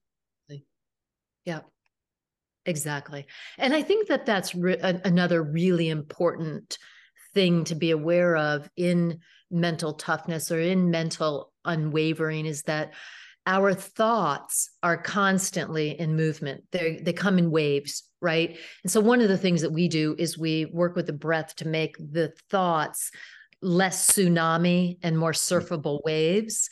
Yeah 1.45 1.61
Exactly. 2.69 3.25
And 3.57 3.73
I 3.73 3.81
think 3.81 4.09
that 4.09 4.27
that's 4.27 4.53
re- 4.53 4.77
another 4.79 5.41
really 5.41 5.89
important 5.89 6.77
thing 7.33 7.63
to 7.63 7.73
be 7.73 7.89
aware 7.89 8.37
of 8.37 8.69
in 8.77 9.21
mental 9.49 9.93
toughness 9.93 10.51
or 10.51 10.59
in 10.59 10.91
mental 10.91 11.51
unwavering 11.65 12.45
is 12.45 12.61
that 12.63 12.93
our 13.47 13.73
thoughts 13.73 14.69
are 14.83 15.01
constantly 15.01 15.99
in 15.99 16.15
movement. 16.15 16.63
They 16.71 16.99
they 17.01 17.13
come 17.13 17.39
in 17.39 17.49
waves, 17.49 18.03
right? 18.21 18.55
And 18.83 18.91
so 18.91 19.01
one 19.01 19.21
of 19.21 19.29
the 19.29 19.37
things 19.37 19.61
that 19.61 19.73
we 19.73 19.87
do 19.87 20.15
is 20.19 20.37
we 20.37 20.65
work 20.65 20.95
with 20.95 21.07
the 21.07 21.13
breath 21.13 21.55
to 21.55 21.67
make 21.67 21.97
the 21.97 22.33
thoughts 22.51 23.09
less 23.63 24.11
tsunami 24.11 24.99
and 25.01 25.17
more 25.17 25.31
mm. 25.31 25.37
surfable 25.37 26.01
waves 26.05 26.69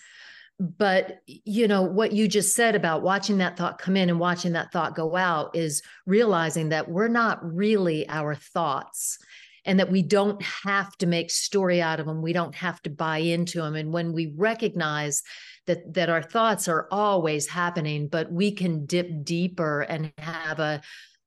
but 0.59 1.19
you 1.27 1.67
know 1.67 1.83
what 1.83 2.13
you 2.13 2.27
just 2.27 2.55
said 2.55 2.75
about 2.75 3.03
watching 3.03 3.37
that 3.37 3.57
thought 3.57 3.79
come 3.79 3.95
in 3.95 4.09
and 4.09 4.19
watching 4.19 4.53
that 4.53 4.71
thought 4.71 4.95
go 4.95 5.15
out 5.15 5.55
is 5.55 5.83
realizing 6.05 6.69
that 6.69 6.89
we're 6.89 7.07
not 7.07 7.39
really 7.43 8.07
our 8.09 8.33
thoughts 8.33 9.19
and 9.65 9.79
that 9.79 9.91
we 9.91 10.01
don't 10.01 10.41
have 10.41 10.95
to 10.97 11.05
make 11.05 11.29
story 11.29 11.79
out 11.79 11.99
of 11.99 12.07
them 12.07 12.23
we 12.23 12.33
don't 12.33 12.55
have 12.55 12.81
to 12.81 12.89
buy 12.89 13.19
into 13.19 13.61
them 13.61 13.75
and 13.75 13.93
when 13.93 14.13
we 14.13 14.33
recognize 14.35 15.21
that 15.67 15.93
that 15.93 16.09
our 16.09 16.23
thoughts 16.23 16.67
are 16.67 16.87
always 16.89 17.47
happening 17.47 18.07
but 18.07 18.31
we 18.31 18.51
can 18.51 18.85
dip 18.87 19.23
deeper 19.23 19.81
and 19.81 20.11
have 20.17 20.59
a 20.59 20.81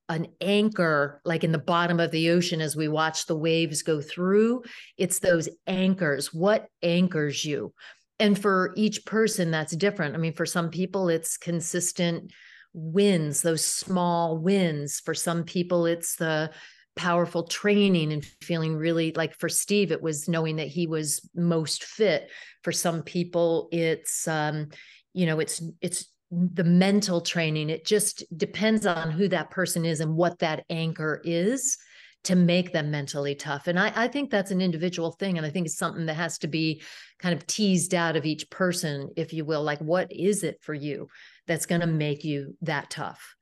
an 0.09 0.27
anchor 0.41 1.21
like 1.23 1.45
in 1.45 1.53
the 1.53 1.57
bottom 1.57 2.01
of 2.01 2.11
the 2.11 2.31
ocean 2.31 2.59
as 2.59 2.75
we 2.75 2.89
watch 2.89 3.27
the 3.27 3.37
waves 3.37 3.81
go 3.81 4.01
through 4.01 4.61
it's 4.97 5.19
those 5.19 5.47
anchors. 5.67 6.33
What 6.33 6.67
anchors 6.83 7.45
you 7.45 7.73
and 8.21 8.39
for 8.39 8.73
each 8.77 9.03
person 9.05 9.51
that's 9.51 9.75
different. 9.75 10.15
I 10.15 10.17
mean 10.19 10.33
for 10.33 10.45
some 10.45 10.69
people 10.69 11.09
it's 11.09 11.37
consistent 11.37 12.31
wins 12.73 13.41
those 13.41 13.65
small 13.65 14.37
wins. 14.37 15.01
For 15.01 15.13
some 15.13 15.43
people 15.43 15.85
it's 15.85 16.15
the 16.15 16.51
powerful 16.95 17.43
training 17.43 18.13
and 18.13 18.23
feeling 18.41 18.75
really 18.75 19.13
like 19.13 19.33
for 19.39 19.47
steve 19.47 19.93
it 19.93 20.01
was 20.01 20.27
knowing 20.27 20.57
that 20.57 20.67
he 20.67 20.87
was 20.87 21.27
most 21.35 21.83
fit. 21.83 22.29
For 22.63 22.71
some 22.71 23.01
people 23.01 23.67
it's 23.71 24.27
um 24.27 24.69
you 25.13 25.25
know 25.25 25.39
it's 25.39 25.61
it's 25.81 26.05
the 26.31 26.63
mental 26.63 27.19
training. 27.19 27.69
It 27.69 27.85
just 27.85 28.23
depends 28.37 28.85
on 28.85 29.11
who 29.11 29.27
that 29.29 29.51
person 29.51 29.83
is 29.83 29.99
and 29.99 30.15
what 30.15 30.39
that 30.39 30.63
anchor 30.69 31.21
is 31.25 31.77
to 32.23 32.35
make 32.35 32.71
them 32.71 32.91
mentally 32.91 33.33
tough. 33.33 33.65
And 33.65 33.79
I, 33.79 33.91
I 33.95 34.07
think 34.07 34.29
that's 34.29 34.51
an 34.51 34.61
individual 34.61 35.11
thing. 35.11 35.37
And 35.37 35.45
I 35.45 35.49
think 35.49 35.65
it's 35.65 35.77
something 35.77 36.05
that 36.05 36.13
has 36.13 36.37
to 36.39 36.47
be 36.47 36.83
kind 37.17 37.33
of 37.33 37.47
teased 37.47 37.95
out 37.95 38.15
of 38.15 38.25
each 38.25 38.49
person, 38.49 39.09
if 39.15 39.33
you 39.33 39.43
will. 39.43 39.63
Like, 39.63 39.79
what 39.79 40.11
is 40.11 40.43
it 40.43 40.59
for 40.61 40.73
you 40.73 41.07
that's 41.47 41.65
going 41.65 41.81
to 41.81 41.87
make 41.87 42.23
you 42.23 42.55
that 42.61 42.91
tough? 42.91 43.35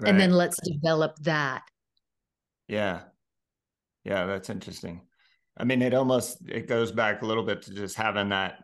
Right. 0.00 0.10
And 0.10 0.20
then 0.20 0.32
let's 0.32 0.58
develop 0.60 1.16
that. 1.20 1.62
Yeah. 2.66 3.02
Yeah, 4.04 4.26
that's 4.26 4.50
interesting. 4.50 5.02
I 5.56 5.64
mean, 5.64 5.80
it 5.80 5.94
almost 5.94 6.38
it 6.48 6.66
goes 6.66 6.92
back 6.92 7.22
a 7.22 7.26
little 7.26 7.44
bit 7.44 7.62
to 7.62 7.74
just 7.74 7.96
having 7.96 8.30
that 8.30 8.58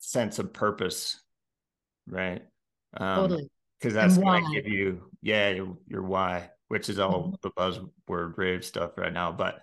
sense 0.00 0.38
of 0.38 0.52
purpose, 0.52 1.20
right? 2.06 2.42
Um, 2.96 3.16
totally. 3.16 3.48
Because 3.78 3.94
that's 3.94 4.18
going 4.18 4.44
to 4.44 4.52
give 4.52 4.66
you, 4.66 5.10
yeah, 5.22 5.50
your, 5.50 5.76
your 5.86 6.02
why 6.02 6.50
which 6.68 6.88
is 6.88 6.98
all 6.98 7.24
mm-hmm. 7.24 7.34
the 7.42 7.50
buzzword 7.50 8.36
rave 8.36 8.64
stuff 8.64 8.96
right 8.96 9.12
now. 9.12 9.32
But 9.32 9.60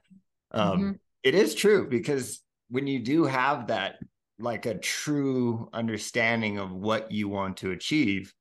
um, 0.51 0.79
mm-hmm. 0.79 0.91
it 1.23 1.35
is 1.35 1.55
true 1.55 1.87
because 1.89 2.41
when 2.69 2.87
you 2.87 2.99
do 2.99 3.25
have 3.25 3.67
that, 3.67 3.95
like 4.39 4.65
a 4.65 4.77
true 4.77 5.69
understanding 5.73 6.57
of 6.57 6.71
what 6.71 7.11
you 7.11 7.29
want 7.29 7.57
to 7.57 7.71
achieve, 7.71 8.33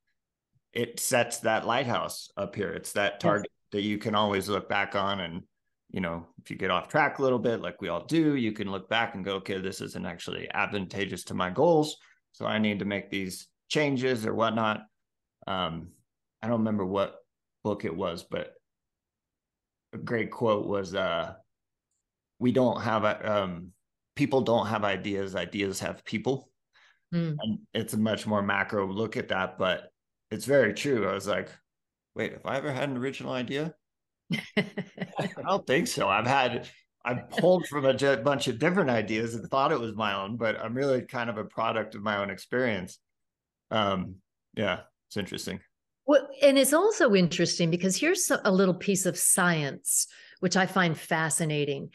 it 0.72 1.00
sets 1.00 1.38
that 1.38 1.66
lighthouse 1.66 2.30
up 2.36 2.54
here. 2.54 2.72
It's 2.72 2.92
that 2.92 3.20
target 3.20 3.50
yes. 3.50 3.68
that 3.72 3.86
you 3.86 3.98
can 3.98 4.14
always 4.14 4.48
look 4.48 4.68
back 4.68 4.94
on. 4.94 5.20
And, 5.20 5.42
you 5.90 6.00
know, 6.00 6.26
if 6.42 6.50
you 6.50 6.56
get 6.56 6.70
off 6.70 6.88
track 6.88 7.18
a 7.18 7.22
little 7.22 7.38
bit, 7.38 7.60
like 7.60 7.82
we 7.82 7.88
all 7.88 8.04
do, 8.04 8.36
you 8.36 8.52
can 8.52 8.70
look 8.70 8.88
back 8.88 9.14
and 9.14 9.24
go, 9.24 9.34
okay, 9.36 9.60
this 9.60 9.80
isn't 9.80 10.06
actually 10.06 10.48
advantageous 10.54 11.24
to 11.24 11.34
my 11.34 11.50
goals. 11.50 11.96
So 12.32 12.46
I 12.46 12.58
need 12.58 12.78
to 12.78 12.84
make 12.84 13.10
these 13.10 13.48
changes 13.68 14.24
or 14.24 14.34
whatnot. 14.34 14.82
Um, 15.46 15.88
I 16.40 16.46
don't 16.46 16.60
remember 16.60 16.86
what 16.86 17.16
book 17.62 17.84
it 17.84 17.94
was, 17.94 18.22
but 18.22 18.54
a 19.92 19.98
great 19.98 20.30
quote 20.30 20.66
was 20.66 20.94
uh 20.94 21.34
we 22.38 22.52
don't 22.52 22.80
have 22.80 23.04
um 23.24 23.72
people 24.16 24.40
don't 24.40 24.66
have 24.66 24.84
ideas 24.84 25.34
ideas 25.34 25.80
have 25.80 26.04
people. 26.04 26.48
Mm. 27.12 27.36
and 27.40 27.58
it's 27.74 27.94
a 27.94 27.98
much 27.98 28.24
more 28.24 28.40
macro 28.40 28.86
look 28.86 29.16
at 29.16 29.30
that 29.30 29.58
but 29.58 29.90
it's 30.30 30.44
very 30.44 30.72
true. 30.74 31.08
I 31.08 31.12
was 31.12 31.26
like 31.26 31.48
wait 32.14 32.32
have 32.32 32.46
i 32.46 32.56
ever 32.56 32.72
had 32.72 32.88
an 32.88 32.96
original 32.96 33.32
idea? 33.32 33.74
I 34.56 35.26
don't 35.44 35.66
think 35.66 35.88
so. 35.88 36.08
I've 36.08 36.26
had 36.26 36.68
i've 37.04 37.30
pulled 37.30 37.66
from 37.66 37.86
a 37.86 37.94
j- 37.94 38.16
bunch 38.16 38.46
of 38.46 38.58
different 38.58 38.90
ideas 38.90 39.34
and 39.34 39.48
thought 39.48 39.72
it 39.72 39.80
was 39.80 39.94
my 39.94 40.12
own 40.12 40.36
but 40.36 40.60
i'm 40.60 40.74
really 40.74 41.00
kind 41.00 41.30
of 41.30 41.38
a 41.38 41.44
product 41.44 41.94
of 41.94 42.02
my 42.02 42.18
own 42.18 42.30
experience. 42.30 42.98
Um 43.70 44.16
yeah 44.54 44.80
it's 45.08 45.16
interesting 45.16 45.60
well, 46.06 46.28
and 46.42 46.58
it's 46.58 46.72
also 46.72 47.14
interesting 47.14 47.70
because 47.70 47.96
here's 47.96 48.30
a 48.44 48.50
little 48.50 48.74
piece 48.74 49.06
of 49.06 49.18
science, 49.18 50.06
which 50.40 50.56
I 50.56 50.66
find 50.66 50.98
fascinating. 50.98 51.90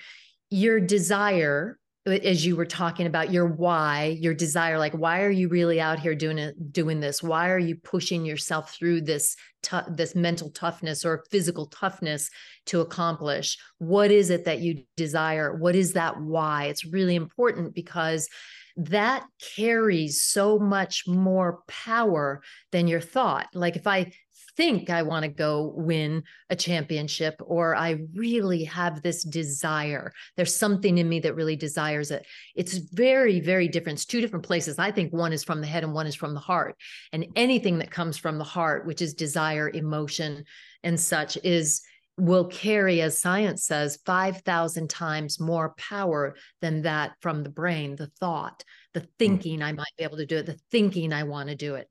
Your 0.49 0.79
desire, 0.79 1.79
as 2.05 2.45
you 2.45 2.55
were 2.55 2.65
talking 2.65 3.07
about 3.07 3.31
your 3.31 3.47
why, 3.47 4.17
your 4.19 4.33
desire, 4.33 4.77
like 4.77 4.93
why 4.93 5.21
are 5.21 5.31
you 5.31 5.47
really 5.49 5.81
out 5.81 5.99
here 5.99 6.13
doing 6.13 6.37
it, 6.37 6.71
doing 6.71 6.99
this? 6.99 7.23
Why 7.23 7.49
are 7.49 7.59
you 7.59 7.75
pushing 7.75 8.25
yourself 8.25 8.73
through 8.75 9.01
this 9.01 9.35
t- 9.63 9.77
this 9.89 10.13
mental 10.13 10.51
toughness 10.51 11.03
or 11.03 11.25
physical 11.31 11.65
toughness 11.65 12.29
to 12.67 12.81
accomplish? 12.81 13.57
What 13.79 14.11
is 14.11 14.29
it 14.29 14.45
that 14.45 14.59
you 14.59 14.83
desire? 14.95 15.55
What 15.55 15.75
is 15.75 15.93
that 15.93 16.21
why? 16.21 16.65
It's 16.65 16.85
really 16.85 17.15
important 17.15 17.73
because 17.73 18.29
that 18.77 19.25
carries 19.55 20.21
so 20.21 20.59
much 20.59 21.07
more 21.07 21.61
power 21.67 22.43
than 22.71 22.87
your 22.87 23.01
thought. 23.01 23.47
Like 23.53 23.77
if 23.77 23.87
I 23.87 24.11
think 24.57 24.89
I 24.89 25.03
want 25.03 25.23
to 25.23 25.29
go 25.29 25.73
win 25.75 26.23
a 26.49 26.55
championship, 26.55 27.35
or 27.43 27.75
I 27.75 28.01
really 28.13 28.63
have 28.65 29.01
this 29.01 29.23
desire. 29.23 30.13
There's 30.35 30.55
something 30.55 30.97
in 30.97 31.09
me 31.09 31.19
that 31.21 31.35
really 31.35 31.55
desires 31.55 32.11
it. 32.11 32.25
It's 32.55 32.77
very, 32.77 33.39
very 33.39 33.67
different. 33.67 33.99
It's 33.99 34.05
two 34.05 34.21
different 34.21 34.45
places. 34.45 34.79
I 34.79 34.91
think 34.91 35.13
one 35.13 35.33
is 35.33 35.43
from 35.43 35.61
the 35.61 35.67
head 35.67 35.83
and 35.83 35.93
one 35.93 36.07
is 36.07 36.15
from 36.15 36.33
the 36.33 36.39
heart. 36.39 36.75
And 37.11 37.25
anything 37.35 37.79
that 37.79 37.91
comes 37.91 38.17
from 38.17 38.37
the 38.37 38.43
heart, 38.43 38.85
which 38.85 39.01
is 39.01 39.13
desire, 39.13 39.69
emotion, 39.69 40.45
and 40.83 40.99
such, 40.99 41.37
is 41.43 41.81
will 42.17 42.45
carry, 42.45 43.01
as 43.01 43.19
science 43.19 43.65
says, 43.65 43.99
5,000 44.05 44.89
times 44.89 45.39
more 45.39 45.73
power 45.77 46.35
than 46.61 46.83
that 46.83 47.13
from 47.19 47.43
the 47.43 47.49
brain, 47.49 47.95
the 47.95 48.07
thought, 48.19 48.63
the 48.93 49.01
hmm. 49.01 49.05
thinking 49.19 49.61
I 49.61 49.73
might 49.73 49.85
be 49.97 50.03
able 50.03 50.17
to 50.17 50.25
do 50.25 50.37
it, 50.37 50.45
the 50.45 50.59
thinking 50.71 51.11
I 51.11 51.23
want 51.23 51.49
to 51.49 51.55
do 51.55 51.75
it. 51.75 51.89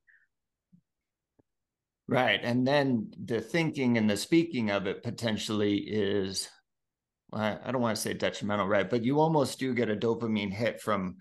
Right. 2.06 2.40
And 2.42 2.66
then 2.66 3.12
the 3.24 3.40
thinking 3.40 3.96
and 3.96 4.08
the 4.08 4.16
speaking 4.16 4.70
of 4.70 4.86
it 4.86 5.02
potentially 5.02 5.78
is, 5.78 6.48
I 7.32 7.70
don't 7.72 7.80
want 7.80 7.96
to 7.96 8.02
say 8.02 8.14
detrimental, 8.14 8.68
right? 8.68 8.88
But 8.88 9.04
you 9.04 9.20
almost 9.20 9.58
do 9.58 9.74
get 9.74 9.90
a 9.90 9.96
dopamine 9.96 10.52
hit 10.52 10.80
from 10.80 11.16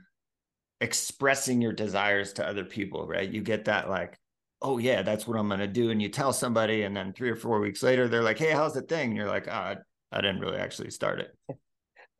expressing 0.81 1.61
your 1.61 1.71
desires 1.71 2.33
to 2.33 2.47
other 2.47 2.65
people, 2.65 3.07
right? 3.07 3.29
You 3.29 3.41
get 3.41 3.65
that 3.65 3.89
like, 3.89 4.19
oh 4.61 4.77
yeah, 4.77 5.01
that's 5.01 5.25
what 5.25 5.37
I'm 5.37 5.47
going 5.47 5.59
to 5.61 5.67
do. 5.67 5.89
And 5.89 6.01
you 6.01 6.09
tell 6.09 6.33
somebody, 6.33 6.83
and 6.83 6.95
then 6.95 7.13
three 7.13 7.29
or 7.29 7.35
four 7.35 7.59
weeks 7.59 7.81
later, 7.81 8.07
they're 8.07 8.21
like, 8.21 8.37
hey, 8.37 8.51
how's 8.51 8.73
the 8.73 8.81
thing? 8.81 9.09
And 9.09 9.17
you're 9.17 9.27
like, 9.27 9.47
oh, 9.47 9.75
I 10.11 10.21
didn't 10.21 10.41
really 10.41 10.57
actually 10.57 10.91
start 10.91 11.21
it. 11.21 11.57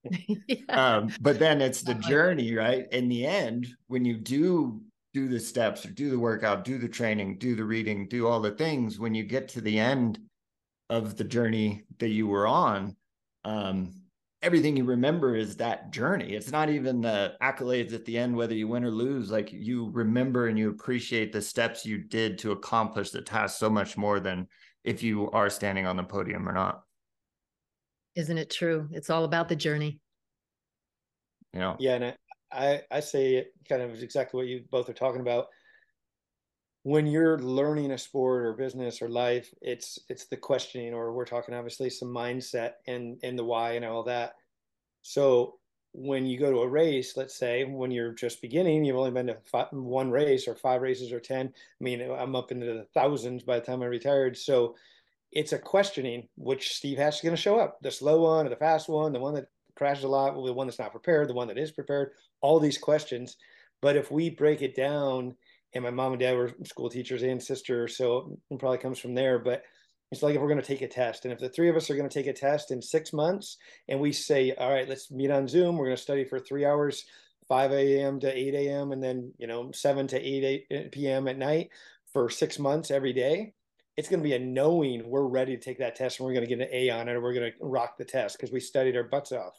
yeah. 0.47 0.95
um, 0.95 1.09
but 1.22 1.38
then 1.38 1.61
it's 1.61 1.82
the 1.82 1.93
journey, 1.95 2.55
right? 2.55 2.86
In 2.91 3.09
the 3.09 3.26
end, 3.26 3.68
when 3.88 4.05
you 4.05 4.18
do 4.18 4.82
do 5.14 5.28
the 5.28 5.39
steps 5.39 5.86
or 5.86 5.91
do 5.91 6.09
the 6.09 6.20
workout, 6.20 6.64
do 6.64 6.78
the 6.78 6.88
training, 6.88 7.38
do 7.38 7.55
the 7.55 7.64
reading, 7.64 8.07
do 8.07 8.28
all 8.28 8.39
the 8.39 8.51
things, 8.51 8.99
when 8.99 9.14
you 9.14 9.24
get 9.24 9.47
to 9.47 9.61
the 9.61 9.80
end 9.80 10.20
of 10.89 11.16
the 11.18 11.24
journey 11.24 11.84
that 11.99 12.09
you 12.09 12.28
were 12.28 12.47
on, 12.47 12.95
um, 13.45 13.93
everything 14.41 14.76
you 14.76 14.84
remember 14.84 15.36
is 15.36 15.55
that 15.55 15.91
journey. 15.91 16.34
It's 16.34 16.51
not 16.51 16.70
even 16.70 17.01
the 17.01 17.34
accolades 17.41 17.93
at 17.93 18.05
the 18.05 18.18
end, 18.18 18.36
whether 18.36 18.53
you 18.53 18.68
win 18.68 18.84
or 18.84 18.91
lose. 18.91 19.32
Like 19.32 19.53
you 19.53 19.89
remember 19.91 20.47
and 20.47 20.57
you 20.59 20.70
appreciate 20.70 21.32
the 21.32 21.41
steps 21.41 21.86
you 21.86 21.99
did 21.99 22.38
to 22.39 22.51
accomplish 22.51 23.11
the 23.11 23.22
task 23.22 23.57
so 23.57 23.70
much 23.70 23.95
more 23.95 24.20
than 24.20 24.47
if 24.84 25.01
you 25.01 25.32
are 25.32 25.49
standing 25.49 25.86
on 25.86 25.95
the 25.95 26.03
podium 26.03 26.47
or 26.47 26.51
not. 26.51 26.82
Isn't 28.16 28.38
it 28.38 28.49
true? 28.49 28.89
It's 28.91 29.09
all 29.09 29.24
about 29.24 29.47
the 29.47 29.55
journey. 29.55 29.99
You 31.53 31.59
know? 31.59 31.76
Yeah. 31.80 31.95
And 31.95 32.05
I, 32.05 32.16
I, 32.54 32.82
I 32.91 32.99
say 32.99 33.36
it 33.36 33.54
kind 33.68 33.82
of 33.82 34.01
exactly 34.01 34.38
what 34.38 34.47
you 34.47 34.64
both 34.70 34.89
are 34.89 34.93
talking 34.93 35.22
about. 35.22 35.47
When 36.84 37.08
you're 37.08 37.39
learning 37.39 37.91
a 37.91 37.97
sport 37.97 38.45
or 38.45 38.54
business 38.54 39.01
or 39.01 39.10
life, 39.10 39.54
it's 39.62 39.99
it's 40.10 40.26
the 40.26 40.38
questioning, 40.38 40.93
or 40.93 41.14
we're 41.14 41.26
talking 41.26 41.56
obviously 41.56 41.89
some 41.89 42.10
mindset 42.10 42.74
and 42.88 43.18
and 43.24 43.39
the 43.39 43.43
why 43.43 43.74
and 43.74 43.86
all 43.86 44.04
that. 44.04 44.36
So 45.01 45.60
when 45.93 46.26
you 46.26 46.39
go 46.39 46.51
to 46.51 46.60
a 46.60 46.68
race, 46.68 47.16
let's 47.16 47.36
say 47.36 47.64
when 47.64 47.91
you're 47.91 48.14
just 48.14 48.41
beginning, 48.41 48.84
you've 48.84 48.97
only 48.97 49.12
been 49.12 49.28
to 49.28 49.38
five, 49.45 49.68
one 49.72 50.10
race 50.10 50.47
or 50.47 50.56
five 50.56 50.82
races 50.82 51.12
or 51.12 51.20
10. 51.20 51.47
I 51.47 51.84
mean, 51.84 52.01
I'm 52.01 52.36
up 52.36 52.51
into 52.51 52.66
the 52.66 52.88
thousands 52.95 53.43
by 53.43 53.60
the 53.60 53.66
time 53.66 53.84
I 53.84 53.86
retired. 53.86 54.36
So 54.36 54.76
it's 55.32 55.54
a 55.54 55.60
questioning 55.60 56.28
which 56.36 56.74
Steve 56.74 56.97
Hatch 56.97 57.18
is 57.18 57.22
going 57.22 57.36
to 57.36 57.41
show 57.41 57.60
up 57.60 57.78
the 57.82 57.91
slow 57.91 58.22
one 58.22 58.47
or 58.47 58.49
the 58.49 58.56
fast 58.56 58.89
one, 58.89 59.14
the 59.14 59.20
one 59.20 59.36
that 59.36 59.49
crashes 59.76 60.03
a 60.03 60.07
lot, 60.07 60.34
the 60.34 60.53
one 60.53 60.67
that's 60.67 60.80
not 60.80 60.91
prepared, 60.91 61.30
the 61.30 61.34
one 61.34 61.47
that 61.47 61.57
is 61.57 61.71
prepared, 61.71 62.11
all 62.41 62.59
these 62.59 62.78
questions. 62.78 63.38
But 63.82 63.95
if 63.95 64.11
we 64.11 64.30
break 64.30 64.61
it 64.61 64.76
down, 64.76 65.36
and 65.74 65.84
my 65.84 65.89
mom 65.89 66.13
and 66.13 66.19
dad 66.19 66.36
were 66.36 66.51
school 66.65 66.89
teachers 66.89 67.24
and 67.24 67.41
sister, 67.41 67.88
so 67.88 68.38
it 68.49 68.59
probably 68.59 68.78
comes 68.78 68.99
from 68.99 69.15
there. 69.15 69.39
But 69.39 69.63
it's 70.11 70.21
like 70.21 70.36
if 70.36 70.41
we're 70.41 70.47
going 70.47 70.61
to 70.61 70.65
take 70.65 70.82
a 70.82 70.88
test, 70.88 71.26
and 71.26 71.34
if 71.34 71.39
the 71.39 71.49
three 71.49 71.69
of 71.69 71.76
us 71.76 71.89
are 71.89 71.95
going 71.95 72.07
to 72.07 72.13
take 72.13 72.28
a 72.28 72.34
test 72.34 72.71
in 72.71 72.82
six 72.82 73.11
months, 73.11 73.57
and 73.88 73.99
we 73.99 74.11
say, 74.11 74.53
all 74.53 74.71
right, 74.71 74.88
let's 74.88 75.11
meet 75.11 75.32
on 75.32 75.47
Zoom, 75.47 75.78
we're 75.78 75.86
going 75.86 75.97
to 75.97 76.01
study 76.01 76.24
for 76.24 76.39
three 76.39 76.65
hours, 76.65 77.03
5 77.47 77.71
a.m. 77.71 78.19
to 78.19 78.32
8 78.32 78.53
a.m., 78.53 78.91
and 78.91 79.03
then, 79.03 79.34
you 79.38 79.47
know, 79.47 79.71
7 79.74 80.07
to 80.07 80.17
8, 80.17 80.43
8 80.43 80.65
eh, 80.71 80.84
p.m. 80.91 81.28
at 81.28 81.38
night 81.38 81.69
for 82.13 82.30
six 82.30 82.59
months 82.59 82.91
every 82.91 83.11
day 83.11 83.53
it's 83.95 84.09
going 84.09 84.19
to 84.19 84.28
be 84.28 84.34
a 84.34 84.39
knowing 84.39 85.07
we're 85.07 85.28
ready 85.28 85.55
to 85.55 85.63
take 85.63 85.80
that 85.80 85.95
test 85.95 86.19
and 86.19 86.26
we're 86.26 86.34
going 86.34 86.47
to 86.47 86.55
get 86.55 86.61
an 86.61 86.74
A 86.74 86.89
on 86.89 87.07
it 87.07 87.13
or 87.13 87.21
we're 87.21 87.34
going 87.34 87.51
to 87.51 87.57
rock 87.61 87.97
the 87.97 88.05
test 88.05 88.38
because 88.38 88.51
we 88.51 88.59
studied 88.59 88.95
our 88.95 89.03
butts 89.03 89.32
off. 89.32 89.53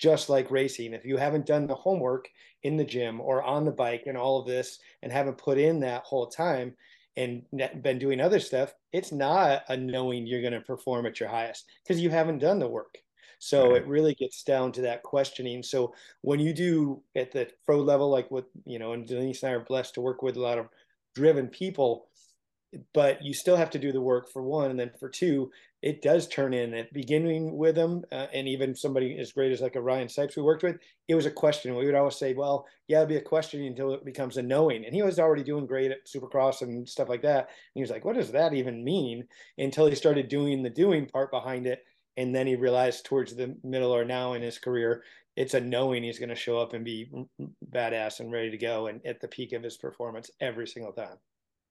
Just 0.00 0.30
like 0.30 0.50
racing, 0.50 0.94
if 0.94 1.04
you 1.04 1.18
haven't 1.18 1.44
done 1.44 1.66
the 1.66 1.74
homework 1.74 2.26
in 2.62 2.78
the 2.78 2.84
gym 2.84 3.20
or 3.20 3.42
on 3.42 3.66
the 3.66 3.70
bike 3.70 4.04
and 4.06 4.16
all 4.16 4.40
of 4.40 4.46
this 4.46 4.78
and 5.02 5.12
haven't 5.12 5.36
put 5.36 5.58
in 5.58 5.80
that 5.80 6.04
whole 6.04 6.26
time 6.26 6.74
and 7.16 7.42
been 7.82 7.98
doing 7.98 8.18
other 8.18 8.40
stuff, 8.40 8.72
it's 8.94 9.12
not 9.12 9.62
a 9.68 9.76
knowing 9.76 10.26
you're 10.26 10.40
going 10.40 10.54
to 10.54 10.60
perform 10.62 11.04
at 11.04 11.20
your 11.20 11.28
highest 11.28 11.66
because 11.84 12.00
you 12.00 12.08
haven't 12.08 12.38
done 12.38 12.58
the 12.58 12.66
work. 12.66 12.96
So 13.40 13.72
right. 13.72 13.82
it 13.82 13.86
really 13.86 14.14
gets 14.14 14.42
down 14.42 14.72
to 14.72 14.82
that 14.82 15.02
questioning. 15.02 15.62
So 15.62 15.94
when 16.22 16.40
you 16.40 16.54
do 16.54 17.02
at 17.14 17.32
the 17.32 17.48
pro 17.66 17.80
level, 17.80 18.08
like 18.08 18.30
what, 18.30 18.46
you 18.64 18.78
know, 18.78 18.92
and 18.92 19.06
Denise 19.06 19.42
and 19.42 19.52
I 19.52 19.54
are 19.54 19.64
blessed 19.64 19.94
to 19.94 20.00
work 20.00 20.22
with 20.22 20.36
a 20.36 20.40
lot 20.40 20.58
of 20.58 20.68
driven 21.14 21.48
people, 21.48 22.06
but 22.94 23.22
you 23.24 23.34
still 23.34 23.56
have 23.56 23.70
to 23.70 23.78
do 23.78 23.92
the 23.92 24.00
work 24.00 24.30
for 24.32 24.42
one 24.42 24.70
and 24.70 24.78
then 24.78 24.90
for 24.98 25.08
two 25.08 25.50
it 25.82 26.02
does 26.02 26.28
turn 26.28 26.52
in 26.52 26.74
at 26.74 26.92
beginning 26.92 27.56
with 27.56 27.74
them 27.74 28.02
uh, 28.12 28.26
and 28.32 28.46
even 28.46 28.74
somebody 28.74 29.18
as 29.18 29.32
great 29.32 29.50
as 29.50 29.60
like 29.60 29.76
a 29.76 29.80
ryan 29.80 30.06
sipes 30.06 30.36
we 30.36 30.42
worked 30.42 30.62
with 30.62 30.76
it 31.08 31.14
was 31.16 31.26
a 31.26 31.30
question. 31.30 31.74
We 31.74 31.86
would 31.86 31.94
always 31.94 32.16
say 32.16 32.34
well 32.34 32.66
yeah 32.86 32.98
it'll 32.98 33.08
be 33.08 33.16
a 33.16 33.22
question 33.22 33.64
until 33.64 33.94
it 33.94 34.04
becomes 34.04 34.36
a 34.36 34.42
knowing 34.42 34.84
and 34.84 34.94
he 34.94 35.02
was 35.02 35.18
already 35.18 35.42
doing 35.42 35.66
great 35.66 35.90
at 35.90 36.06
supercross 36.06 36.62
and 36.62 36.88
stuff 36.88 37.08
like 37.08 37.22
that 37.22 37.48
and 37.48 37.74
he 37.74 37.80
was 37.80 37.90
like 37.90 38.04
what 38.04 38.16
does 38.16 38.30
that 38.32 38.54
even 38.54 38.84
mean? 38.84 39.26
Until 39.58 39.86
he 39.86 39.94
started 39.94 40.28
doing 40.28 40.62
the 40.62 40.70
doing 40.70 41.06
part 41.06 41.30
behind 41.30 41.66
it 41.66 41.84
and 42.16 42.34
then 42.34 42.46
he 42.46 42.56
realized 42.56 43.04
towards 43.04 43.34
the 43.34 43.56
middle 43.64 43.92
or 43.92 44.04
now 44.04 44.34
in 44.34 44.42
his 44.42 44.58
career 44.58 45.02
it's 45.36 45.54
a 45.54 45.60
knowing 45.60 46.02
he's 46.02 46.18
going 46.18 46.28
to 46.28 46.34
show 46.34 46.58
up 46.58 46.74
and 46.74 46.84
be 46.84 47.10
badass 47.72 48.20
and 48.20 48.32
ready 48.32 48.50
to 48.50 48.58
go 48.58 48.88
and 48.88 49.00
at 49.06 49.20
the 49.20 49.28
peak 49.28 49.52
of 49.52 49.62
his 49.62 49.76
performance 49.76 50.30
every 50.40 50.66
single 50.66 50.92
time. 50.92 51.16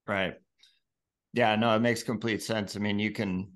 Right 0.07 0.33
yeah, 1.33 1.55
no, 1.55 1.75
it 1.75 1.79
makes 1.79 2.03
complete 2.03 2.41
sense. 2.41 2.75
I 2.75 2.79
mean, 2.79 2.99
you 2.99 3.11
can 3.11 3.51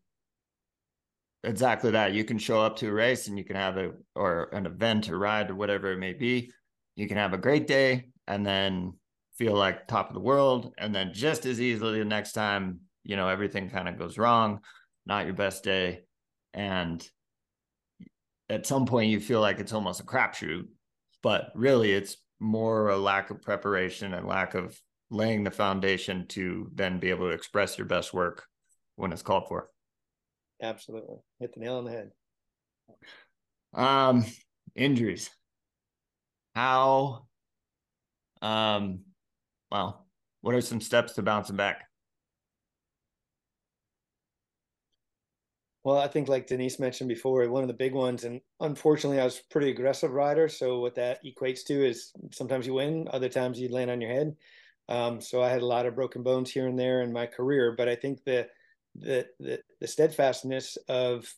exactly 1.44 1.92
that. 1.92 2.14
You 2.14 2.24
can 2.24 2.38
show 2.38 2.62
up 2.62 2.78
to 2.78 2.90
a 2.90 2.94
race 2.94 3.28
and 3.28 3.38
you 3.38 3.44
can 3.44 3.56
have 3.56 3.78
a 3.78 3.92
or 4.16 4.50
an 4.54 4.66
event 4.66 5.10
or 5.10 5.18
ride 5.18 5.50
or 5.50 5.56
whatever 5.56 5.92
it 5.92 5.98
may 5.98 6.14
be. 6.14 6.52
You 6.96 7.08
can 7.08 7.18
have 7.18 7.34
a 7.34 7.38
great 7.38 7.68
day 7.68 8.10
and 8.28 8.46
then 8.46 8.94
feel 9.38 9.54
like 9.54 9.88
top 9.88 10.10
of 10.10 10.14
the 10.14 10.20
world. 10.20 10.74
And 10.78 10.94
then 10.94 11.14
just 11.14 11.46
as 11.46 11.60
easily 11.60 12.00
the 12.00 12.06
next 12.06 12.34
time, 12.34 12.82
you 13.04 13.16
know, 13.16 13.28
everything 13.28 13.70
kind 13.70 13.90
of 13.90 13.98
goes 13.98 14.18
wrong, 14.18 14.60
not 15.06 15.26
your 15.26 15.34
best 15.34 15.64
day. 15.64 16.02
And 16.54 17.06
at 18.50 18.68
some 18.68 18.86
point 18.86 19.10
you 19.10 19.20
feel 19.20 19.42
like 19.42 19.60
it's 19.60 19.74
almost 19.74 20.00
a 20.00 20.06
crapshoot, 20.06 20.68
but 21.24 21.52
really 21.56 21.92
it's 21.92 22.18
more 22.40 22.90
a 22.90 22.98
lack 22.98 23.32
of 23.32 23.42
preparation 23.42 24.14
and 24.14 24.28
lack 24.28 24.54
of 24.54 24.80
laying 25.14 25.44
the 25.44 25.52
foundation 25.52 26.26
to 26.28 26.70
then 26.74 27.00
be 27.00 27.10
able 27.10 27.28
to 27.28 27.36
express 27.36 27.78
your 27.78 27.88
best 27.88 28.14
work 28.14 28.46
when 28.96 29.14
it's 29.14 29.22
called 29.22 29.48
for. 29.48 29.70
Absolutely. 30.62 31.18
Hit 31.40 31.54
the 31.54 31.60
nail 31.60 31.76
on 31.76 31.86
the 31.86 31.92
head. 31.92 32.12
Um, 33.74 34.26
injuries. 34.76 35.30
How, 36.56 37.26
um, 38.42 39.02
well, 39.72 40.06
what 40.42 40.56
are 40.56 40.62
some 40.62 40.82
steps 40.82 41.14
to 41.14 41.22
bouncing 41.22 41.56
back? 41.56 41.84
Well, 45.84 45.98
I 45.98 46.08
think 46.08 46.30
like 46.30 46.48
Denise 46.48 46.80
mentioned 46.80 47.10
before, 47.10 47.48
one 47.50 47.64
of 47.64 47.68
the 47.68 47.74
big 47.74 47.94
ones, 47.94 48.24
and 48.24 48.40
unfortunately, 48.62 49.20
I 49.20 49.26
was 49.26 49.42
pretty 49.52 49.70
aggressive 49.70 50.12
rider. 50.12 50.48
So 50.48 50.80
what 50.80 50.96
that 50.96 51.20
equates 51.26 51.66
to 51.66 51.86
is 51.86 52.14
sometimes 52.32 52.66
you 52.66 52.76
win, 52.76 53.10
other 53.12 53.28
times 53.28 53.60
you 53.60 53.68
land 53.68 53.92
on 53.92 54.00
your 54.00 54.12
head. 54.12 54.34
Um, 54.90 55.22
so 55.22 55.42
I 55.42 55.50
had 55.50 55.62
a 55.62 55.66
lot 55.66 55.86
of 55.86 55.96
broken 55.96 56.24
bones 56.24 56.52
here 56.52 56.68
and 56.68 56.78
there 56.78 57.02
in 57.02 57.14
my 57.14 57.26
career, 57.26 57.74
but 57.78 57.88
I 57.88 57.96
think 57.96 58.24
the 58.24 58.48
the 58.96 59.28
the, 59.40 59.62
the 59.80 59.88
steadfastness 59.88 60.78
of 60.88 61.34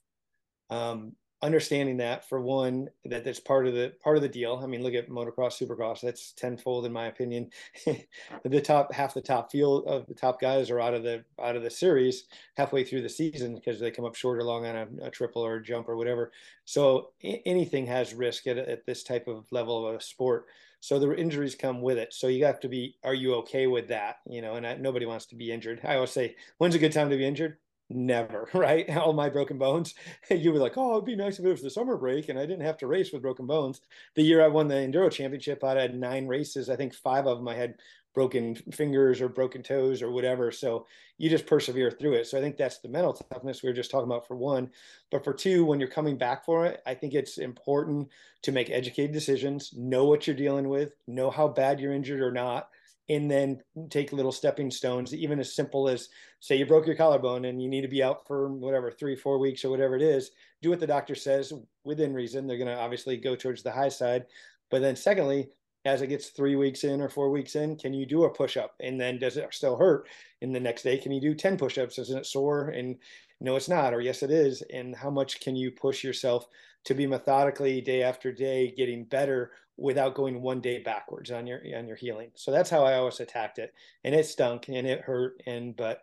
um, 0.69 1.13
understanding 1.41 1.97
that 1.97 2.27
for 2.27 2.41
one 2.41 2.89
that 3.05 3.23
that's 3.23 3.39
part 3.39 3.67
of 3.67 3.73
the 3.73 3.93
part 4.03 4.15
of 4.15 4.23
the 4.23 4.29
deal. 4.29 4.59
I 4.63 4.67
mean 4.67 4.81
look 4.81 4.95
at 4.95 5.09
motocross 5.09 5.61
supercross. 5.61 6.01
That's 6.01 6.31
tenfold 6.33 6.85
in 6.85 6.91
my 6.91 7.07
opinion. 7.07 7.49
The 8.43 8.61
top 8.61 8.93
half 8.93 9.13
the 9.13 9.21
top 9.21 9.51
field 9.51 9.85
of 9.87 10.05
the 10.07 10.13
top 10.13 10.39
guys 10.39 10.69
are 10.69 10.79
out 10.79 10.93
of 10.93 11.03
the 11.03 11.23
out 11.41 11.55
of 11.55 11.63
the 11.63 11.69
series 11.69 12.25
halfway 12.55 12.83
through 12.83 13.01
the 13.01 13.09
season 13.09 13.55
because 13.55 13.79
they 13.79 13.91
come 13.91 14.05
up 14.05 14.15
short 14.15 14.39
or 14.39 14.43
long 14.43 14.65
on 14.65 14.75
a, 14.75 15.07
a 15.07 15.11
triple 15.11 15.43
or 15.43 15.55
a 15.55 15.63
jump 15.63 15.89
or 15.89 15.97
whatever. 15.97 16.31
So 16.63 17.11
anything 17.23 17.85
has 17.87 18.13
risk 18.13 18.47
at, 18.47 18.57
at 18.57 18.85
this 18.85 19.03
type 19.03 19.27
of 19.27 19.45
level 19.51 19.87
of 19.87 19.95
a 19.95 20.01
sport 20.01 20.45
so 20.85 20.99
the 20.99 21.15
injuries 21.15 21.55
come 21.55 21.81
with 21.81 21.97
it. 21.97 22.13
So 22.13 22.27
you 22.27 22.45
have 22.45 22.59
to 22.59 22.69
be, 22.69 22.95
are 23.03 23.15
you 23.15 23.33
okay 23.37 23.65
with 23.65 23.87
that? 23.87 24.17
You 24.29 24.43
know, 24.43 24.53
and 24.53 24.67
I, 24.67 24.75
nobody 24.75 25.07
wants 25.07 25.25
to 25.27 25.35
be 25.35 25.51
injured. 25.51 25.81
I 25.83 25.95
always 25.95 26.11
say, 26.11 26.35
when's 26.59 26.75
a 26.75 26.79
good 26.79 26.91
time 26.91 27.09
to 27.09 27.17
be 27.17 27.25
injured? 27.25 27.57
Never, 27.89 28.47
right? 28.53 28.87
All 28.95 29.11
my 29.13 29.29
broken 29.29 29.57
bones. 29.57 29.95
you 30.29 30.53
were 30.53 30.59
like, 30.59 30.77
oh, 30.77 30.93
it'd 30.93 31.05
be 31.05 31.15
nice 31.15 31.39
if 31.39 31.45
it 31.45 31.49
was 31.49 31.63
the 31.63 31.71
summer 31.71 31.97
break 31.97 32.29
and 32.29 32.37
I 32.37 32.45
didn't 32.45 32.67
have 32.67 32.77
to 32.77 32.87
race 32.87 33.11
with 33.11 33.23
broken 33.23 33.47
bones. 33.47 33.81
The 34.13 34.21
year 34.21 34.45
I 34.45 34.47
won 34.47 34.67
the 34.67 34.75
enduro 34.75 35.11
championship, 35.11 35.63
I 35.63 35.73
had 35.73 35.95
nine 35.95 36.27
races. 36.27 36.69
I 36.69 36.75
think 36.75 36.93
five 36.93 37.25
of 37.25 37.39
them 37.39 37.47
I 37.47 37.55
had 37.55 37.73
broken 38.15 38.55
fingers 38.55 39.21
or 39.21 39.27
broken 39.27 39.61
toes 39.61 40.01
or 40.01 40.09
whatever. 40.09 40.51
So 40.51 40.87
you 41.17 41.29
just 41.29 41.45
persevere 41.45 41.91
through 41.91 42.13
it. 42.13 42.25
So 42.25 42.37
I 42.37 42.41
think 42.41 42.57
that's 42.57 42.79
the 42.79 42.89
mental 42.89 43.13
toughness 43.13 43.61
we 43.61 43.69
were 43.69 43.75
just 43.75 43.91
talking 43.91 44.07
about 44.07 44.25
for 44.25 44.35
one. 44.35 44.71
But 45.11 45.23
for 45.23 45.33
two, 45.33 45.65
when 45.65 45.79
you're 45.79 45.89
coming 45.89 46.17
back 46.17 46.45
for 46.45 46.65
it, 46.65 46.81
I 46.87 46.95
think 46.95 47.13
it's 47.13 47.37
important 47.37 48.09
to 48.43 48.51
make 48.51 48.71
educated 48.71 49.11
decisions, 49.11 49.73
know 49.77 50.05
what 50.05 50.25
you're 50.25 50.35
dealing 50.35 50.69
with, 50.69 50.93
know 51.07 51.29
how 51.29 51.49
bad 51.49 51.79
you're 51.79 51.93
injured 51.93 52.21
or 52.21 52.31
not, 52.31 52.69
and 53.09 53.29
then 53.29 53.61
take 53.89 54.13
little 54.13 54.31
stepping 54.31 54.71
stones, 54.71 55.13
even 55.13 55.39
as 55.39 55.53
simple 55.53 55.87
as 55.87 56.09
say 56.39 56.55
you 56.55 56.65
broke 56.65 56.87
your 56.87 56.95
collarbone 56.95 57.45
and 57.45 57.61
you 57.61 57.69
need 57.69 57.81
to 57.81 57.87
be 57.87 58.01
out 58.01 58.25
for 58.25 58.47
whatever, 58.49 58.89
three, 58.89 59.15
four 59.15 59.37
weeks 59.37 59.63
or 59.63 59.69
whatever 59.69 59.95
it 59.95 60.01
is. 60.01 60.31
Do 60.61 60.69
what 60.69 60.79
the 60.79 60.87
doctor 60.87 61.15
says 61.15 61.53
within 61.83 62.13
reason. 62.13 62.47
They're 62.47 62.57
going 62.57 62.73
to 62.73 62.79
obviously 62.79 63.17
go 63.17 63.35
towards 63.35 63.61
the 63.61 63.71
high 63.71 63.89
side. 63.89 64.25
But 64.71 64.81
then, 64.81 64.95
secondly, 64.95 65.49
as 65.85 66.01
it 66.01 66.07
gets 66.07 66.29
three 66.29 66.55
weeks 66.55 66.83
in 66.83 66.99
or 66.99 67.09
four 67.09 67.29
weeks 67.29 67.55
in, 67.55 67.77
can 67.77 67.93
you 67.93 68.05
do 68.05 68.23
a 68.23 68.29
push 68.29 68.57
up? 68.57 68.73
And 68.81 68.99
then 68.99 69.19
does 69.19 69.37
it 69.37 69.47
still 69.51 69.77
hurt? 69.77 70.07
In 70.41 70.51
the 70.51 70.59
next 70.59 70.81
day, 70.83 70.97
can 70.97 71.11
you 71.11 71.21
do 71.21 71.35
10 71.35 71.57
push 71.57 71.77
ups? 71.77 71.99
Isn't 71.99 72.17
it 72.17 72.25
sore? 72.25 72.69
And 72.69 72.97
no, 73.39 73.55
it's 73.55 73.69
not, 73.69 73.93
or 73.93 74.01
yes, 74.01 74.23
it 74.23 74.31
is. 74.31 74.63
And 74.73 74.95
how 74.95 75.09
much 75.09 75.39
can 75.41 75.55
you 75.55 75.71
push 75.71 76.03
yourself 76.03 76.47
to 76.85 76.93
be 76.93 77.05
methodically 77.05 77.81
day 77.81 78.01
after 78.01 78.31
day 78.31 78.73
getting 78.75 79.05
better 79.05 79.51
without 79.77 80.15
going 80.15 80.41
one 80.41 80.61
day 80.61 80.81
backwards 80.81 81.31
on 81.31 81.45
your 81.45 81.61
on 81.77 81.87
your 81.87 81.97
healing? 81.97 82.31
So 82.35 82.51
that's 82.51 82.69
how 82.69 82.83
I 82.83 82.95
always 82.95 83.19
attacked 83.19 83.59
it. 83.59 83.73
And 84.03 84.15
it 84.15 84.25
stunk 84.25 84.67
and 84.69 84.87
it 84.87 85.01
hurt. 85.01 85.41
And 85.45 85.75
but 85.75 86.01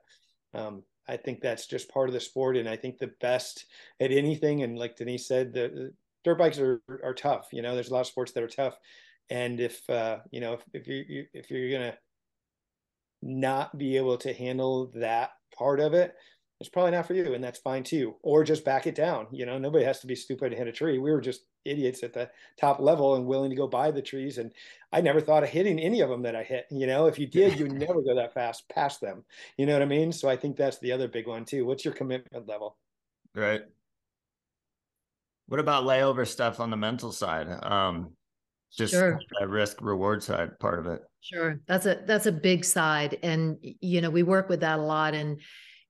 um, 0.54 0.84
I 1.08 1.16
think 1.16 1.40
that's 1.40 1.66
just 1.66 1.90
part 1.90 2.08
of 2.08 2.12
the 2.12 2.20
sport. 2.20 2.56
And 2.56 2.68
I 2.68 2.76
think 2.76 2.98
the 2.98 3.12
best 3.20 3.66
at 4.00 4.12
anything, 4.12 4.62
and 4.62 4.78
like 4.78 4.96
Denise 4.96 5.26
said, 5.26 5.52
the 5.52 5.92
dirt 6.24 6.38
bikes 6.38 6.58
are 6.58 6.80
are 7.02 7.14
tough. 7.14 7.48
You 7.52 7.62
know, 7.62 7.74
there's 7.74 7.90
a 7.90 7.94
lot 7.94 8.00
of 8.00 8.06
sports 8.06 8.32
that 8.32 8.42
are 8.42 8.48
tough, 8.48 8.76
and 9.30 9.60
if 9.60 9.88
uh, 9.90 10.18
you 10.30 10.40
know 10.40 10.54
if 10.54 10.62
if 10.72 10.86
you 10.86 11.26
if 11.32 11.50
you're 11.50 11.70
gonna 11.70 11.96
not 13.22 13.76
be 13.78 13.96
able 13.96 14.16
to 14.18 14.32
handle 14.32 14.90
that 14.94 15.30
part 15.56 15.80
of 15.80 15.94
it, 15.94 16.14
it's 16.60 16.68
probably 16.68 16.92
not 16.92 17.06
for 17.06 17.14
you, 17.14 17.34
and 17.34 17.42
that's 17.42 17.58
fine 17.58 17.82
too. 17.82 18.16
Or 18.22 18.44
just 18.44 18.64
back 18.64 18.86
it 18.86 18.94
down. 18.94 19.26
You 19.30 19.46
know, 19.46 19.58
nobody 19.58 19.84
has 19.84 20.00
to 20.00 20.06
be 20.06 20.14
stupid 20.14 20.50
to 20.50 20.56
hit 20.56 20.68
a 20.68 20.72
tree. 20.72 20.98
We 20.98 21.10
were 21.10 21.20
just 21.20 21.42
idiots 21.64 22.02
at 22.02 22.12
the 22.12 22.30
top 22.58 22.80
level 22.80 23.16
and 23.16 23.26
willing 23.26 23.50
to 23.50 23.56
go 23.56 23.66
by 23.66 23.90
the 23.90 24.02
trees. 24.02 24.38
And 24.38 24.52
I 24.92 25.00
never 25.00 25.20
thought 25.20 25.42
of 25.42 25.48
hitting 25.48 25.78
any 25.78 26.00
of 26.00 26.08
them 26.08 26.22
that 26.22 26.36
I 26.36 26.42
hit. 26.42 26.66
You 26.70 26.86
know, 26.86 27.06
if 27.06 27.18
you 27.18 27.26
did, 27.26 27.58
you 27.58 27.68
never 27.68 28.00
go 28.02 28.14
that 28.14 28.34
fast 28.34 28.68
past 28.68 29.00
them. 29.00 29.24
You 29.56 29.66
know 29.66 29.72
what 29.72 29.82
I 29.82 29.86
mean? 29.86 30.12
So 30.12 30.28
I 30.28 30.36
think 30.36 30.56
that's 30.56 30.78
the 30.78 30.92
other 30.92 31.08
big 31.08 31.26
one 31.26 31.44
too. 31.44 31.64
What's 31.64 31.84
your 31.84 31.94
commitment 31.94 32.48
level? 32.48 32.76
Right. 33.34 33.62
What 35.46 35.60
about 35.60 35.84
layover 35.84 36.26
stuff 36.26 36.60
on 36.60 36.70
the 36.70 36.76
mental 36.76 37.12
side? 37.12 37.48
Um, 37.62 38.12
just 38.76 38.92
sure. 38.92 39.20
that 39.38 39.48
risk 39.48 39.80
reward 39.80 40.22
side 40.22 40.58
part 40.58 40.78
of 40.78 40.86
it. 40.86 41.02
Sure. 41.20 41.60
That's 41.66 41.86
a 41.86 42.02
that's 42.06 42.26
a 42.26 42.32
big 42.32 42.64
side. 42.64 43.18
And 43.22 43.58
you 43.62 44.00
know, 44.00 44.10
we 44.10 44.22
work 44.22 44.48
with 44.48 44.60
that 44.60 44.78
a 44.78 44.82
lot. 44.82 45.14
And 45.14 45.40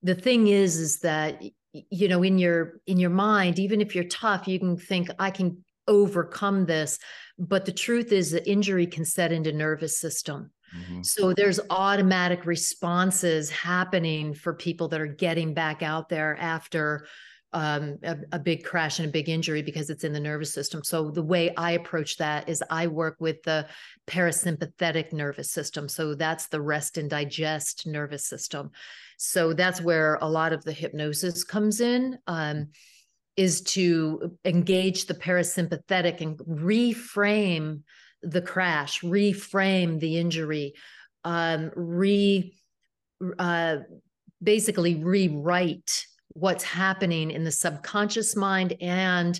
the 0.01 0.15
thing 0.15 0.47
is, 0.47 0.77
is 0.77 0.99
that 0.99 1.41
you 1.89 2.07
know, 2.07 2.23
in 2.23 2.37
your 2.37 2.81
in 2.85 2.99
your 2.99 3.09
mind, 3.09 3.59
even 3.59 3.81
if 3.81 3.95
you're 3.95 4.03
tough, 4.05 4.47
you 4.47 4.59
can 4.59 4.77
think, 4.77 5.09
I 5.17 5.31
can 5.31 5.63
overcome 5.87 6.65
this. 6.65 6.99
But 7.39 7.65
the 7.65 7.71
truth 7.71 8.11
is 8.11 8.31
that 8.31 8.49
injury 8.49 8.85
can 8.85 9.05
set 9.05 9.31
into 9.31 9.51
nervous 9.51 9.97
system. 9.97 10.51
Mm-hmm. 10.75 11.01
So 11.03 11.33
there's 11.33 11.59
automatic 11.69 12.45
responses 12.45 13.49
happening 13.49 14.33
for 14.33 14.53
people 14.53 14.87
that 14.89 15.01
are 15.01 15.07
getting 15.07 15.53
back 15.53 15.81
out 15.81 16.09
there 16.09 16.37
after 16.39 17.05
um, 17.53 17.97
a, 18.03 18.17
a, 18.33 18.39
big 18.39 18.63
crash 18.63 18.99
and 18.99 19.07
a 19.07 19.11
big 19.11 19.29
injury 19.29 19.61
because 19.61 19.89
it's 19.89 20.03
in 20.03 20.13
the 20.13 20.19
nervous 20.19 20.53
system. 20.53 20.83
So 20.83 21.11
the 21.11 21.23
way 21.23 21.53
I 21.55 21.71
approach 21.71 22.17
that 22.17 22.49
is 22.49 22.63
I 22.69 22.87
work 22.87 23.15
with 23.19 23.43
the 23.43 23.67
parasympathetic 24.07 25.13
nervous 25.13 25.51
system. 25.51 25.87
So 25.87 26.15
that's 26.15 26.47
the 26.47 26.61
rest 26.61 26.97
and 26.97 27.09
digest 27.09 27.85
nervous 27.85 28.25
system. 28.25 28.71
So 29.17 29.53
that's 29.53 29.81
where 29.81 30.15
a 30.15 30.27
lot 30.27 30.51
of 30.51 30.63
the 30.63 30.73
hypnosis 30.73 31.43
comes 31.43 31.79
in. 31.79 32.17
Um, 32.27 32.69
is 33.35 33.61
to 33.61 34.37
engage 34.45 35.07
the 35.07 35.15
parasympathetic 35.15 36.21
and 36.21 36.37
reframe 36.37 37.81
the 38.21 38.41
crash, 38.41 39.01
reframe 39.01 39.99
the 39.99 40.17
injury, 40.17 40.73
um, 41.23 41.71
re 41.75 42.53
uh, 43.39 43.77
basically 44.41 44.95
rewrite 44.95 46.05
what's 46.33 46.63
happening 46.63 47.31
in 47.31 47.43
the 47.43 47.51
subconscious 47.51 48.35
mind 48.35 48.75
and 48.81 49.39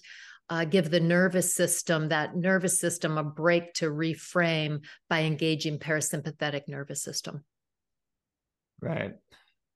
uh, 0.50 0.66
give 0.66 0.90
the 0.90 1.00
nervous 1.00 1.56
system 1.56 2.10
that 2.10 2.36
nervous 2.36 2.80
system 2.80 3.18
a 3.18 3.24
break 3.24 3.74
to 3.74 3.90
reframe 3.90 4.84
by 5.10 5.22
engaging 5.22 5.80
parasympathetic 5.80 6.68
nervous 6.68 7.02
system. 7.02 7.44
Right. 8.82 9.14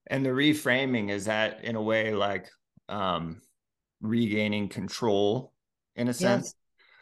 And 0.07 0.25
the 0.25 0.29
reframing 0.29 1.09
is 1.09 1.25
that 1.25 1.63
in 1.63 1.75
a 1.75 1.81
way 1.81 2.13
like 2.13 2.49
um 2.89 3.41
regaining 4.01 4.69
control 4.69 5.53
in 5.95 6.07
a 6.07 6.13
sense? 6.13 6.53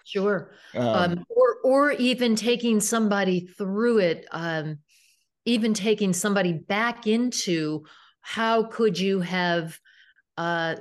Sure. 0.05 0.51
Um, 0.75 0.87
um, 0.87 1.25
or 1.29 1.57
or 1.63 1.91
even 1.91 2.35
taking 2.35 2.79
somebody 2.79 3.47
through 3.57 3.99
it 3.99 4.25
um 4.31 4.79
even 5.45 5.73
taking 5.73 6.13
somebody 6.13 6.53
back 6.53 7.07
into 7.07 7.83
how 8.21 8.63
could 8.63 8.97
you 8.97 9.19
have 9.21 9.79
uh, 10.37 10.75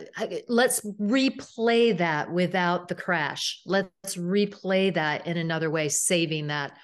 let's 0.48 0.80
replay 1.00 1.96
that 1.96 2.30
without 2.32 2.88
the 2.88 2.94
crash. 2.94 3.60
Let's 3.64 4.16
replay 4.16 4.92
that 4.94 5.26
in 5.26 5.36
another 5.36 5.70
way, 5.70 5.88
saving 5.88 6.48
that. 6.48 6.76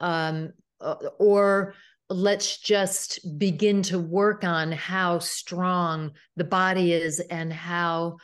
Um, 0.00 0.52
uh, 0.80 0.96
or 1.18 1.74
let's 2.10 2.58
just 2.58 3.38
begin 3.38 3.82
to 3.82 3.98
work 3.98 4.42
on 4.42 4.72
how 4.72 5.18
strong 5.18 6.12
the 6.36 6.44
body 6.44 6.92
is 6.92 7.20
and 7.20 7.52
how 7.52 8.16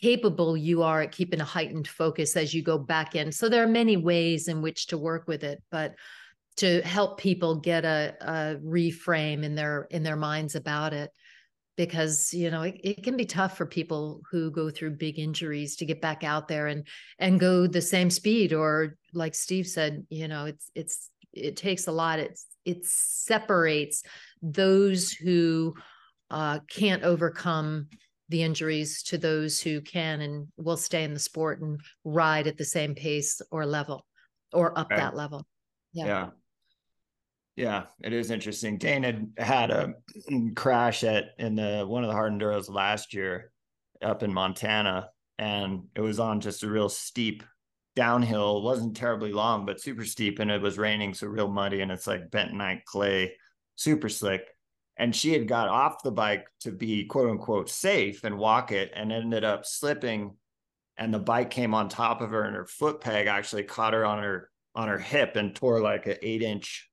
capable 0.00 0.56
you 0.56 0.82
are 0.82 1.02
at 1.02 1.12
keeping 1.12 1.40
a 1.40 1.44
heightened 1.44 1.86
focus 1.86 2.36
as 2.36 2.52
you 2.52 2.62
go 2.62 2.78
back 2.78 3.14
in. 3.14 3.30
So 3.30 3.48
there 3.48 3.62
are 3.62 3.68
many 3.68 3.96
ways 3.96 4.48
in 4.48 4.60
which 4.60 4.88
to 4.88 4.98
work 4.98 5.28
with 5.28 5.44
it, 5.44 5.62
but 5.70 5.94
to 6.56 6.82
help 6.82 7.18
people 7.18 7.56
get 7.56 7.84
a, 7.84 8.14
a 8.20 8.56
reframe 8.64 9.44
in 9.44 9.54
their 9.54 9.86
in 9.90 10.02
their 10.02 10.16
minds 10.16 10.54
about 10.54 10.92
it 10.92 11.10
because 11.76 12.32
you 12.32 12.50
know 12.50 12.62
it, 12.62 12.80
it, 12.82 13.02
can 13.02 13.16
be 13.16 13.24
tough 13.24 13.56
for 13.56 13.66
people 13.66 14.20
who 14.30 14.50
go 14.50 14.70
through 14.70 14.90
big 14.90 15.18
injuries 15.18 15.76
to 15.76 15.84
get 15.84 16.00
back 16.00 16.22
out 16.22 16.48
there 16.48 16.68
and 16.68 16.86
and 17.18 17.40
go 17.40 17.66
the 17.66 17.80
same 17.80 18.10
speed 18.10 18.52
or 18.52 18.96
like 19.12 19.34
steve 19.34 19.66
said 19.66 20.06
you 20.08 20.28
know 20.28 20.46
it's 20.46 20.70
it's 20.74 21.10
it 21.32 21.56
takes 21.56 21.86
a 21.86 21.92
lot 21.92 22.18
it's 22.18 22.46
it 22.64 22.84
separates 22.86 24.02
those 24.40 25.12
who 25.12 25.74
uh, 26.30 26.58
can't 26.70 27.02
overcome 27.02 27.88
the 28.30 28.42
injuries 28.42 29.02
to 29.02 29.18
those 29.18 29.60
who 29.60 29.80
can 29.82 30.22
and 30.22 30.48
will 30.56 30.76
stay 30.76 31.04
in 31.04 31.12
the 31.12 31.20
sport 31.20 31.60
and 31.60 31.80
ride 32.04 32.46
at 32.46 32.56
the 32.56 32.64
same 32.64 32.94
pace 32.94 33.42
or 33.50 33.66
level 33.66 34.06
or 34.52 34.76
up 34.78 34.90
right. 34.90 34.98
that 34.98 35.14
level 35.14 35.46
yeah. 35.92 36.06
yeah 36.06 36.28
yeah, 37.56 37.84
it 38.02 38.12
is 38.12 38.30
interesting. 38.30 38.78
Dane 38.78 39.32
had 39.38 39.70
a 39.70 39.94
crash 40.56 41.04
at 41.04 41.30
in 41.38 41.54
the 41.54 41.84
one 41.86 42.02
of 42.02 42.08
the 42.08 42.14
hard 42.14 42.32
enduros 42.32 42.68
last 42.68 43.14
year 43.14 43.52
up 44.02 44.22
in 44.22 44.34
Montana, 44.34 45.10
and 45.38 45.84
it 45.94 46.00
was 46.00 46.18
on 46.18 46.40
just 46.40 46.64
a 46.64 46.68
real 46.70 46.88
steep 46.88 47.44
downhill. 47.94 48.58
It 48.58 48.64
wasn't 48.64 48.96
terribly 48.96 49.32
long, 49.32 49.66
but 49.66 49.80
super 49.80 50.04
steep, 50.04 50.40
and 50.40 50.50
it 50.50 50.60
was 50.60 50.78
raining, 50.78 51.14
so 51.14 51.28
real 51.28 51.48
muddy, 51.48 51.80
and 51.80 51.92
it's 51.92 52.08
like 52.08 52.30
bentonite 52.30 52.84
clay, 52.84 53.34
super 53.76 54.08
slick. 54.08 54.42
And 54.96 55.14
she 55.14 55.32
had 55.32 55.48
got 55.48 55.68
off 55.68 56.02
the 56.02 56.12
bike 56.12 56.46
to 56.60 56.72
be 56.72 57.04
quote 57.04 57.30
unquote 57.30 57.70
safe 57.70 58.24
and 58.24 58.36
walk 58.36 58.72
it, 58.72 58.90
and 58.96 59.12
ended 59.12 59.44
up 59.44 59.64
slipping, 59.64 60.36
and 60.96 61.14
the 61.14 61.20
bike 61.20 61.50
came 61.50 61.72
on 61.72 61.88
top 61.88 62.20
of 62.20 62.30
her, 62.30 62.42
and 62.42 62.56
her 62.56 62.66
foot 62.66 63.00
peg 63.00 63.28
actually 63.28 63.62
caught 63.62 63.92
her 63.92 64.04
on 64.04 64.20
her 64.20 64.50
on 64.74 64.88
her 64.88 64.98
hip 64.98 65.36
and 65.36 65.54
tore 65.54 65.80
like 65.80 66.08
an 66.08 66.16
eight 66.20 66.42
inch 66.42 66.90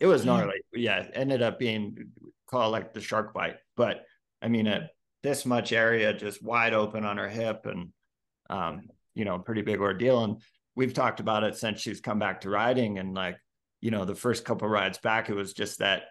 it 0.00 0.06
was 0.06 0.24
gnarly. 0.24 0.60
Yeah, 0.72 1.00
it 1.00 1.12
ended 1.14 1.42
up 1.42 1.58
being 1.58 2.10
called 2.46 2.72
like 2.72 2.92
the 2.92 3.00
shark 3.00 3.32
bite. 3.32 3.56
But 3.76 4.04
I 4.42 4.48
mean, 4.48 4.66
at 4.66 4.90
this 5.22 5.46
much 5.46 5.72
area, 5.72 6.12
just 6.12 6.42
wide 6.42 6.74
open 6.74 7.04
on 7.04 7.16
her 7.16 7.28
hip, 7.28 7.66
and 7.66 7.90
um, 8.50 8.82
you 9.14 9.24
know, 9.24 9.38
pretty 9.38 9.62
big 9.62 9.80
ordeal. 9.80 10.24
And 10.24 10.42
we've 10.74 10.94
talked 10.94 11.20
about 11.20 11.44
it 11.44 11.56
since 11.56 11.80
she's 11.80 12.00
come 12.00 12.18
back 12.18 12.42
to 12.42 12.50
riding. 12.50 12.98
And 12.98 13.14
like, 13.14 13.38
you 13.80 13.90
know, 13.90 14.04
the 14.04 14.14
first 14.14 14.44
couple 14.44 14.68
rides 14.68 14.98
back, 14.98 15.28
it 15.28 15.34
was 15.34 15.52
just 15.52 15.78
that 15.78 16.04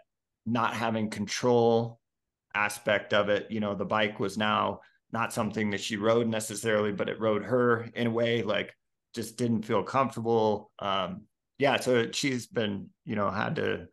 not 0.45 0.73
having 0.73 1.09
control 1.09 1.99
aspect 2.53 3.13
of 3.13 3.29
it. 3.29 3.47
You 3.49 3.59
know, 3.59 3.75
the 3.75 3.85
bike 3.85 4.19
was 4.19 4.37
now 4.37 4.81
not 5.11 5.33
something 5.33 5.69
that 5.71 5.81
she 5.81 5.97
rode 5.97 6.27
necessarily, 6.27 6.91
but 6.91 7.09
it 7.09 7.19
rode 7.19 7.43
her 7.43 7.87
in 7.93 8.07
a 8.07 8.11
way 8.11 8.41
like 8.41 8.75
just 9.13 9.37
didn't 9.37 9.63
feel 9.63 9.83
comfortable. 9.83 10.71
Um, 10.79 11.21
yeah, 11.57 11.79
so 11.79 12.11
she's 12.11 12.47
been, 12.47 12.89
you 13.05 13.15
know, 13.15 13.29
had 13.29 13.55
to 13.57 13.87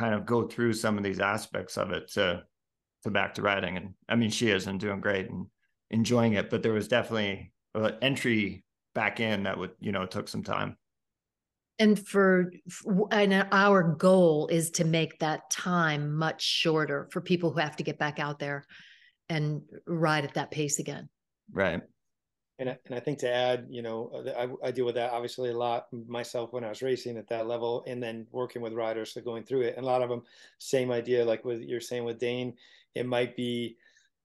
kind 0.00 0.14
of 0.14 0.26
go 0.26 0.46
through 0.46 0.72
some 0.72 0.98
of 0.98 1.04
these 1.04 1.20
aspects 1.20 1.76
of 1.76 1.90
it 1.92 2.10
to 2.12 2.42
to 3.04 3.10
back 3.10 3.34
to 3.34 3.42
riding. 3.42 3.76
And 3.76 3.94
I 4.08 4.16
mean, 4.16 4.30
she 4.30 4.48
is 4.50 4.66
and 4.66 4.78
doing 4.78 5.00
great 5.00 5.28
and 5.28 5.46
enjoying 5.90 6.34
it, 6.34 6.50
but 6.50 6.62
there 6.62 6.72
was 6.72 6.88
definitely 6.88 7.52
an 7.74 7.96
entry 8.00 8.64
back 8.94 9.20
in 9.20 9.44
that 9.44 9.58
would, 9.58 9.72
you 9.80 9.92
know, 9.92 10.06
took 10.06 10.28
some 10.28 10.42
time. 10.42 10.76
And 11.78 11.98
for 11.98 12.52
and 13.10 13.46
our 13.50 13.82
goal 13.82 14.48
is 14.48 14.70
to 14.72 14.84
make 14.84 15.18
that 15.18 15.50
time 15.50 16.14
much 16.14 16.42
shorter 16.42 17.08
for 17.10 17.20
people 17.20 17.50
who 17.50 17.60
have 17.60 17.76
to 17.76 17.82
get 17.82 17.98
back 17.98 18.18
out 18.18 18.38
there 18.38 18.66
and 19.28 19.62
ride 19.86 20.24
at 20.24 20.34
that 20.34 20.50
pace 20.50 20.78
again. 20.78 21.08
Right 21.52 21.82
and 22.62 22.70
I, 22.70 22.78
and 22.86 22.94
I 22.94 23.00
think 23.00 23.18
to 23.18 23.32
add, 23.32 23.66
you 23.68 23.82
know, 23.82 24.10
uh, 24.14 24.30
I, 24.62 24.68
I, 24.68 24.70
deal 24.70 24.84
with 24.84 24.94
that 24.94 25.10
obviously 25.10 25.50
a 25.50 25.56
lot 25.56 25.88
myself 26.06 26.52
when 26.52 26.62
I 26.62 26.68
was 26.68 26.80
racing 26.80 27.16
at 27.18 27.28
that 27.28 27.48
level, 27.48 27.82
and 27.88 28.00
then 28.00 28.24
working 28.30 28.62
with 28.62 28.72
riders, 28.72 29.12
so 29.12 29.20
going 29.20 29.42
through 29.42 29.62
it. 29.62 29.76
And 29.76 29.84
a 29.84 29.88
lot 29.88 30.00
of 30.00 30.08
them, 30.08 30.22
same 30.58 30.92
idea, 30.92 31.24
like 31.24 31.44
with 31.44 31.60
you're 31.60 31.80
saying 31.80 32.04
with 32.04 32.20
Dane, 32.20 32.54
it 32.94 33.04
might 33.04 33.36
be 33.36 33.76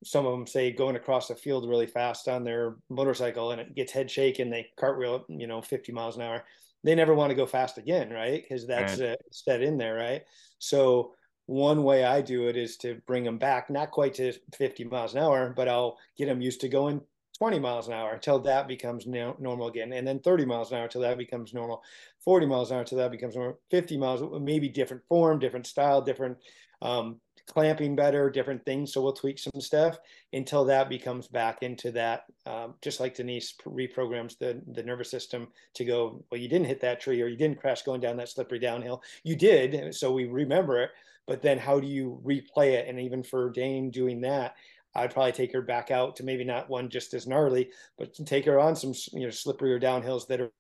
some 0.04 0.28
of 0.28 0.34
them 0.34 0.46
say 0.46 0.72
going 0.72 0.96
across 0.96 1.28
the 1.28 1.36
field 1.36 1.68
really 1.68 1.88
fast 1.88 2.28
on 2.28 2.44
their 2.44 2.76
motorcycle, 2.90 3.52
and 3.52 3.60
it 3.60 3.74
gets 3.74 3.92
head 3.92 4.12
shake, 4.12 4.38
and 4.38 4.54
they 4.54 4.68
cartwheel, 4.78 5.26
you 5.30 5.48
know, 5.48 5.60
50 5.60 5.92
miles 5.92 6.16
an 6.16 6.22
hour. 6.22 6.44
They 6.84 6.94
never 6.94 7.16
want 7.16 7.32
to 7.32 7.36
go 7.36 7.48
fast 7.48 7.80
again, 7.80 8.12
right? 8.12 8.46
Because 8.48 8.68
that's 8.68 9.00
right. 9.00 9.12
uh, 9.12 9.16
set 9.32 9.64
in 9.64 9.80
there, 9.80 9.96
right? 9.96 10.22
So 10.60 11.16
one 11.48 11.84
way 11.84 12.04
I 12.04 12.22
do 12.22 12.50
it 12.50 12.56
is 12.56 12.78
to 12.78 13.02
bring 13.08 13.24
them 13.24 13.40
back, 13.40 13.72
not 13.72 13.90
quite 13.90 14.14
to 14.16 14.34
50 14.54 14.84
miles 14.84 15.16
an 15.16 15.24
hour, 15.24 15.54
but 15.56 15.68
I'll 15.68 15.98
get 16.18 16.28
them 16.28 16.40
used 16.40 16.62
to 16.62 16.70
going 16.70 17.02
20 17.38 17.60
miles 17.60 17.88
an 17.88 17.94
hour 17.94 18.14
until 18.14 18.40
that 18.40 18.68
becomes 18.68 19.06
no, 19.06 19.36
normal 19.40 19.68
again 19.68 19.94
and 19.94 20.08
then 20.08 20.20
30 20.20 20.46
miles 20.46 20.72
an 20.72 20.78
hour 20.78 20.84
until 20.86 21.02
that 21.02 21.18
becomes 21.18 21.54
normal 21.54 21.84
40 22.24 22.46
miles 22.46 22.72
an 22.72 22.76
hour 22.76 22.82
until 22.82 22.98
that 22.98 23.12
becomes 23.12 23.36
normal 23.36 23.60
50 23.72 23.98
miles 23.98 24.42
maybe 24.42 24.70
different 24.70 25.04
form 25.08 25.40
different 25.40 25.68
style 25.68 26.02
different 26.02 26.38
um, 26.82 27.20
clamping 27.48 27.96
better, 27.96 28.30
different 28.30 28.64
things. 28.66 28.94
So 28.94 29.02
we'll 29.02 29.14
tweak 29.14 29.40
some 29.40 29.60
stuff 29.60 29.98
until 30.34 30.66
that 30.66 30.90
becomes 30.90 31.28
back 31.28 31.64
into 31.64 31.92
that. 31.94 32.24
Um, 32.46 32.76
just 32.82 33.00
like 33.00 33.16
Denise 33.16 33.56
reprograms 33.66 34.38
the 34.38 34.62
the 34.74 34.84
nervous 34.84 35.10
system 35.10 35.48
to 35.76 35.86
go. 35.86 36.24
Well, 36.30 36.40
you 36.40 36.50
didn't 36.50 36.68
hit 36.68 36.82
that 36.82 37.00
tree, 37.00 37.22
or 37.22 37.28
you 37.28 37.38
didn't 37.38 37.60
crash 37.60 37.84
going 37.84 38.02
down 38.02 38.18
that 38.18 38.30
slippery 38.30 38.60
downhill. 38.60 39.02
You 39.24 39.36
did, 39.36 39.96
so 39.96 40.12
we 40.12 40.26
remember 40.26 40.82
it. 40.82 40.92
But 41.26 41.42
then, 41.42 41.58
how 41.58 41.80
do 41.80 41.88
you 41.88 42.22
replay 42.24 42.74
it? 42.74 42.88
And 42.88 43.00
even 43.00 43.24
for 43.24 43.50
Dane 43.50 43.90
doing 43.92 44.22
that, 44.22 44.56
I'd 44.98 45.14
probably 45.14 45.32
take 45.32 45.54
her 45.54 45.62
back 45.62 45.92
out 45.92 46.16
to 46.18 46.24
maybe 46.24 46.44
not 46.44 46.70
one 46.70 46.90
just 46.90 47.14
as 47.14 47.28
gnarly, 47.28 47.70
but 47.98 48.14
take 48.26 48.46
her 48.46 48.60
on 48.60 48.76
some 48.76 48.94
you 49.14 49.22
know 49.22 49.28
slipperier 49.28 49.82
downhills 49.82 50.28
that 50.28 50.42
are 50.42 50.52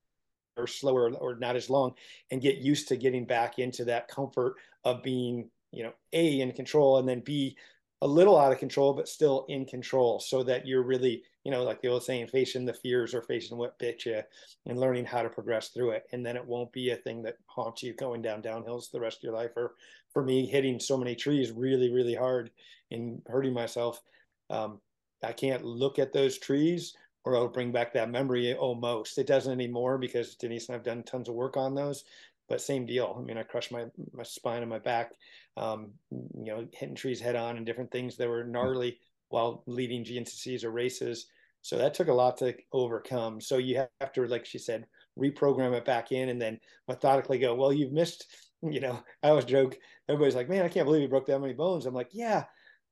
or 0.57 0.67
slower 0.67 1.11
or 1.11 1.35
not 1.35 1.55
as 1.55 1.69
long 1.69 1.93
and 2.31 2.41
get 2.41 2.57
used 2.57 2.87
to 2.87 2.97
getting 2.97 3.25
back 3.25 3.59
into 3.59 3.85
that 3.85 4.07
comfort 4.07 4.55
of 4.85 5.03
being 5.03 5.47
you 5.71 5.83
know 5.83 5.93
a 6.13 6.39
in 6.39 6.51
control 6.51 6.97
and 6.97 7.07
then 7.07 7.19
b 7.19 7.55
a 8.01 8.07
little 8.07 8.39
out 8.39 8.51
of 8.51 8.59
control 8.59 8.93
but 8.93 9.07
still 9.07 9.45
in 9.49 9.65
control 9.65 10.19
so 10.19 10.43
that 10.43 10.65
you're 10.65 10.83
really 10.83 11.23
you 11.43 11.51
know 11.51 11.63
like 11.63 11.81
the 11.81 11.87
old 11.87 12.03
saying 12.03 12.27
facing 12.27 12.65
the 12.65 12.73
fears 12.73 13.13
or 13.13 13.21
facing 13.21 13.57
what 13.57 13.77
bit 13.79 14.05
you 14.05 14.21
and 14.65 14.79
learning 14.79 15.05
how 15.05 15.21
to 15.21 15.29
progress 15.29 15.69
through 15.69 15.91
it. 15.91 16.05
And 16.11 16.25
then 16.25 16.35
it 16.35 16.45
won't 16.45 16.71
be 16.73 16.91
a 16.91 16.95
thing 16.95 17.23
that 17.23 17.37
haunts 17.45 17.81
you 17.81 17.93
going 17.93 18.21
down 18.21 18.41
downhills 18.41 18.91
the 18.91 18.99
rest 18.99 19.19
of 19.19 19.23
your 19.23 19.33
life. 19.33 19.51
Or 19.55 19.75
for 20.11 20.23
me 20.23 20.45
hitting 20.45 20.79
so 20.79 20.97
many 20.97 21.15
trees 21.15 21.51
really 21.51 21.91
really 21.91 22.15
hard 22.15 22.51
and 22.91 23.21
hurting 23.27 23.53
myself 23.53 24.01
um, 24.49 24.79
i 25.23 25.31
can't 25.31 25.63
look 25.63 25.99
at 25.99 26.13
those 26.13 26.37
trees 26.37 26.93
or 27.27 27.33
it'll 27.33 27.49
bring 27.49 27.73
back 27.73 27.91
that 27.91 28.09
memory 28.09 28.55
almost. 28.55 29.17
It 29.17 29.27
doesn't 29.27 29.51
anymore 29.51 29.97
because 29.97 30.35
Denise 30.35 30.69
and 30.69 30.77
I've 30.77 30.83
done 30.83 31.03
tons 31.03 31.27
of 31.27 31.35
work 31.35 31.57
on 31.57 31.75
those. 31.75 32.05
But 32.47 32.61
same 32.61 32.85
deal. 32.85 33.17
I 33.19 33.21
mean, 33.21 33.37
I 33.37 33.43
crushed 33.43 33.69
my 33.73 33.87
my 34.13 34.23
spine 34.23 34.61
and 34.61 34.69
my 34.69 34.79
back, 34.79 35.11
um, 35.57 35.91
you 36.09 36.45
know, 36.45 36.65
hitting 36.71 36.95
trees 36.95 37.19
head 37.19 37.35
on 37.35 37.57
and 37.57 37.65
different 37.65 37.91
things 37.91 38.15
that 38.15 38.29
were 38.29 38.45
gnarly 38.45 38.99
while 39.27 39.61
leading 39.67 40.05
GNCCs 40.05 40.63
or 40.63 40.71
races. 40.71 41.27
So 41.63 41.77
that 41.77 41.93
took 41.93 42.07
a 42.07 42.13
lot 42.13 42.37
to 42.37 42.55
overcome. 42.71 43.41
So 43.41 43.57
you 43.57 43.85
have 43.99 44.13
to, 44.13 44.25
like 44.25 44.45
she 44.45 44.57
said, 44.57 44.85
reprogram 45.19 45.73
it 45.73 45.83
back 45.83 46.13
in 46.13 46.29
and 46.29 46.41
then 46.41 46.61
methodically 46.87 47.39
go, 47.39 47.55
well, 47.55 47.73
you've 47.73 47.91
missed, 47.91 48.25
you 48.61 48.79
know, 48.79 49.03
I 49.21 49.29
always 49.29 49.43
joke, 49.43 49.77
everybody's 50.07 50.35
like, 50.35 50.47
man, 50.47 50.63
I 50.63 50.69
can't 50.69 50.85
believe 50.85 51.01
you 51.01 51.09
broke 51.09 51.25
that 51.25 51.41
many 51.41 51.53
bones. 51.53 51.85
I'm 51.85 51.93
like, 51.93 52.11
yeah. 52.13 52.45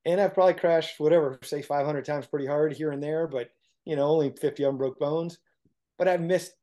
And 0.05 0.21
I've 0.21 0.33
probably 0.33 0.53
crashed 0.53 0.99
whatever, 0.99 1.39
say 1.43 1.61
500 1.61 2.05
times 2.05 2.27
pretty 2.27 2.45
hard 2.45 2.73
here 2.73 2.91
and 2.91 3.01
there, 3.01 3.27
but 3.27 3.49
you 3.85 3.95
know, 3.95 4.07
only 4.07 4.31
50 4.31 4.63
of 4.63 4.69
them 4.69 4.77
broke 4.77 4.99
bones, 4.99 5.37
but 5.97 6.07
I've 6.07 6.21
missed 6.21 6.53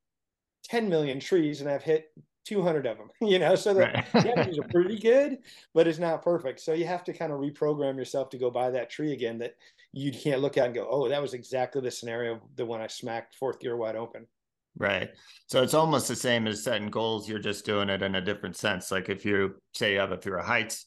10 0.64 0.88
million 0.88 1.20
trees 1.20 1.61
and 1.61 1.70
I've 1.70 1.82
hit 1.82 2.12
200 2.45 2.86
of 2.86 2.99
them, 2.99 3.09
you 3.20 3.38
know, 3.38 3.55
so 3.55 3.74
the 3.74 3.80
right. 3.80 4.59
are 4.59 4.68
pretty 4.68 4.99
good, 4.99 5.38
but 5.74 5.86
it's 5.86 5.99
not 5.99 6.22
perfect. 6.22 6.61
So 6.61 6.72
you 6.72 6.86
have 6.86 7.05
to 7.05 7.12
kind 7.12 7.32
of 7.32 7.40
reprogram 7.40 7.97
yourself 7.97 8.30
to 8.30 8.38
go 8.38 8.51
by 8.51 8.70
that 8.70 8.90
tree 8.90 9.12
again 9.12 9.38
that 9.38 9.55
you 9.93 10.12
can't 10.12 10.40
look 10.40 10.57
at 10.57 10.66
and 10.66 10.74
go, 10.74 10.88
oh, 10.90 11.09
that 11.09 11.22
was 11.22 11.34
exactly 11.34 11.80
the 11.80 11.90
scenario 11.90 12.40
the 12.57 12.66
one 12.66 12.80
I 12.80 12.86
smacked 12.86 13.36
fourth 13.36 13.61
gear 13.61 13.76
wide 13.76 13.97
open. 13.97 14.26
Right. 14.76 15.11
So 15.49 15.62
it's 15.62 15.74
almost 15.74 16.09
the 16.09 16.16
same 16.16 16.47
as 16.47 16.64
setting 16.64 16.88
goals. 16.88 17.28
You're 17.28 17.38
just 17.38 17.66
doing 17.66 17.90
it 17.90 18.03
in 18.03 18.14
a 18.14 18.20
different 18.20 18.57
sense. 18.57 18.90
Like 18.90 19.11
if 19.11 19.24
you 19.24 19.57
say 19.74 19.93
you 19.93 20.01
have 20.01 20.12
a 20.12 20.16
fear 20.16 20.38
of 20.38 20.47
heights, 20.47 20.86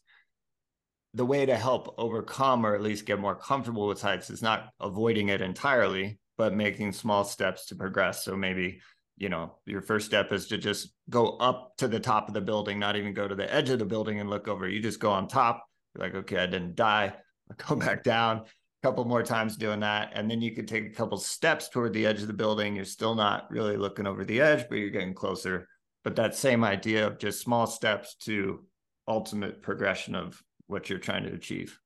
the 1.15 1.25
way 1.25 1.45
to 1.45 1.55
help 1.55 1.95
overcome 1.97 2.65
or 2.65 2.75
at 2.75 2.81
least 2.81 3.05
get 3.05 3.19
more 3.19 3.35
comfortable 3.35 3.87
with 3.87 4.01
heights 4.01 4.29
is 4.29 4.41
not 4.41 4.73
avoiding 4.81 5.29
it 5.29 5.41
entirely, 5.41 6.19
but 6.37 6.53
making 6.53 6.91
small 6.91 7.23
steps 7.23 7.67
to 7.67 7.75
progress. 7.75 8.25
So 8.25 8.35
maybe, 8.35 8.81
you 9.17 9.29
know, 9.29 9.57
your 9.65 9.81
first 9.81 10.05
step 10.05 10.33
is 10.33 10.47
to 10.47 10.57
just 10.57 10.93
go 11.09 11.37
up 11.37 11.77
to 11.77 11.87
the 11.87 12.01
top 12.01 12.27
of 12.27 12.33
the 12.33 12.41
building, 12.41 12.79
not 12.79 12.97
even 12.97 13.13
go 13.13 13.29
to 13.29 13.35
the 13.35 13.51
edge 13.51 13.69
of 13.69 13.79
the 13.79 13.85
building 13.85 14.19
and 14.19 14.29
look 14.29 14.49
over. 14.49 14.67
You 14.67 14.81
just 14.81 14.99
go 14.99 15.09
on 15.09 15.29
top. 15.29 15.65
You're 15.95 16.03
like, 16.03 16.15
okay, 16.15 16.37
I 16.37 16.47
didn't 16.47 16.75
die. 16.75 17.13
I'll 17.49 17.75
go 17.75 17.75
back 17.77 18.03
down 18.03 18.39
a 18.39 18.43
couple 18.83 19.05
more 19.05 19.23
times 19.23 19.55
doing 19.55 19.79
that. 19.79 20.11
And 20.13 20.29
then 20.29 20.41
you 20.41 20.53
could 20.53 20.67
take 20.67 20.85
a 20.85 20.95
couple 20.95 21.17
steps 21.17 21.69
toward 21.69 21.93
the 21.93 22.05
edge 22.05 22.21
of 22.21 22.27
the 22.27 22.33
building. 22.33 22.75
You're 22.75 22.83
still 22.83 23.15
not 23.15 23.49
really 23.49 23.77
looking 23.77 24.05
over 24.05 24.25
the 24.25 24.41
edge, 24.41 24.67
but 24.67 24.79
you're 24.79 24.89
getting 24.89 25.13
closer. 25.13 25.69
But 26.03 26.17
that 26.17 26.35
same 26.35 26.65
idea 26.65 27.07
of 27.07 27.19
just 27.19 27.41
small 27.41 27.67
steps 27.67 28.15
to 28.23 28.65
ultimate 29.07 29.61
progression 29.61 30.13
of 30.13 30.41
what 30.67 30.89
you're 30.89 30.99
trying 30.99 31.23
to 31.23 31.33
achieve. 31.33 31.79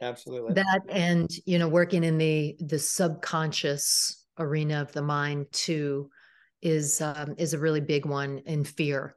Absolutely. 0.00 0.54
That 0.54 0.82
and 0.88 1.30
you 1.46 1.58
know 1.58 1.68
working 1.68 2.04
in 2.04 2.18
the 2.18 2.56
the 2.60 2.78
subconscious 2.78 4.26
arena 4.38 4.80
of 4.80 4.92
the 4.92 5.02
mind 5.02 5.46
too 5.52 6.10
is 6.62 7.00
um, 7.00 7.34
is 7.38 7.54
a 7.54 7.58
really 7.58 7.80
big 7.80 8.04
one 8.04 8.38
in 8.46 8.64
fear 8.64 9.16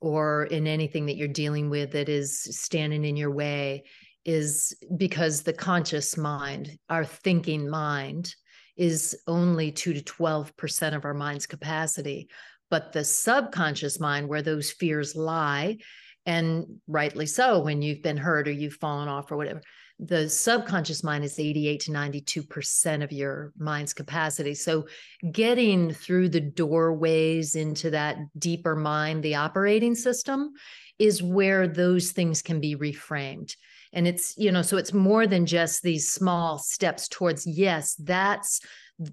or 0.00 0.44
in 0.44 0.66
anything 0.66 1.06
that 1.06 1.16
you're 1.16 1.28
dealing 1.28 1.70
with 1.70 1.92
that 1.92 2.08
is 2.08 2.42
standing 2.58 3.04
in 3.04 3.16
your 3.16 3.30
way 3.30 3.84
is 4.24 4.76
because 4.96 5.42
the 5.42 5.52
conscious 5.52 6.16
mind 6.16 6.76
our 6.90 7.04
thinking 7.04 7.70
mind 7.70 8.34
is 8.76 9.18
only 9.26 9.72
2 9.72 9.94
to 9.94 10.00
12% 10.02 10.94
of 10.94 11.04
our 11.04 11.14
mind's 11.14 11.46
capacity. 11.46 12.28
But 12.68 12.92
the 12.92 13.04
subconscious 13.04 13.98
mind 14.00 14.28
where 14.28 14.42
those 14.42 14.70
fears 14.70 15.16
lie 15.16 15.78
and 16.26 16.66
rightly 16.86 17.26
so 17.26 17.60
when 17.60 17.80
you've 17.80 18.02
been 18.02 18.16
hurt 18.16 18.48
or 18.48 18.52
you've 18.52 18.74
fallen 18.74 19.08
off 19.08 19.32
or 19.32 19.36
whatever 19.36 19.62
the 19.98 20.28
subconscious 20.28 21.02
mind 21.02 21.24
is 21.24 21.38
88 21.38 21.80
to 21.80 21.90
92% 21.90 23.02
of 23.02 23.12
your 23.12 23.52
mind's 23.58 23.94
capacity. 23.94 24.54
So, 24.54 24.86
getting 25.32 25.90
through 25.92 26.28
the 26.28 26.40
doorways 26.40 27.56
into 27.56 27.90
that 27.90 28.18
deeper 28.38 28.76
mind, 28.76 29.22
the 29.22 29.36
operating 29.36 29.94
system, 29.94 30.52
is 30.98 31.22
where 31.22 31.66
those 31.66 32.12
things 32.12 32.42
can 32.42 32.60
be 32.60 32.76
reframed. 32.76 33.54
And 33.92 34.06
it's, 34.06 34.36
you 34.36 34.52
know, 34.52 34.62
so 34.62 34.76
it's 34.76 34.92
more 34.92 35.26
than 35.26 35.46
just 35.46 35.82
these 35.82 36.12
small 36.12 36.58
steps 36.58 37.08
towards, 37.08 37.46
yes, 37.46 37.94
that's 37.94 38.60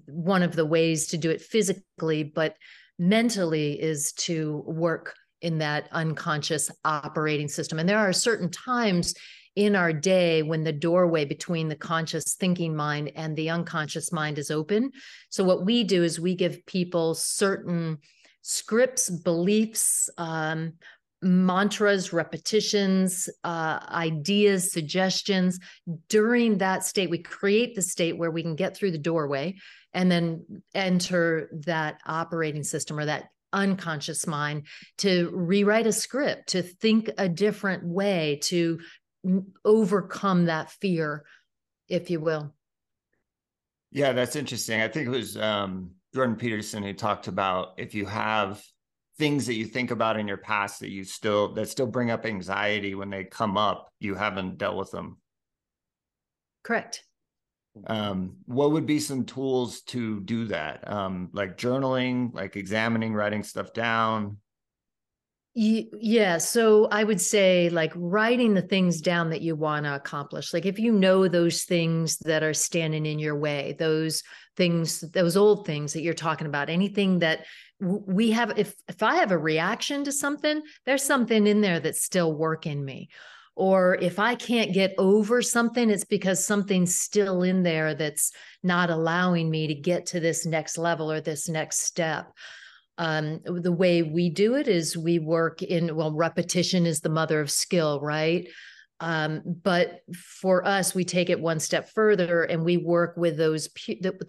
one 0.06 0.42
of 0.42 0.56
the 0.56 0.66
ways 0.66 1.08
to 1.08 1.18
do 1.18 1.30
it 1.30 1.40
physically, 1.40 2.24
but 2.24 2.56
mentally 2.98 3.80
is 3.80 4.12
to 4.12 4.62
work 4.66 5.14
in 5.44 5.58
that 5.58 5.88
unconscious 5.92 6.70
operating 6.84 7.48
system. 7.48 7.78
And 7.78 7.88
there 7.88 7.98
are 7.98 8.12
certain 8.14 8.50
times 8.50 9.14
in 9.56 9.76
our 9.76 9.92
day 9.92 10.42
when 10.42 10.64
the 10.64 10.72
doorway 10.72 11.24
between 11.24 11.68
the 11.68 11.76
conscious 11.76 12.34
thinking 12.34 12.74
mind 12.74 13.12
and 13.14 13.36
the 13.36 13.50
unconscious 13.50 14.10
mind 14.10 14.38
is 14.38 14.50
open. 14.50 14.90
So, 15.28 15.44
what 15.44 15.64
we 15.64 15.84
do 15.84 16.02
is 16.02 16.18
we 16.18 16.34
give 16.34 16.64
people 16.66 17.14
certain 17.14 17.98
scripts, 18.40 19.10
beliefs, 19.10 20.08
um, 20.18 20.72
mantras, 21.22 22.12
repetitions, 22.12 23.28
uh, 23.44 23.80
ideas, 23.90 24.72
suggestions. 24.72 25.60
During 26.08 26.58
that 26.58 26.84
state, 26.84 27.10
we 27.10 27.18
create 27.18 27.74
the 27.74 27.82
state 27.82 28.16
where 28.16 28.30
we 28.30 28.42
can 28.42 28.56
get 28.56 28.76
through 28.76 28.92
the 28.92 28.98
doorway 28.98 29.56
and 29.92 30.10
then 30.10 30.44
enter 30.74 31.48
that 31.66 32.00
operating 32.06 32.64
system 32.64 32.98
or 32.98 33.04
that 33.06 33.28
unconscious 33.54 34.26
mind 34.26 34.66
to 34.98 35.30
rewrite 35.32 35.86
a 35.86 35.92
script, 35.92 36.48
to 36.50 36.62
think 36.62 37.10
a 37.16 37.28
different 37.28 37.84
way, 37.84 38.40
to 38.42 38.80
overcome 39.64 40.46
that 40.46 40.70
fear, 40.70 41.24
if 41.88 42.10
you 42.10 42.20
will. 42.20 42.54
Yeah, 43.90 44.12
that's 44.12 44.36
interesting. 44.36 44.80
I 44.80 44.88
think 44.88 45.06
it 45.06 45.10
was 45.10 45.36
um, 45.36 45.92
Jordan 46.12 46.36
Peterson 46.36 46.82
who 46.82 46.92
talked 46.92 47.28
about 47.28 47.74
if 47.78 47.94
you 47.94 48.06
have 48.06 48.62
things 49.18 49.46
that 49.46 49.54
you 49.54 49.64
think 49.64 49.92
about 49.92 50.18
in 50.18 50.26
your 50.26 50.36
past 50.36 50.80
that 50.80 50.90
you 50.90 51.04
still 51.04 51.54
that 51.54 51.68
still 51.68 51.86
bring 51.86 52.10
up 52.10 52.26
anxiety 52.26 52.94
when 52.94 53.10
they 53.10 53.24
come 53.24 53.56
up, 53.56 53.88
you 54.00 54.14
haven't 54.14 54.58
dealt 54.58 54.76
with 54.76 54.90
them. 54.90 55.18
Correct. 56.64 57.04
Um, 57.86 58.36
what 58.46 58.72
would 58.72 58.86
be 58.86 59.00
some 59.00 59.24
tools 59.24 59.82
to 59.82 60.20
do 60.20 60.46
that? 60.46 60.90
Um, 60.90 61.30
like 61.32 61.56
journaling, 61.56 62.34
like 62.34 62.56
examining, 62.56 63.14
writing 63.14 63.42
stuff 63.42 63.72
down. 63.72 64.38
Yeah. 65.56 66.38
So 66.38 66.86
I 66.86 67.04
would 67.04 67.20
say 67.20 67.70
like 67.70 67.92
writing 67.94 68.54
the 68.54 68.62
things 68.62 69.00
down 69.00 69.30
that 69.30 69.40
you 69.40 69.54
want 69.54 69.84
to 69.84 69.94
accomplish. 69.94 70.52
Like 70.52 70.66
if 70.66 70.80
you 70.80 70.90
know 70.90 71.28
those 71.28 71.62
things 71.62 72.18
that 72.18 72.42
are 72.42 72.54
standing 72.54 73.06
in 73.06 73.20
your 73.20 73.38
way, 73.38 73.76
those 73.78 74.24
things, 74.56 75.00
those 75.12 75.36
old 75.36 75.64
things 75.64 75.92
that 75.92 76.02
you're 76.02 76.12
talking 76.12 76.48
about, 76.48 76.70
anything 76.70 77.20
that 77.20 77.44
we 77.80 78.32
have, 78.32 78.58
if, 78.58 78.74
if 78.88 79.00
I 79.04 79.16
have 79.16 79.30
a 79.30 79.38
reaction 79.38 80.02
to 80.04 80.12
something, 80.12 80.60
there's 80.86 81.04
something 81.04 81.46
in 81.46 81.60
there 81.60 81.78
that's 81.78 82.02
still 82.02 82.32
working 82.32 82.84
me. 82.84 83.10
Or 83.56 83.94
if 83.94 84.18
I 84.18 84.34
can't 84.34 84.72
get 84.72 84.94
over 84.98 85.40
something, 85.40 85.88
it's 85.88 86.04
because 86.04 86.44
something's 86.44 86.98
still 86.98 87.42
in 87.42 87.62
there 87.62 87.94
that's 87.94 88.32
not 88.62 88.90
allowing 88.90 89.48
me 89.48 89.68
to 89.68 89.74
get 89.74 90.06
to 90.06 90.20
this 90.20 90.44
next 90.44 90.76
level 90.76 91.10
or 91.10 91.20
this 91.20 91.48
next 91.48 91.82
step. 91.82 92.32
Um, 92.98 93.40
the 93.44 93.72
way 93.72 94.02
we 94.02 94.30
do 94.30 94.54
it 94.54 94.68
is 94.68 94.96
we 94.96 95.18
work 95.18 95.62
in 95.62 95.94
well 95.96 96.12
repetition 96.12 96.86
is 96.86 97.00
the 97.00 97.08
mother 97.08 97.40
of 97.40 97.50
skill 97.50 98.00
right? 98.00 98.46
Um, 99.00 99.42
but 99.44 100.00
for 100.14 100.64
us 100.64 100.94
we 100.94 101.04
take 101.04 101.28
it 101.28 101.40
one 101.40 101.58
step 101.58 101.90
further 101.90 102.44
and 102.44 102.64
we 102.64 102.76
work 102.76 103.16
with 103.16 103.36
those 103.36 103.68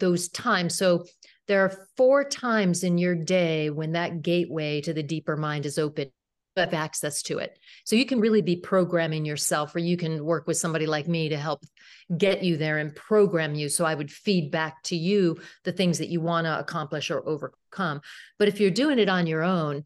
those 0.00 0.28
times. 0.30 0.76
So 0.76 1.04
there 1.46 1.64
are 1.64 1.86
four 1.96 2.24
times 2.24 2.82
in 2.82 2.98
your 2.98 3.14
day 3.14 3.70
when 3.70 3.92
that 3.92 4.22
gateway 4.22 4.80
to 4.80 4.92
the 4.92 5.02
deeper 5.02 5.36
mind 5.36 5.64
is 5.64 5.78
open 5.78 6.10
have 6.56 6.74
access 6.74 7.22
to 7.22 7.38
it. 7.38 7.58
So 7.84 7.96
you 7.96 8.06
can 8.06 8.20
really 8.20 8.42
be 8.42 8.56
programming 8.56 9.24
yourself, 9.24 9.74
or 9.74 9.78
you 9.78 9.96
can 9.96 10.24
work 10.24 10.46
with 10.46 10.56
somebody 10.56 10.86
like 10.86 11.06
me 11.06 11.28
to 11.28 11.36
help 11.36 11.64
get 12.16 12.42
you 12.42 12.56
there 12.56 12.78
and 12.78 12.94
program 12.94 13.54
you. 13.54 13.68
So 13.68 13.84
I 13.84 13.94
would 13.94 14.10
feed 14.10 14.50
back 14.50 14.82
to 14.84 14.96
you 14.96 15.38
the 15.64 15.72
things 15.72 15.98
that 15.98 16.08
you 16.08 16.20
want 16.20 16.46
to 16.46 16.58
accomplish 16.58 17.10
or 17.10 17.26
overcome. 17.28 18.00
But 18.38 18.48
if 18.48 18.60
you're 18.60 18.70
doing 18.70 18.98
it 18.98 19.08
on 19.08 19.26
your 19.26 19.42
own, 19.42 19.84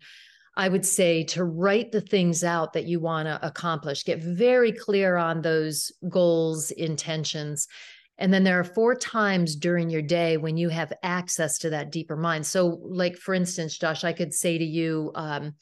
I 0.57 0.69
would 0.69 0.85
say 0.85 1.25
to 1.25 1.45
write 1.45 1.93
the 1.93 2.01
things 2.01 2.45
out 2.45 2.73
that 2.75 2.85
you 2.85 3.01
want 3.01 3.27
to 3.27 3.45
accomplish, 3.45 4.05
get 4.05 4.23
very 4.23 4.73
clear 4.73 5.17
on 5.17 5.43
those 5.43 5.91
goals, 6.09 6.71
intentions. 6.71 7.67
And 8.19 8.35
then 8.35 8.45
there 8.45 8.61
are 8.61 8.65
four 8.65 8.95
times 8.95 9.57
during 9.57 9.89
your 9.89 10.03
day 10.03 10.37
when 10.37 10.57
you 10.57 10.69
have 10.69 10.93
access 11.03 11.59
to 11.61 11.71
that 11.71 11.91
deeper 11.91 12.17
mind. 12.17 12.47
So, 12.47 12.79
like 12.83 13.17
for 13.17 13.33
instance, 13.33 13.79
Josh, 13.79 14.05
I 14.05 14.13
could 14.13 14.35
say 14.35 14.59
to 14.59 14.65
you, 14.65 15.11
um, 15.15 15.55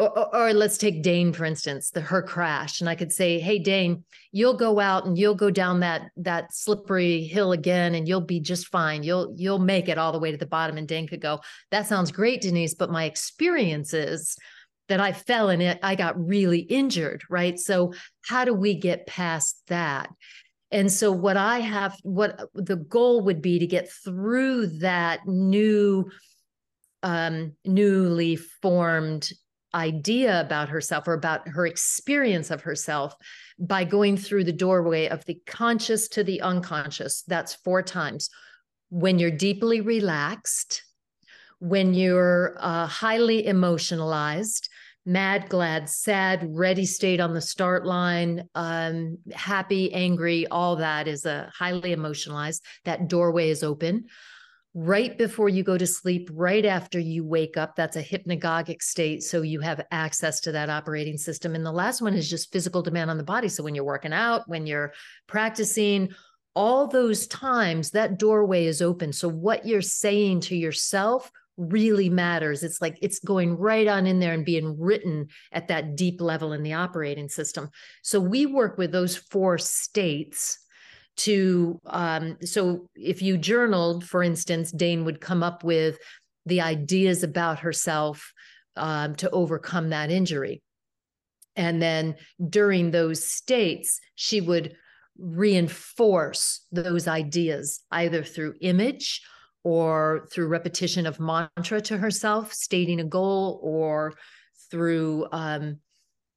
or, 0.00 0.34
or, 0.34 0.52
let's 0.52 0.78
take 0.78 1.02
Dane 1.02 1.32
for 1.32 1.44
instance, 1.44 1.90
the 1.90 2.00
her 2.00 2.22
crash, 2.22 2.80
and 2.80 2.88
I 2.88 2.94
could 2.94 3.12
say, 3.12 3.38
"Hey 3.38 3.58
Dane, 3.58 4.04
you'll 4.32 4.56
go 4.56 4.80
out 4.80 5.06
and 5.06 5.18
you'll 5.18 5.34
go 5.34 5.50
down 5.50 5.80
that 5.80 6.10
that 6.16 6.54
slippery 6.54 7.24
hill 7.24 7.52
again, 7.52 7.94
and 7.94 8.08
you'll 8.08 8.20
be 8.20 8.40
just 8.40 8.68
fine. 8.68 9.02
You'll 9.02 9.34
you'll 9.36 9.58
make 9.58 9.88
it 9.88 9.98
all 9.98 10.12
the 10.12 10.18
way 10.18 10.30
to 10.30 10.36
the 10.36 10.46
bottom." 10.46 10.78
And 10.78 10.88
Dane 10.88 11.06
could 11.06 11.20
go, 11.20 11.40
"That 11.70 11.86
sounds 11.86 12.12
great, 12.12 12.40
Denise, 12.40 12.74
but 12.74 12.90
my 12.90 13.04
experience 13.04 13.94
is 13.94 14.36
that 14.88 15.00
I 15.00 15.12
fell 15.12 15.50
in 15.50 15.60
it. 15.60 15.78
I 15.82 15.94
got 15.94 16.18
really 16.18 16.60
injured, 16.60 17.22
right? 17.30 17.58
So 17.58 17.92
how 18.26 18.44
do 18.44 18.54
we 18.54 18.74
get 18.74 19.06
past 19.06 19.62
that?" 19.68 20.10
And 20.72 20.90
so 20.90 21.10
what 21.10 21.36
I 21.36 21.58
have, 21.58 21.96
what 22.02 22.48
the 22.54 22.76
goal 22.76 23.22
would 23.22 23.42
be 23.42 23.58
to 23.58 23.66
get 23.66 23.90
through 23.90 24.78
that 24.78 25.26
new 25.26 26.10
um, 27.02 27.52
newly 27.64 28.36
formed 28.36 29.30
idea 29.74 30.40
about 30.40 30.68
herself 30.68 31.06
or 31.06 31.14
about 31.14 31.48
her 31.48 31.66
experience 31.66 32.50
of 32.50 32.62
herself 32.62 33.14
by 33.58 33.84
going 33.84 34.16
through 34.16 34.44
the 34.44 34.52
doorway 34.52 35.08
of 35.08 35.24
the 35.26 35.38
conscious 35.46 36.08
to 36.08 36.24
the 36.24 36.40
unconscious. 36.40 37.22
That's 37.22 37.54
four 37.54 37.82
times. 37.82 38.30
When 38.88 39.18
you're 39.18 39.30
deeply 39.30 39.80
relaxed, 39.80 40.82
when 41.60 41.94
you're 41.94 42.56
uh, 42.58 42.86
highly 42.86 43.46
emotionalized, 43.46 44.68
mad, 45.06 45.48
glad, 45.48 45.88
sad, 45.88 46.46
ready 46.50 46.86
state 46.86 47.20
on 47.20 47.34
the 47.34 47.40
start 47.40 47.86
line, 47.86 48.48
um, 48.54 49.18
happy, 49.32 49.92
angry, 49.92 50.46
all 50.48 50.76
that 50.76 51.06
is 51.06 51.26
a 51.26 51.50
highly 51.54 51.92
emotionalized. 51.92 52.64
That 52.84 53.08
doorway 53.08 53.50
is 53.50 53.62
open 53.62 54.06
right 54.72 55.18
before 55.18 55.48
you 55.48 55.64
go 55.64 55.76
to 55.76 55.86
sleep, 55.86 56.30
right 56.32 56.64
after 56.64 57.00
you 57.00 57.24
wake 57.24 57.56
up. 57.56 57.74
That's 57.74 57.96
a 57.96 58.04
hypnagogic 58.04 58.82
state. 58.82 59.22
So 59.22 59.42
you 59.42 59.60
have 59.60 59.84
access 59.90 60.40
to 60.42 60.52
that 60.52 60.70
operating 60.70 61.18
system. 61.18 61.54
And 61.54 61.66
the 61.66 61.72
last 61.72 62.00
one 62.00 62.14
is 62.14 62.30
just 62.30 62.52
physical 62.52 62.82
demand 62.82 63.10
on 63.10 63.18
the 63.18 63.24
body. 63.24 63.48
So 63.48 63.64
when 63.64 63.74
you're 63.74 63.84
working 63.84 64.12
out, 64.12 64.48
when 64.48 64.66
you're 64.66 64.92
practicing, 65.26 66.10
all 66.54 66.86
those 66.86 67.26
times 67.26 67.90
that 67.90 68.18
doorway 68.18 68.66
is 68.66 68.80
open. 68.80 69.12
So 69.12 69.28
what 69.28 69.66
you're 69.66 69.82
saying 69.82 70.40
to 70.42 70.56
yourself 70.56 71.30
really 71.56 72.08
matters. 72.08 72.62
It's 72.62 72.80
like 72.80 72.98
it's 73.02 73.18
going 73.18 73.56
right 73.56 73.86
on 73.86 74.06
in 74.06 74.18
there 74.18 74.32
and 74.32 74.44
being 74.44 74.78
written 74.78 75.28
at 75.52 75.68
that 75.68 75.96
deep 75.96 76.20
level 76.20 76.52
in 76.52 76.62
the 76.62 76.72
operating 76.72 77.28
system. 77.28 77.70
So 78.02 78.18
we 78.18 78.46
work 78.46 78.78
with 78.78 78.92
those 78.92 79.16
four 79.16 79.58
states 79.58 80.58
to 81.20 81.80
um, 81.86 82.36
so 82.42 82.88
if 82.94 83.20
you 83.22 83.36
journaled 83.36 84.04
for 84.04 84.22
instance 84.22 84.70
dane 84.72 85.04
would 85.04 85.20
come 85.20 85.42
up 85.42 85.62
with 85.64 85.98
the 86.46 86.60
ideas 86.60 87.22
about 87.22 87.60
herself 87.60 88.32
um, 88.76 89.14
to 89.16 89.30
overcome 89.30 89.90
that 89.90 90.10
injury. 90.10 90.62
And 91.56 91.82
then 91.82 92.16
during 92.48 92.90
those 92.90 93.24
states 93.24 94.00
she 94.14 94.40
would 94.40 94.74
reinforce 95.18 96.66
those 96.72 97.06
ideas 97.06 97.80
either 97.90 98.22
through 98.22 98.54
image 98.60 99.22
or 99.62 100.26
through 100.32 100.48
repetition 100.48 101.06
of 101.06 101.20
mantra 101.20 101.80
to 101.82 101.98
herself 101.98 102.52
stating 102.54 103.00
a 103.00 103.04
goal 103.04 103.60
or 103.62 104.14
through 104.70 105.26
um, 105.32 105.78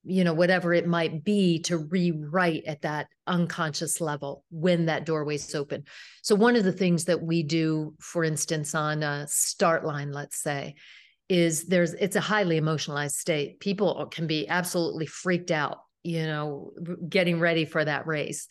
you 0.04 0.24
know 0.24 0.34
whatever 0.34 0.74
it 0.74 0.88
might 0.88 1.24
be 1.24 1.60
to 1.60 1.78
rewrite 1.78 2.64
at 2.66 2.82
that 2.82 3.08
unconscious 3.28 4.01
level 4.01 4.43
when 4.51 4.86
that 4.86 5.06
doorway's 5.06 5.54
open. 5.56 5.84
So 6.22 6.36
one 6.36 6.56
of 6.56 6.64
the 6.64 6.72
things 6.72 7.06
that 7.06 7.22
we 7.22 7.43
do 7.43 7.93
for 7.99 8.24
instance 8.24 8.76
on 8.76 9.04
a 9.04 9.28
start 9.28 9.86
line 9.86 10.12
let's 10.12 10.41
say 10.41 10.76
is 11.30 11.66
there's 11.66 11.93
it's 11.93 12.16
a 12.16 12.22
highly 12.22 12.58
emotionalized 12.58 13.16
state. 13.16 13.60
People 13.60 14.08
can 14.12 14.28
be 14.28 14.47
absolutely 14.47 15.06
freaked 15.06 15.51
out 15.51 15.80
you 16.04 16.24
know 16.26 16.72
getting 17.08 17.39
ready 17.39 17.66
for 17.66 17.84
that 17.84 18.06
race. 18.06 18.47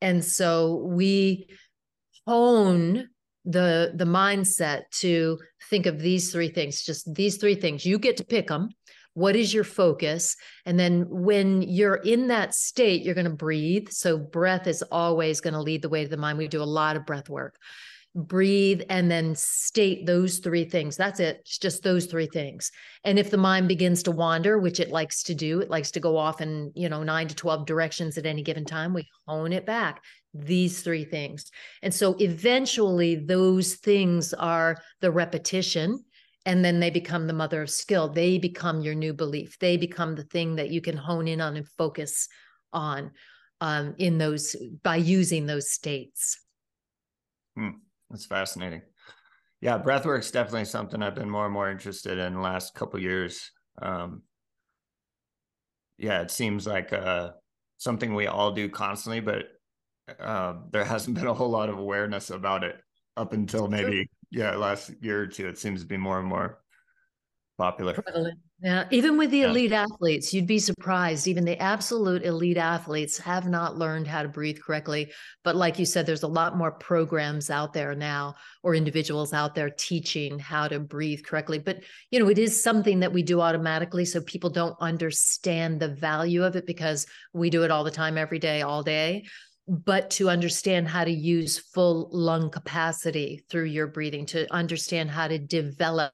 And 0.00 0.24
so 0.24 0.86
we 0.86 1.48
hone 2.26 3.08
the 3.44 3.92
the 3.94 4.06
mindset 4.06 4.84
to 4.90 5.38
think 5.68 5.84
of 5.84 5.98
these 5.98 6.32
three 6.32 6.48
things 6.48 6.82
just 6.82 7.12
these 7.14 7.36
three 7.36 7.54
things. 7.54 7.84
You 7.84 7.98
get 7.98 8.16
to 8.16 8.24
pick 8.24 8.48
them 8.48 8.70
what 9.14 9.36
is 9.36 9.54
your 9.54 9.64
focus? 9.64 10.36
And 10.66 10.78
then 10.78 11.06
when 11.08 11.62
you're 11.62 11.96
in 11.96 12.28
that 12.28 12.54
state, 12.54 13.02
you're 13.02 13.14
going 13.14 13.24
to 13.24 13.30
breathe. 13.30 13.88
So 13.90 14.18
breath 14.18 14.66
is 14.66 14.82
always 14.90 15.40
going 15.40 15.54
to 15.54 15.60
lead 15.60 15.82
the 15.82 15.88
way 15.88 16.04
to 16.04 16.10
the 16.10 16.16
mind. 16.16 16.38
We 16.38 16.48
do 16.48 16.62
a 16.62 16.64
lot 16.64 16.96
of 16.96 17.06
breath 17.06 17.28
work. 17.28 17.56
Breathe 18.16 18.82
and 18.88 19.10
then 19.10 19.34
state 19.34 20.06
those 20.06 20.38
three 20.38 20.64
things. 20.64 20.96
That's 20.96 21.18
it. 21.18 21.38
It's 21.40 21.58
just 21.58 21.82
those 21.82 22.06
three 22.06 22.26
things. 22.26 22.70
And 23.02 23.18
if 23.18 23.30
the 23.30 23.36
mind 23.36 23.66
begins 23.66 24.04
to 24.04 24.12
wander, 24.12 24.58
which 24.58 24.78
it 24.78 24.90
likes 24.90 25.24
to 25.24 25.34
do, 25.34 25.60
it 25.60 25.70
likes 25.70 25.90
to 25.92 26.00
go 26.00 26.16
off 26.16 26.40
in, 26.40 26.70
you 26.76 26.88
know, 26.88 27.02
nine 27.02 27.26
to 27.26 27.34
12 27.34 27.66
directions 27.66 28.16
at 28.16 28.26
any 28.26 28.42
given 28.42 28.64
time, 28.64 28.94
we 28.94 29.08
hone 29.26 29.52
it 29.52 29.66
back 29.66 30.02
these 30.34 30.82
three 30.82 31.04
things. 31.04 31.50
And 31.82 31.94
so 31.94 32.16
eventually 32.18 33.14
those 33.14 33.74
things 33.74 34.34
are 34.34 34.76
the 35.00 35.12
repetition 35.12 36.04
and 36.46 36.64
then 36.64 36.80
they 36.80 36.90
become 36.90 37.26
the 37.26 37.32
mother 37.32 37.62
of 37.62 37.70
skill. 37.70 38.08
They 38.08 38.38
become 38.38 38.80
your 38.80 38.94
new 38.94 39.14
belief. 39.14 39.58
They 39.58 39.76
become 39.76 40.14
the 40.14 40.24
thing 40.24 40.56
that 40.56 40.70
you 40.70 40.80
can 40.80 40.96
hone 40.96 41.26
in 41.26 41.40
on 41.40 41.56
and 41.56 41.68
focus 41.68 42.28
on 42.72 43.12
um, 43.60 43.94
in 43.98 44.18
those 44.18 44.54
by 44.82 44.96
using 44.96 45.46
those 45.46 45.70
states. 45.70 46.38
Hmm. 47.56 47.70
that's 48.10 48.26
fascinating. 48.26 48.82
Yeah 49.60 49.78
breathwork 49.78 50.20
is 50.20 50.30
definitely 50.30 50.66
something 50.66 51.02
i've 51.02 51.14
been 51.14 51.30
more 51.30 51.44
and 51.44 51.54
more 51.54 51.70
interested 51.70 52.18
in 52.18 52.34
the 52.34 52.40
last 52.40 52.74
couple 52.74 53.00
years. 53.00 53.50
Um, 53.80 54.22
yeah 55.96 56.20
it 56.20 56.30
seems 56.30 56.66
like 56.66 56.92
uh, 56.92 57.30
something 57.78 58.14
we 58.14 58.26
all 58.26 58.52
do 58.52 58.68
constantly 58.68 59.20
but 59.20 59.44
uh, 60.20 60.54
there 60.70 60.84
hasn't 60.84 61.16
been 61.16 61.26
a 61.26 61.34
whole 61.34 61.48
lot 61.48 61.70
of 61.70 61.78
awareness 61.78 62.30
about 62.30 62.64
it 62.64 62.76
up 63.16 63.32
until 63.32 63.68
maybe 63.68 64.10
yeah, 64.34 64.56
last 64.56 64.90
year 65.00 65.22
or 65.22 65.26
two, 65.26 65.48
it 65.48 65.58
seems 65.58 65.80
to 65.82 65.86
be 65.86 65.96
more 65.96 66.18
and 66.18 66.28
more 66.28 66.58
popular. 67.56 67.94
Prevalent. 67.94 68.38
Yeah, 68.60 68.86
even 68.90 69.18
with 69.18 69.30
the 69.30 69.38
yeah. 69.38 69.50
elite 69.50 69.72
athletes, 69.72 70.32
you'd 70.32 70.46
be 70.46 70.58
surprised. 70.58 71.28
Even 71.28 71.44
the 71.44 71.60
absolute 71.60 72.24
elite 72.24 72.56
athletes 72.56 73.18
have 73.18 73.46
not 73.46 73.76
learned 73.76 74.06
how 74.06 74.22
to 74.22 74.28
breathe 74.28 74.58
correctly. 74.64 75.12
But 75.42 75.54
like 75.54 75.78
you 75.78 75.84
said, 75.84 76.06
there's 76.06 76.22
a 76.22 76.28
lot 76.28 76.56
more 76.56 76.72
programs 76.72 77.50
out 77.50 77.74
there 77.74 77.94
now, 77.94 78.36
or 78.62 78.74
individuals 78.74 79.32
out 79.32 79.54
there 79.54 79.70
teaching 79.70 80.38
how 80.38 80.66
to 80.66 80.80
breathe 80.80 81.24
correctly. 81.24 81.58
But 81.58 81.84
you 82.10 82.18
know, 82.18 82.28
it 82.28 82.38
is 82.38 82.62
something 82.62 83.00
that 83.00 83.12
we 83.12 83.22
do 83.22 83.40
automatically, 83.40 84.04
so 84.04 84.20
people 84.22 84.50
don't 84.50 84.76
understand 84.80 85.78
the 85.78 85.88
value 85.88 86.42
of 86.42 86.56
it 86.56 86.66
because 86.66 87.06
we 87.32 87.50
do 87.50 87.64
it 87.64 87.70
all 87.70 87.84
the 87.84 87.90
time, 87.90 88.16
every 88.16 88.38
day, 88.38 88.62
all 88.62 88.82
day 88.82 89.24
but 89.66 90.10
to 90.10 90.28
understand 90.28 90.88
how 90.88 91.04
to 91.04 91.10
use 91.10 91.58
full 91.58 92.08
lung 92.12 92.50
capacity 92.50 93.44
through 93.48 93.64
your 93.64 93.86
breathing, 93.86 94.26
to 94.26 94.52
understand 94.52 95.10
how 95.10 95.28
to 95.28 95.38
develop 95.38 96.12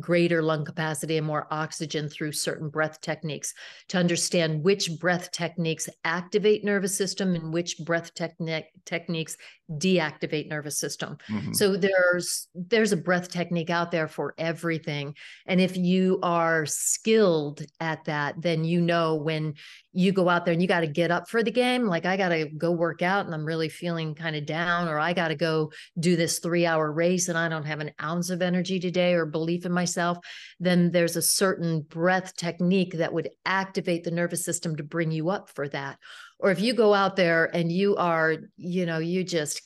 greater 0.00 0.42
lung 0.42 0.64
capacity 0.64 1.16
and 1.16 1.26
more 1.26 1.46
oxygen 1.50 2.08
through 2.08 2.32
certain 2.32 2.68
breath 2.68 3.00
techniques, 3.00 3.54
to 3.88 3.98
understand 3.98 4.62
which 4.62 4.98
breath 4.98 5.30
techniques 5.30 5.88
activate 6.04 6.64
nervous 6.64 6.96
system 6.96 7.34
and 7.34 7.52
which 7.52 7.78
breath 7.78 8.14
technique 8.14 8.66
techniques 8.84 9.36
deactivate 9.78 10.48
nervous 10.48 10.78
system. 10.78 11.16
Mm-hmm. 11.28 11.52
So 11.54 11.76
there's 11.76 12.48
there's 12.54 12.92
a 12.92 12.98
breath 12.98 13.30
technique 13.30 13.70
out 13.70 13.90
there 13.90 14.08
for 14.08 14.34
everything. 14.36 15.14
And 15.46 15.60
if 15.60 15.76
you 15.76 16.18
are 16.22 16.66
skilled 16.66 17.62
at 17.80 18.04
that, 18.04 18.40
then 18.42 18.64
you 18.64 18.80
know 18.80 19.14
when 19.14 19.54
you 19.92 20.12
go 20.12 20.28
out 20.28 20.44
there 20.44 20.52
and 20.52 20.60
you 20.60 20.68
got 20.68 20.80
to 20.80 20.86
get 20.86 21.10
up 21.10 21.28
for 21.28 21.42
the 21.42 21.50
game, 21.50 21.86
like 21.86 22.04
I 22.04 22.16
got 22.16 22.28
to 22.30 22.46
go 22.46 22.72
work 22.72 23.00
out 23.00 23.24
and 23.24 23.34
I'm 23.34 23.44
really 23.44 23.68
feeling 23.68 24.14
kind 24.14 24.36
of 24.36 24.44
down 24.44 24.88
or 24.88 24.98
I 24.98 25.12
got 25.12 25.28
to 25.28 25.34
go 25.34 25.72
do 25.98 26.16
this 26.16 26.40
3-hour 26.40 26.92
race 26.92 27.28
and 27.28 27.38
I 27.38 27.48
don't 27.48 27.64
have 27.64 27.80
an 27.80 27.92
ounce 28.02 28.28
of 28.30 28.42
energy 28.42 28.78
today 28.78 29.14
or 29.14 29.24
belief 29.24 29.64
in 29.64 29.72
myself, 29.84 30.18
then 30.58 30.90
there's 30.90 31.16
a 31.16 31.22
certain 31.22 31.82
breath 31.82 32.34
technique 32.36 32.94
that 32.94 33.12
would 33.12 33.28
activate 33.44 34.02
the 34.04 34.10
nervous 34.10 34.44
system 34.44 34.76
to 34.76 34.82
bring 34.82 35.10
you 35.10 35.28
up 35.28 35.50
for 35.50 35.68
that. 35.68 35.98
Or 36.38 36.50
if 36.50 36.60
you 36.60 36.72
go 36.72 36.94
out 36.94 37.16
there 37.16 37.54
and 37.54 37.70
you 37.70 37.96
are 37.96 38.36
you 38.56 38.86
know 38.86 38.98
you 38.98 39.24
just 39.24 39.60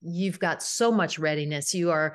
you've 0.00 0.38
got 0.38 0.62
so 0.62 0.92
much 0.92 1.18
readiness 1.18 1.74
you 1.74 1.90
are 1.90 2.14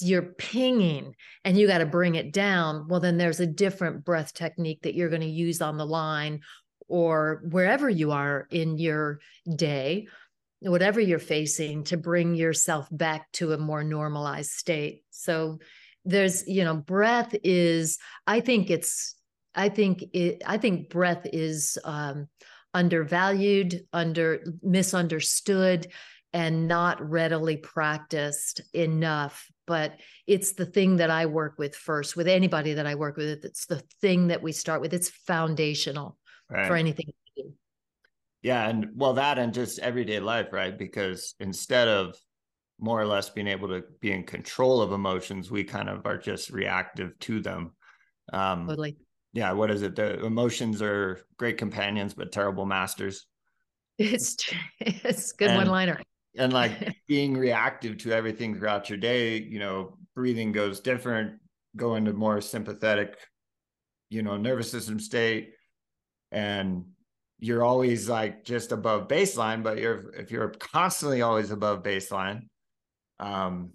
you're 0.00 0.32
pinging 0.38 1.14
and 1.44 1.58
you 1.58 1.66
got 1.66 1.78
to 1.78 1.86
bring 1.86 2.14
it 2.14 2.32
down 2.32 2.88
well 2.88 3.00
then 3.00 3.18
there's 3.18 3.38
a 3.38 3.46
different 3.46 4.02
breath 4.02 4.32
technique 4.32 4.80
that 4.80 4.94
you're 4.94 5.10
going 5.10 5.20
to 5.20 5.28
use 5.28 5.60
on 5.60 5.76
the 5.76 5.84
line 5.84 6.40
or 6.88 7.42
wherever 7.50 7.90
you 7.90 8.12
are 8.12 8.46
in 8.50 8.78
your 8.78 9.18
day 9.56 10.06
whatever 10.60 11.00
you're 11.00 11.18
facing 11.18 11.84
to 11.84 11.96
bring 11.96 12.34
yourself 12.34 12.88
back 12.90 13.30
to 13.32 13.52
a 13.52 13.58
more 13.58 13.84
normalized 13.84 14.50
state. 14.50 15.02
So 15.10 15.58
there's 16.06 16.46
you 16.46 16.64
know 16.64 16.76
breath 16.76 17.34
is 17.44 17.98
i 18.26 18.40
think 18.40 18.70
it's 18.70 19.16
i 19.54 19.68
think 19.68 20.04
it 20.14 20.42
i 20.46 20.56
think 20.56 20.88
breath 20.88 21.26
is 21.32 21.76
um 21.84 22.28
undervalued 22.72 23.86
under 23.92 24.44
misunderstood 24.62 25.88
and 26.36 26.68
not 26.68 27.00
readily 27.08 27.56
practiced 27.56 28.60
enough. 28.74 29.50
But 29.66 29.94
it's 30.26 30.52
the 30.52 30.66
thing 30.66 30.96
that 30.96 31.10
i 31.10 31.24
work 31.24 31.58
with 31.58 31.74
first 31.74 32.14
with 32.14 32.28
anybody 32.28 32.74
that 32.74 32.86
i 32.86 32.94
work 32.94 33.16
with 33.16 33.44
it's 33.44 33.64
the 33.66 33.82
thing 34.02 34.28
that 34.28 34.42
we 34.42 34.52
start 34.52 34.80
with. 34.82 34.92
It's 34.92 35.08
foundational 35.08 36.18
right. 36.50 36.68
for 36.68 36.76
anything 36.76 37.12
yeah 38.42 38.68
and 38.68 38.88
well 38.94 39.14
that 39.14 39.38
and 39.38 39.54
just 39.54 39.78
everyday 39.78 40.20
life 40.20 40.52
right? 40.52 40.78
Because 40.78 41.34
instead 41.40 41.88
of 41.88 42.14
more 42.78 43.00
or 43.00 43.06
less 43.06 43.30
being 43.30 43.46
able 43.46 43.68
to 43.68 43.84
be 44.00 44.12
in 44.12 44.22
control 44.22 44.82
of 44.82 44.92
emotions 44.92 45.50
we 45.50 45.64
kind 45.64 45.88
of 45.88 46.04
are 46.06 46.18
just 46.18 46.50
reactive 46.50 47.18
to 47.20 47.40
them. 47.40 47.72
Um 48.32 48.66
totally. 48.66 48.96
yeah 49.32 49.52
what 49.52 49.70
is 49.70 49.82
it? 49.82 49.96
The 49.96 50.24
emotions 50.24 50.82
are 50.82 51.20
great 51.36 51.58
companions 51.58 52.14
but 52.14 52.32
terrible 52.32 52.66
masters. 52.66 53.26
It's 53.98 54.36
it's 54.80 55.32
good 55.32 55.54
one 55.54 55.68
liner 55.68 56.00
and 56.36 56.52
like 56.52 56.94
being 57.08 57.36
reactive 57.36 57.96
to 57.98 58.12
everything 58.12 58.54
throughout 58.54 58.90
your 58.90 58.98
day 58.98 59.40
you 59.40 59.58
know 59.58 59.96
breathing 60.14 60.52
goes 60.52 60.80
different 60.80 61.40
go 61.76 61.94
into 61.94 62.12
more 62.12 62.40
sympathetic 62.40 63.16
you 64.10 64.22
know 64.22 64.36
nervous 64.36 64.70
system 64.70 64.98
state. 64.98 65.52
And 66.32 66.86
you're 67.38 67.62
always 67.62 68.08
like 68.08 68.44
just 68.44 68.72
above 68.72 69.08
baseline 69.08 69.62
but 69.62 69.78
you're 69.78 70.14
if 70.14 70.30
you're 70.30 70.48
constantly 70.58 71.22
always 71.22 71.50
above 71.50 71.82
baseline 71.82 72.48
um 73.20 73.70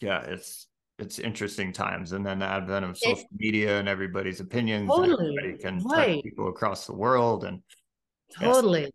yeah 0.00 0.22
it's 0.22 0.68
it's 0.98 1.18
interesting 1.18 1.72
times. 1.72 2.12
And 2.12 2.24
then 2.24 2.38
the 2.38 2.46
advent 2.46 2.84
of 2.84 2.96
social 2.96 3.18
it, 3.18 3.26
media 3.36 3.78
and 3.78 3.88
everybody's 3.88 4.40
opinions 4.40 4.88
totally, 4.88 5.36
everybody 5.36 5.58
can 5.58 5.82
right. 5.84 6.14
touch 6.16 6.24
people 6.24 6.48
across 6.48 6.86
the 6.86 6.94
world 6.94 7.44
and 7.44 7.62
totally. 8.38 8.82
Yes. 8.82 8.90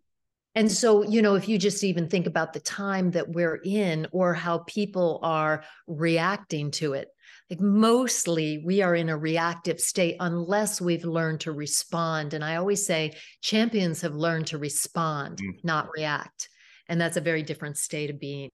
and 0.54 0.72
so 0.72 1.02
you 1.02 1.22
know 1.22 1.34
if 1.34 1.48
you 1.48 1.58
just 1.58 1.84
even 1.84 2.08
think 2.08 2.26
about 2.26 2.52
the 2.52 2.60
time 2.60 3.10
that 3.12 3.28
we're 3.28 3.60
in 3.64 4.06
or 4.12 4.34
how 4.34 4.58
people 4.66 5.20
are 5.22 5.62
reacting 5.86 6.70
to 6.70 6.94
it 6.94 7.08
like 7.48 7.60
mostly 7.60 8.62
we 8.64 8.82
are 8.82 8.94
in 8.94 9.08
a 9.08 9.16
reactive 9.16 9.80
state 9.80 10.16
unless 10.20 10.80
we've 10.80 11.04
learned 11.04 11.40
to 11.40 11.52
respond. 11.52 12.32
And 12.34 12.44
i 12.44 12.56
always 12.56 12.84
say 12.84 13.12
champions 13.42 14.00
have 14.00 14.14
learned 14.14 14.48
to 14.48 14.58
respond 14.58 15.38
mm. 15.38 15.52
not 15.64 15.88
react. 15.96 16.48
And 16.88 17.00
that's 17.00 17.16
a 17.16 17.20
very 17.20 17.44
different 17.44 17.76
state 17.76 18.10
of 18.10 18.18
being. 18.18 18.50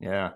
Yeah 0.00 0.30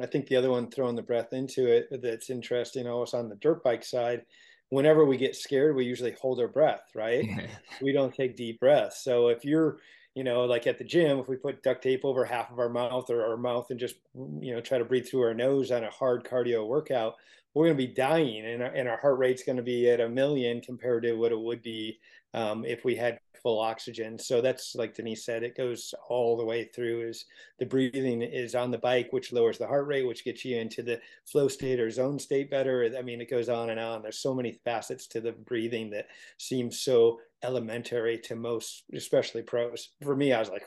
i 0.00 0.06
think 0.06 0.26
the 0.26 0.36
other 0.36 0.50
one 0.50 0.70
throwing 0.70 0.96
the 0.96 1.02
breath 1.02 1.32
into 1.32 1.66
it 1.66 1.88
that's 2.02 2.30
interesting 2.30 2.86
also 2.88 3.18
on 3.18 3.28
the 3.28 3.36
dirt 3.36 3.62
bike 3.62 3.84
side 3.84 4.22
whenever 4.70 5.04
we 5.04 5.16
get 5.16 5.36
scared 5.36 5.76
we 5.76 5.84
usually 5.84 6.14
hold 6.20 6.40
our 6.40 6.48
breath 6.48 6.90
right 6.94 7.24
yeah. 7.28 7.46
we 7.82 7.92
don't 7.92 8.14
take 8.14 8.36
deep 8.36 8.58
breaths 8.60 9.02
so 9.02 9.28
if 9.28 9.44
you're 9.44 9.78
you 10.16 10.24
know, 10.24 10.46
like 10.46 10.66
at 10.66 10.78
the 10.78 10.84
gym, 10.84 11.18
if 11.18 11.28
we 11.28 11.36
put 11.36 11.62
duct 11.62 11.82
tape 11.82 12.02
over 12.02 12.24
half 12.24 12.50
of 12.50 12.58
our 12.58 12.70
mouth 12.70 13.10
or 13.10 13.22
our 13.22 13.36
mouth 13.36 13.66
and 13.70 13.78
just, 13.78 13.96
you 14.40 14.54
know, 14.54 14.62
try 14.62 14.78
to 14.78 14.84
breathe 14.84 15.06
through 15.06 15.20
our 15.20 15.34
nose 15.34 15.70
on 15.70 15.84
a 15.84 15.90
hard 15.90 16.24
cardio 16.24 16.66
workout, 16.66 17.16
we're 17.52 17.66
going 17.66 17.76
to 17.76 17.86
be 17.86 17.92
dying 17.92 18.46
and 18.46 18.62
our, 18.62 18.70
and 18.70 18.88
our 18.88 18.96
heart 18.96 19.18
rate's 19.18 19.42
going 19.42 19.56
to 19.56 19.62
be 19.62 19.90
at 19.90 20.00
a 20.00 20.08
million 20.08 20.62
compared 20.62 21.02
to 21.02 21.12
what 21.12 21.32
it 21.32 21.38
would 21.38 21.60
be 21.62 21.98
um, 22.32 22.64
if 22.64 22.82
we 22.82 22.96
had 22.96 23.18
full 23.42 23.60
oxygen. 23.60 24.18
So 24.18 24.40
that's 24.40 24.74
like 24.74 24.94
Denise 24.94 25.24
said, 25.24 25.42
it 25.42 25.56
goes 25.56 25.94
all 26.08 26.36
the 26.36 26.44
way 26.44 26.64
through 26.64 27.08
is 27.08 27.24
the 27.58 27.66
breathing 27.66 28.22
is 28.22 28.54
on 28.54 28.70
the 28.70 28.78
bike, 28.78 29.08
which 29.10 29.32
lowers 29.32 29.58
the 29.58 29.66
heart 29.66 29.86
rate, 29.86 30.06
which 30.06 30.24
gets 30.24 30.44
you 30.44 30.58
into 30.58 30.82
the 30.82 31.00
flow 31.24 31.48
state 31.48 31.80
or 31.80 31.90
zone 31.90 32.18
state 32.18 32.50
better. 32.50 32.90
I 32.98 33.02
mean, 33.02 33.20
it 33.20 33.30
goes 33.30 33.48
on 33.48 33.70
and 33.70 33.80
on. 33.80 34.02
There's 34.02 34.18
so 34.18 34.34
many 34.34 34.52
facets 34.64 35.06
to 35.08 35.20
the 35.20 35.32
breathing 35.32 35.90
that 35.90 36.06
seems 36.38 36.80
so 36.80 37.20
elementary 37.42 38.18
to 38.18 38.36
most, 38.36 38.84
especially 38.94 39.42
pros. 39.42 39.90
For 40.02 40.16
me, 40.16 40.32
I 40.32 40.38
was 40.38 40.50
like, 40.50 40.66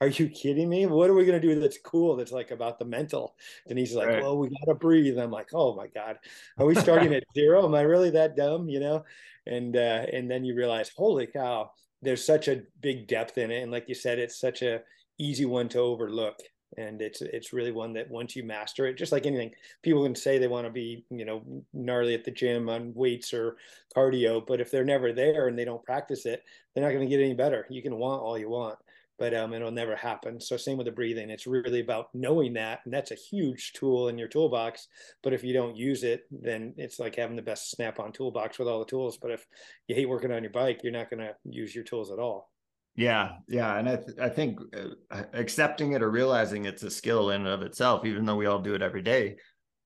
are 0.00 0.08
you 0.08 0.28
kidding 0.28 0.68
me? 0.68 0.86
What 0.86 1.10
are 1.10 1.14
we 1.14 1.24
going 1.24 1.40
to 1.40 1.46
do 1.46 1.58
that's 1.58 1.78
cool? 1.78 2.14
That's 2.16 2.32
like 2.32 2.50
about 2.52 2.78
the 2.78 2.84
mental. 2.84 3.34
And 3.68 3.78
he's 3.78 3.94
like, 3.94 4.08
right. 4.08 4.22
well, 4.22 4.38
we 4.38 4.48
got 4.48 4.72
to 4.72 4.74
breathe. 4.74 5.18
I'm 5.18 5.32
like, 5.32 5.48
oh 5.52 5.74
my 5.74 5.88
God, 5.88 6.18
are 6.56 6.66
we 6.66 6.76
starting 6.76 7.14
at 7.14 7.24
zero? 7.34 7.64
Am 7.64 7.74
I 7.74 7.80
really 7.80 8.10
that 8.10 8.36
dumb? 8.36 8.68
You 8.68 8.80
know? 8.80 9.04
And, 9.46 9.76
uh, 9.76 10.06
and 10.12 10.30
then 10.30 10.44
you 10.44 10.54
realize, 10.54 10.90
holy 10.94 11.26
cow, 11.26 11.72
there's 12.02 12.24
such 12.24 12.48
a 12.48 12.62
big 12.80 13.08
depth 13.08 13.38
in 13.38 13.50
it. 13.50 13.62
And 13.62 13.72
like 13.72 13.88
you 13.88 13.94
said, 13.94 14.18
it's 14.18 14.40
such 14.40 14.62
a 14.62 14.82
easy 15.18 15.44
one 15.44 15.68
to 15.70 15.80
overlook. 15.80 16.38
And 16.76 17.00
it's 17.00 17.22
it's 17.22 17.54
really 17.54 17.72
one 17.72 17.94
that 17.94 18.10
once 18.10 18.36
you 18.36 18.44
master 18.44 18.86
it 18.86 18.98
just 18.98 19.10
like 19.10 19.24
anything 19.24 19.52
people 19.82 20.02
can 20.02 20.14
say 20.14 20.36
they 20.36 20.48
want 20.48 20.66
to 20.66 20.70
be 20.70 21.02
you 21.10 21.24
know 21.24 21.42
gnarly 21.72 22.12
at 22.12 22.24
the 22.24 22.30
gym 22.30 22.68
on 22.68 22.92
weights 22.94 23.32
or 23.32 23.56
cardio 23.96 24.46
but 24.46 24.60
if 24.60 24.70
they're 24.70 24.84
never 24.84 25.10
there 25.14 25.48
and 25.48 25.58
they 25.58 25.64
don't 25.64 25.82
practice 25.82 26.26
it 26.26 26.42
they're 26.74 26.84
not 26.84 26.90
going 26.90 27.00
to 27.00 27.08
get 27.08 27.24
any 27.24 27.32
better. 27.32 27.66
You 27.70 27.80
can 27.80 27.96
want 27.96 28.20
all 28.20 28.36
you 28.36 28.50
want 28.50 28.78
but 29.18 29.34
um, 29.34 29.52
it'll 29.52 29.70
never 29.70 29.96
happen. 29.96 30.40
So 30.40 30.56
same 30.56 30.76
with 30.76 30.86
the 30.86 30.92
breathing. 30.92 31.30
It's 31.30 31.46
really 31.46 31.80
about 31.80 32.08
knowing 32.14 32.52
that 32.54 32.80
and 32.84 32.94
that's 32.94 33.10
a 33.10 33.16
huge 33.16 33.72
tool 33.72 34.08
in 34.08 34.18
your 34.18 34.28
toolbox. 34.28 34.88
But 35.22 35.32
if 35.32 35.44
you 35.44 35.52
don't 35.52 35.76
use 35.76 36.04
it 36.04 36.22
then 36.30 36.74
it's 36.76 36.98
like 36.98 37.16
having 37.16 37.36
the 37.36 37.42
best 37.42 37.70
snap 37.70 37.98
on 38.00 38.12
toolbox 38.12 38.58
with 38.58 38.68
all 38.68 38.78
the 38.78 38.84
tools. 38.84 39.18
But 39.18 39.32
if 39.32 39.46
you 39.86 39.94
hate 39.94 40.08
working 40.08 40.32
on 40.32 40.42
your 40.42 40.52
bike 40.52 40.80
you're 40.82 40.92
not 40.92 41.10
going 41.10 41.20
to 41.20 41.34
use 41.44 41.74
your 41.74 41.84
tools 41.84 42.10
at 42.10 42.18
all. 42.18 42.50
Yeah, 42.98 43.34
yeah, 43.46 43.78
and 43.78 43.88
I 43.88 43.96
th- 43.96 44.18
I 44.20 44.28
think 44.28 44.58
uh, 44.76 45.22
accepting 45.32 45.92
it 45.92 46.02
or 46.02 46.10
realizing 46.10 46.64
it's 46.64 46.82
a 46.82 46.90
skill 46.90 47.30
in 47.30 47.42
and 47.42 47.48
of 47.48 47.62
itself, 47.62 48.04
even 48.04 48.24
though 48.24 48.34
we 48.34 48.46
all 48.46 48.58
do 48.58 48.74
it 48.74 48.82
every 48.82 49.02
day, 49.02 49.36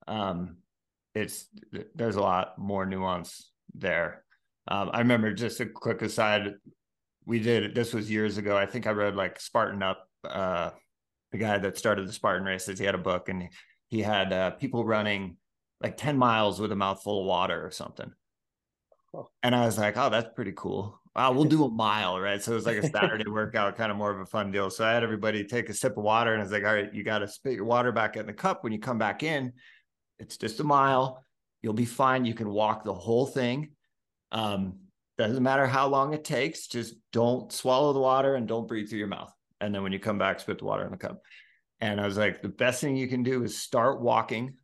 um, 0.07 0.57
it's 1.13 1.45
there's 1.93 2.15
a 2.15 2.21
lot 2.21 2.57
more 2.57 2.87
nuance 2.87 3.51
there. 3.75 4.23
Um, 4.67 4.89
I 4.93 4.99
remember 4.99 5.31
just 5.31 5.59
a 5.59 5.67
quick 5.67 6.01
aside, 6.01 6.53
we 7.25 7.39
did 7.39 7.75
this 7.75 7.93
was 7.93 8.09
years 8.09 8.37
ago. 8.37 8.57
I 8.57 8.65
think 8.65 8.87
I 8.87 8.91
read 8.91 9.15
like 9.15 9.39
Spartan 9.39 9.83
Up, 9.83 10.07
uh, 10.27 10.71
the 11.31 11.37
guy 11.37 11.57
that 11.57 11.77
started 11.77 12.07
the 12.07 12.13
Spartan 12.13 12.45
races. 12.45 12.79
He 12.79 12.85
had 12.85 12.95
a 12.95 12.99
book 12.99 13.29
and 13.29 13.49
he 13.87 14.01
had 14.01 14.33
uh, 14.33 14.51
people 14.51 14.85
running 14.85 15.37
like 15.81 15.97
ten 15.97 16.17
miles 16.17 16.59
with 16.59 16.71
a 16.71 16.75
mouthful 16.75 17.21
of 17.21 17.25
water 17.25 17.65
or 17.65 17.71
something. 17.71 18.11
Oh. 19.13 19.29
And 19.41 19.55
I 19.55 19.65
was 19.65 19.77
like, 19.77 19.97
oh, 19.97 20.09
that's 20.09 20.29
pretty 20.35 20.53
cool 20.55 20.99
wow, 21.15 21.31
we'll 21.31 21.45
do 21.45 21.65
a 21.65 21.69
mile, 21.71 22.19
right? 22.19 22.41
So 22.41 22.51
it 22.51 22.55
was 22.55 22.65
like 22.65 22.77
a 22.77 22.89
Saturday 22.89 23.29
workout, 23.29 23.75
kind 23.77 23.91
of 23.91 23.97
more 23.97 24.11
of 24.11 24.19
a 24.19 24.25
fun 24.25 24.51
deal. 24.51 24.69
So 24.69 24.85
I 24.85 24.91
had 24.91 25.03
everybody 25.03 25.43
take 25.43 25.69
a 25.69 25.73
sip 25.73 25.97
of 25.97 26.03
water, 26.03 26.33
and 26.33 26.41
I 26.41 26.43
was 26.43 26.51
like, 26.51 26.63
all 26.63 26.73
right, 26.73 26.93
you 26.93 27.03
got 27.03 27.19
to 27.19 27.27
spit 27.27 27.53
your 27.53 27.65
water 27.65 27.91
back 27.91 28.17
in 28.17 28.25
the 28.25 28.33
cup 28.33 28.63
when 28.63 28.73
you 28.73 28.79
come 28.79 28.97
back 28.97 29.23
in. 29.23 29.53
It's 30.19 30.37
just 30.37 30.59
a 30.59 30.63
mile. 30.63 31.23
You'll 31.61 31.73
be 31.73 31.85
fine. 31.85 32.25
You 32.25 32.33
can 32.33 32.49
walk 32.49 32.83
the 32.83 32.93
whole 32.93 33.25
thing. 33.25 33.71
Um, 34.31 34.79
doesn't 35.17 35.43
matter 35.43 35.67
how 35.67 35.87
long 35.87 36.13
it 36.13 36.23
takes. 36.23 36.67
Just 36.67 36.95
don't 37.11 37.51
swallow 37.51 37.93
the 37.93 37.99
water 37.99 38.35
and 38.35 38.47
don't 38.47 38.67
breathe 38.67 38.89
through 38.89 38.99
your 38.99 39.07
mouth. 39.07 39.33
And 39.61 39.73
then 39.73 39.83
when 39.83 39.91
you 39.91 39.99
come 39.99 40.17
back, 40.17 40.39
spit 40.39 40.59
the 40.59 40.65
water 40.65 40.83
in 40.85 40.91
the 40.91 40.97
cup. 40.97 41.21
And 41.79 42.01
I 42.01 42.05
was 42.05 42.17
like, 42.17 42.41
the 42.41 42.49
best 42.49 42.81
thing 42.81 42.95
you 42.95 43.07
can 43.07 43.23
do 43.23 43.43
is 43.43 43.57
start 43.57 44.01
walking 44.01 44.55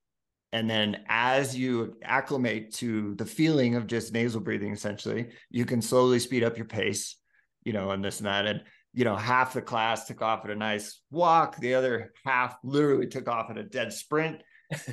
and 0.51 0.69
then 0.69 1.03
as 1.07 1.55
you 1.55 1.97
acclimate 2.03 2.73
to 2.75 3.13
the 3.15 3.25
feeling 3.25 3.75
of 3.75 3.87
just 3.87 4.13
nasal 4.13 4.41
breathing, 4.41 4.73
essentially, 4.73 5.29
you 5.51 5.65
can 5.65 5.81
slowly 5.81 6.19
speed 6.19 6.43
up 6.43 6.57
your 6.57 6.65
pace, 6.65 7.17
you 7.63 7.73
know, 7.73 7.91
and 7.91 8.03
this 8.03 8.19
and 8.19 8.27
that. 8.27 8.47
And, 8.47 8.63
you 8.93 9.05
know, 9.05 9.15
half 9.15 9.53
the 9.53 9.61
class 9.61 10.07
took 10.07 10.23
off 10.23 10.45
at 10.45 10.51
a 10.51 10.55
nice 10.55 11.01
walk. 11.11 11.57
The 11.57 11.75
other 11.75 12.13
half 12.25 12.57
literally 12.63 13.07
took 13.07 13.27
off 13.27 13.51
at 13.51 13.57
a 13.57 13.63
dead 13.63 13.93
sprint. 13.93 14.41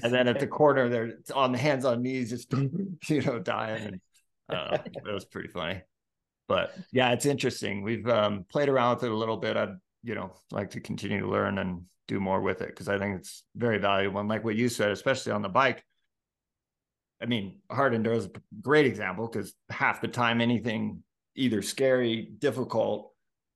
And 0.02 0.12
then 0.12 0.28
at 0.28 0.40
the 0.40 0.46
corner, 0.46 0.88
they're 0.88 1.18
on 1.34 1.52
the 1.52 1.58
hands 1.58 1.84
on 1.86 2.02
knees, 2.02 2.30
just, 2.30 2.52
you 3.08 3.22
know, 3.22 3.38
dying. 3.38 3.86
And 3.86 4.00
uh, 4.48 4.78
it 4.84 5.12
was 5.12 5.24
pretty 5.24 5.48
funny. 5.48 5.82
But 6.48 6.76
yeah, 6.92 7.12
it's 7.12 7.26
interesting. 7.26 7.82
We've 7.82 8.06
um, 8.08 8.44
played 8.48 8.68
around 8.68 8.96
with 8.96 9.04
it 9.04 9.10
a 9.10 9.16
little 9.16 9.36
bit. 9.36 9.56
I'd, 9.56 9.76
you 10.02 10.14
know, 10.14 10.32
like 10.52 10.70
to 10.70 10.80
continue 10.80 11.20
to 11.20 11.28
learn 11.28 11.58
and 11.58 11.82
do 12.06 12.20
more 12.20 12.40
with 12.40 12.62
it 12.62 12.68
because 12.68 12.88
I 12.88 12.98
think 12.98 13.18
it's 13.18 13.44
very 13.56 13.78
valuable. 13.78 14.20
And 14.20 14.28
like 14.28 14.44
what 14.44 14.54
you 14.54 14.68
said, 14.68 14.90
especially 14.90 15.32
on 15.32 15.42
the 15.42 15.48
bike, 15.48 15.84
I 17.20 17.26
mean, 17.26 17.60
hard 17.70 17.94
enduro 17.94 18.16
is 18.16 18.26
a 18.26 18.30
great 18.60 18.86
example 18.86 19.26
because 19.26 19.54
half 19.70 20.00
the 20.00 20.08
time 20.08 20.40
anything 20.40 21.02
either 21.34 21.62
scary, 21.62 22.30
difficult, 22.38 23.12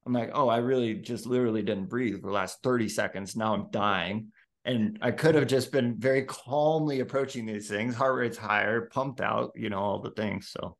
I'm 0.07 0.13
like, 0.13 0.31
oh, 0.33 0.49
I 0.49 0.59
really 0.59 0.95
just 0.95 1.27
literally 1.27 1.63
didn't 1.63 1.87
breathe 1.87 2.21
for 2.21 2.27
the 2.27 2.33
last 2.33 2.63
30 2.63 2.89
seconds. 2.89 3.37
Now 3.37 3.55
I'm 3.55 3.71
dying. 3.71 4.33
And 4.65 4.99
I 5.01 5.11
could 5.11 5.35
have 5.35 5.47
just 5.47 5.73
been 5.73 5.97
very 5.97 6.25
calmly 6.25 7.01
approaching 7.01 7.47
these 7.47 7.69
things, 7.69 7.95
heart 7.95 8.17
rate's 8.17 8.37
higher, 8.37 8.83
pumped 8.93 9.21
out, 9.21 9.53
you 9.55 9.71
know, 9.71 9.79
all 9.79 9.99
the 10.01 10.11
things. 10.11 10.49
So 10.49 10.77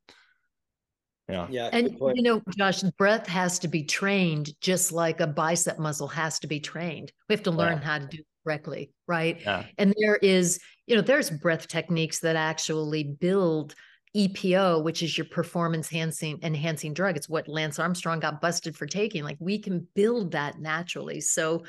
Yeah. 1.31 1.47
Yeah. 1.51 1.71
And 1.73 1.97
you 1.99 2.23
know, 2.23 2.43
Josh, 2.57 2.83
breath 2.99 3.27
has 3.27 3.59
to 3.61 3.69
be 3.69 3.85
trained 3.85 4.51
just 4.61 4.93
like 4.93 5.21
a 5.21 5.27
bicep 5.27 5.79
muscle 5.79 6.09
has 6.09 6.39
to 6.41 6.47
be 6.47 6.61
trained. 6.61 7.13
We 7.29 7.35
have 7.35 7.45
to 7.45 7.51
learn 7.51 7.79
yeah. 7.79 7.85
how 7.85 7.99
to 7.99 8.07
do 8.07 8.19
it 8.19 8.27
correctly, 8.45 8.93
right? 9.07 9.41
Yeah. 9.41 9.65
And 9.79 9.95
there 9.99 10.17
is, 10.17 10.61
you 10.87 10.97
know, 10.97 11.03
there's 11.03 11.31
breath 11.31 11.69
techniques 11.69 12.19
that 12.21 12.37
actually 12.37 13.05
build 13.05 13.75
EPO, 14.17 14.83
which 14.83 15.03
is 15.03 15.17
your 15.17 15.27
performance 15.27 15.93
enhancing 15.93 16.41
enhancing 16.43 16.93
drug. 16.93 17.17
It's 17.17 17.29
what 17.29 17.47
Lance 17.47 17.79
Armstrong 17.79 18.19
got 18.19 18.41
busted 18.41 18.77
for 18.77 18.87
taking. 18.87 19.23
Like 19.23 19.37
we 19.39 19.59
can 19.59 19.87
build 19.95 20.33
that 20.33 20.59
naturally. 20.59 21.21
So 21.21 21.63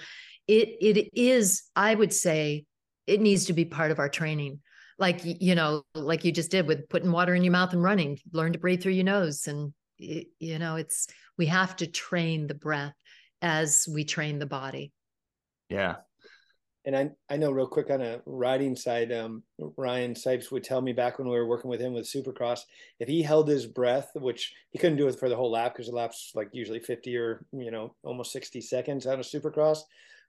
it 0.51 0.97
it 0.97 1.09
is, 1.13 1.63
I 1.75 1.95
would 1.95 2.13
say, 2.13 2.65
it 3.07 3.21
needs 3.21 3.45
to 3.45 3.53
be 3.53 3.65
part 3.65 3.91
of 3.91 3.99
our 3.99 4.09
training. 4.09 4.59
Like 4.99 5.21
you 5.23 5.55
know 5.55 5.83
like 5.95 6.25
you 6.25 6.31
just 6.31 6.51
did 6.51 6.67
with 6.67 6.89
putting 6.89 7.11
water 7.11 7.33
in 7.33 7.43
your 7.43 7.51
mouth 7.51 7.73
and 7.73 7.81
running 7.81 8.19
learn 8.33 8.53
to 8.53 8.59
breathe 8.59 8.83
through 8.83 8.93
your 8.93 9.05
nose. 9.05 9.47
And 9.47 9.73
you 9.97 10.59
know 10.59 10.75
it's 10.75 11.07
we 11.37 11.47
have 11.47 11.75
to 11.77 11.87
train 11.87 12.47
the 12.47 12.53
breath 12.53 12.93
as 13.41 13.87
we 13.91 14.03
train 14.03 14.37
the 14.39 14.45
body. 14.45 14.91
Yeah. 15.69 15.95
And 16.83 16.97
I, 16.97 17.11
I 17.29 17.37
know 17.37 17.51
real 17.51 17.67
quick 17.67 17.91
on 17.91 18.01
a 18.01 18.21
riding 18.25 18.75
side, 18.75 19.11
um, 19.11 19.43
Ryan 19.77 20.15
Sipes 20.15 20.51
would 20.51 20.63
tell 20.63 20.81
me 20.81 20.93
back 20.93 21.19
when 21.19 21.27
we 21.27 21.35
were 21.35 21.47
working 21.47 21.69
with 21.69 21.79
him 21.79 21.93
with 21.93 22.11
Supercross, 22.11 22.61
if 22.99 23.07
he 23.07 23.21
held 23.21 23.47
his 23.47 23.67
breath, 23.67 24.09
which 24.15 24.51
he 24.71 24.79
couldn't 24.79 24.97
do 24.97 25.07
it 25.07 25.19
for 25.19 25.29
the 25.29 25.35
whole 25.35 25.51
lap 25.51 25.73
because 25.73 25.87
the 25.87 25.95
lap's 25.95 26.31
like 26.33 26.49
usually 26.53 26.79
50 26.79 27.15
or, 27.17 27.45
you 27.51 27.69
know, 27.69 27.93
almost 28.03 28.31
60 28.31 28.61
seconds 28.61 29.05
on 29.05 29.19
a 29.19 29.23
Supercross. 29.23 29.81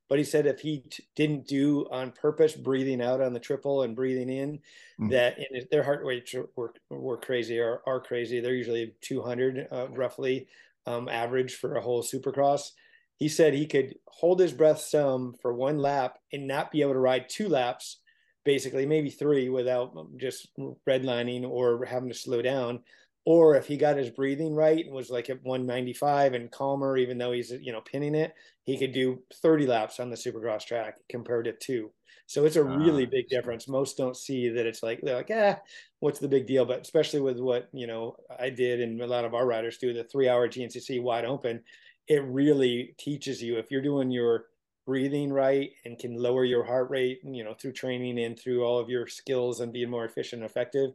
But 0.09 0.19
he 0.19 0.25
said 0.25 0.47
if 0.47 0.61
he 0.61 0.81
t- 0.81 1.05
didn't 1.17 1.47
do 1.47 1.87
on 1.91 2.13
purpose 2.13 2.55
breathing 2.55 3.01
out 3.01 3.21
on 3.21 3.33
the 3.33 3.41
triple 3.41 3.83
and 3.83 3.97
breathing 3.97 4.29
in, 4.29 4.59
mm. 5.01 5.11
that 5.11 5.39
and 5.39 5.67
their 5.71 5.83
heart 5.83 6.05
rates 6.05 6.35
were 6.57 6.75
were 6.91 7.17
crazy 7.17 7.59
or 7.59 7.83
are 7.87 8.01
crazy. 8.01 8.41
They're 8.41 8.55
usually 8.55 8.95
200 9.01 9.69
uh, 9.71 9.89
roughly 9.91 10.49
um, 10.87 11.09
average 11.09 11.55
for 11.55 11.77
a 11.77 11.81
whole 11.81 12.03
Supercross. 12.03 12.71
He 13.17 13.29
said 13.29 13.55
he 13.55 13.67
could 13.67 13.95
hold 14.07 14.41
his 14.41 14.53
breath 14.53 14.81
some 14.81 15.35
for 15.41 15.55
one 15.55 15.79
lap 15.79 16.19
and 16.33 16.47
not 16.47 16.73
be 16.73 16.83
able 16.83 16.95
to 16.95 16.99
ride 16.99 17.29
two 17.29 17.49
laps, 17.49 17.99
basically 18.45 18.85
maybe 18.85 19.11
three, 19.11 19.49
without 19.49 19.95
just 20.17 20.49
redlining 20.89 21.49
or 21.49 21.85
having 21.85 22.09
to 22.09 22.15
slow 22.15 22.43
down 22.43 22.81
or 23.25 23.55
if 23.55 23.67
he 23.67 23.77
got 23.77 23.97
his 23.97 24.11
breathing 24.11 24.55
right 24.55 24.85
and 24.85 24.95
was 24.95 25.11
like 25.11 25.31
at 25.31 25.43
195 25.45 26.35
and 26.35 26.51
calmer 26.51 26.97
even 26.97 27.19
though 27.19 27.33
he's 27.33 27.53
you 27.61 27.73
know 27.73 27.81
pinning 27.81 28.15
it 28.15 28.35
he 28.65 28.79
could 28.79 28.93
do 28.93 29.23
30 29.35 29.67
laps 29.67 30.01
on 30.01 30.11
the 30.11 30.17
supercross 30.17 30.65
track 30.65 30.99
compared 31.09 31.47
to 31.47 31.53
two. 31.53 31.91
So 32.27 32.45
it's 32.45 32.57
a 32.57 32.65
really 32.65 33.05
uh, 33.05 33.11
big 33.11 33.29
difference. 33.29 33.69
Most 33.69 33.97
don't 33.97 34.17
see 34.17 34.49
that 34.49 34.65
it's 34.65 34.83
like 34.83 35.01
they're 35.03 35.17
like 35.17 35.31
ah 35.33 35.61
what's 36.01 36.19
the 36.19 36.29
big 36.29 36.47
deal? 36.47 36.65
But 36.65 36.81
especially 36.81 37.21
with 37.21 37.39
what 37.39 37.69
you 37.73 37.87
know 37.87 38.17
i 38.39 38.49
did 38.51 38.81
and 38.81 39.01
a 39.01 39.07
lot 39.07 39.25
of 39.25 39.35
our 39.35 39.47
riders 39.47 39.79
do 39.79 39.93
the 39.93 40.05
three 40.05 40.29
hour 40.29 40.49
gncc 40.49 41.03
wide 41.03 41.25
open 41.25 41.63
it 42.09 42.23
really 42.25 42.95
teaches 42.99 43.43
you 43.43 43.59
if 43.59 43.71
you're 43.71 43.83
doing 43.83 44.11
your 44.11 44.47
breathing 44.87 45.33
right 45.33 45.71
and 45.85 45.99
can 45.99 46.15
lower 46.15 46.45
your 46.45 46.65
heart 46.65 46.91
rate 46.91 47.21
you 47.25 47.45
know 47.45 47.55
through 47.55 47.73
training 47.73 48.19
and 48.19 48.39
through 48.39 48.65
all 48.65 48.79
of 48.79 48.89
your 48.89 49.07
skills 49.07 49.61
and 49.61 49.73
being 49.73 49.91
more 49.91 50.05
efficient 50.05 50.43
and 50.43 50.51
effective 50.51 50.91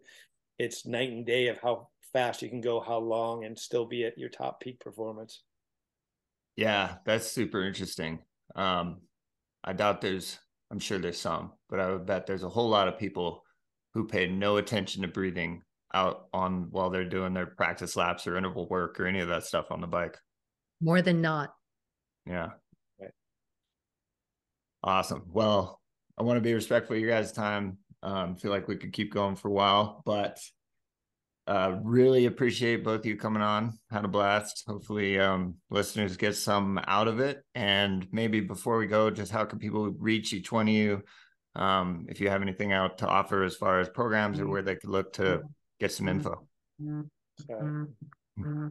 it's 0.60 0.86
night 0.86 1.12
and 1.12 1.26
day 1.26 1.48
of 1.48 1.58
how 1.60 1.88
fast 2.14 2.42
you 2.42 2.50
can 2.50 2.62
go, 2.62 2.80
how 2.80 2.98
long, 2.98 3.46
and 3.46 3.58
still 3.58 3.86
be 3.86 4.06
at 4.06 4.18
your 4.18 4.30
top 4.30 4.60
peak 4.60 4.80
performance. 4.80 5.44
Yeah, 6.56 6.96
that's 7.06 7.32
super 7.32 7.64
interesting. 7.64 8.20
Um, 8.56 9.02
I 9.64 9.74
doubt 9.74 10.02
there's, 10.02 10.40
I'm 10.72 10.80
sure 10.80 10.98
there's 10.98 11.20
some, 11.20 11.54
but 11.70 11.80
I 11.80 11.92
would 11.92 12.06
bet 12.06 12.26
there's 12.26 12.44
a 12.44 12.50
whole 12.50 12.70
lot 12.70 12.88
of 12.88 12.98
people 12.98 13.44
who 13.94 14.08
pay 14.08 14.28
no 14.28 14.58
attention 14.58 15.02
to 15.02 15.08
breathing 15.08 15.62
out 15.94 16.28
on 16.34 16.68
while 16.72 16.90
they're 16.90 17.06
doing 17.06 17.34
their 17.34 17.46
practice 17.46 17.96
laps 17.96 18.28
or 18.28 18.38
interval 18.38 18.68
work 18.68 19.00
or 19.00 19.06
any 19.06 19.20
of 19.20 19.30
that 19.30 19.44
stuff 19.44 19.72
on 19.72 19.82
the 19.82 19.88
bike. 19.88 20.18
More 20.82 21.02
than 21.02 21.22
not. 21.22 21.54
Yeah. 22.26 22.50
Right. 23.00 23.12
Awesome. 24.84 25.24
Well, 25.32 25.80
I 26.18 26.24
want 26.24 26.38
to 26.38 26.42
be 26.42 26.54
respectful 26.54 26.96
of 26.96 27.02
your 27.02 27.12
guys' 27.12 27.32
time. 27.32 27.78
Um, 28.04 28.36
feel 28.36 28.52
like 28.52 28.68
we 28.68 28.78
could 28.78 28.94
keep 28.94 29.14
going 29.14 29.36
for 29.36 29.48
a 29.48 29.54
while, 29.54 30.02
but 30.06 30.40
uh, 31.48 31.80
really 31.82 32.26
appreciate 32.26 32.84
both 32.84 33.00
of 33.00 33.06
you 33.06 33.16
coming 33.16 33.42
on. 33.42 33.80
Had 33.90 34.04
a 34.04 34.10
blast. 34.10 34.64
Hopefully, 34.68 35.20
um, 35.20 35.56
listeners 35.70 36.18
get 36.18 36.36
some 36.36 36.80
out 36.88 37.08
of 37.08 37.20
it. 37.20 37.44
And 37.56 38.06
maybe 38.12 38.42
before 38.42 38.78
we 38.78 38.88
go, 38.88 39.10
just 39.10 39.32
how 39.32 39.46
can 39.46 39.58
people 39.58 39.90
reach 39.98 40.34
each 40.34 40.52
one 40.52 40.68
of 40.68 40.74
you? 40.74 41.04
Um, 41.56 42.06
if 42.10 42.20
you 42.20 42.30
have 42.30 42.42
anything 42.42 42.74
out 42.74 43.00
to 43.00 43.08
offer 43.08 43.44
as 43.44 43.56
far 43.56 43.80
as 43.80 43.90
programs 43.90 44.40
or 44.40 44.48
where 44.48 44.62
they 44.62 44.76
could 44.76 44.90
look 44.90 45.14
to 45.14 45.42
get 45.80 45.92
some 45.92 46.08
info. 46.08 46.46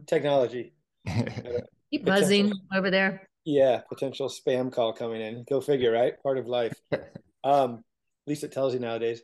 technology. 0.05 0.73
Keep 1.91 2.05
buzzing 2.05 2.53
over 2.75 2.91
there. 2.91 3.27
Yeah, 3.43 3.81
potential 3.89 4.29
spam 4.29 4.71
call 4.71 4.93
coming 4.93 5.21
in. 5.21 5.45
Go 5.49 5.61
figure, 5.61 5.91
right? 5.91 6.21
Part 6.21 6.37
of 6.37 6.47
life. 6.47 6.73
um, 7.43 7.73
at 7.73 8.29
least 8.29 8.43
it 8.43 8.51
tells 8.51 8.73
you 8.73 8.79
nowadays. 8.79 9.21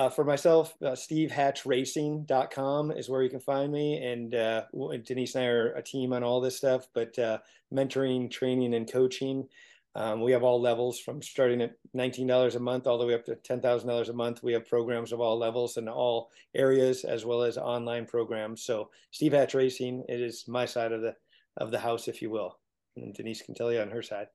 Uh, 0.00 0.08
for 0.08 0.24
myself, 0.24 0.74
uh, 0.80 0.92
stevehatchracing.com 0.92 2.90
is 2.92 3.10
where 3.10 3.22
you 3.22 3.28
can 3.28 3.38
find 3.38 3.70
me. 3.70 4.02
And 4.02 4.34
uh, 4.34 4.62
Denise 5.04 5.34
and 5.34 5.44
I 5.44 5.48
are 5.48 5.74
a 5.74 5.82
team 5.82 6.14
on 6.14 6.24
all 6.24 6.40
this 6.40 6.56
stuff, 6.56 6.88
but 6.94 7.18
uh, 7.18 7.36
mentoring, 7.70 8.30
training, 8.30 8.72
and 8.72 8.90
coaching. 8.90 9.46
Um, 9.94 10.22
we 10.22 10.32
have 10.32 10.42
all 10.42 10.58
levels 10.58 10.98
from 10.98 11.20
starting 11.20 11.60
at 11.60 11.74
$19 11.94 12.56
a 12.56 12.58
month 12.58 12.86
all 12.86 12.96
the 12.96 13.04
way 13.04 13.12
up 13.12 13.26
to 13.26 13.34
$10,000 13.34 14.08
a 14.08 14.12
month. 14.14 14.42
We 14.42 14.54
have 14.54 14.66
programs 14.66 15.12
of 15.12 15.20
all 15.20 15.36
levels 15.36 15.76
and 15.76 15.86
all 15.86 16.30
areas, 16.54 17.04
as 17.04 17.26
well 17.26 17.42
as 17.42 17.58
online 17.58 18.06
programs. 18.06 18.62
So 18.62 18.88
Steve 19.10 19.34
Hatch 19.34 19.52
Racing, 19.52 20.04
it 20.08 20.22
is 20.22 20.48
my 20.48 20.64
side 20.64 20.92
of 20.92 21.02
the 21.02 21.14
of 21.58 21.70
the 21.70 21.78
house, 21.78 22.08
if 22.08 22.22
you 22.22 22.30
will. 22.30 22.58
And 22.96 23.12
Denise 23.12 23.42
can 23.42 23.54
tell 23.54 23.70
you 23.70 23.82
on 23.82 23.90
her 23.90 24.02
side. 24.02 24.28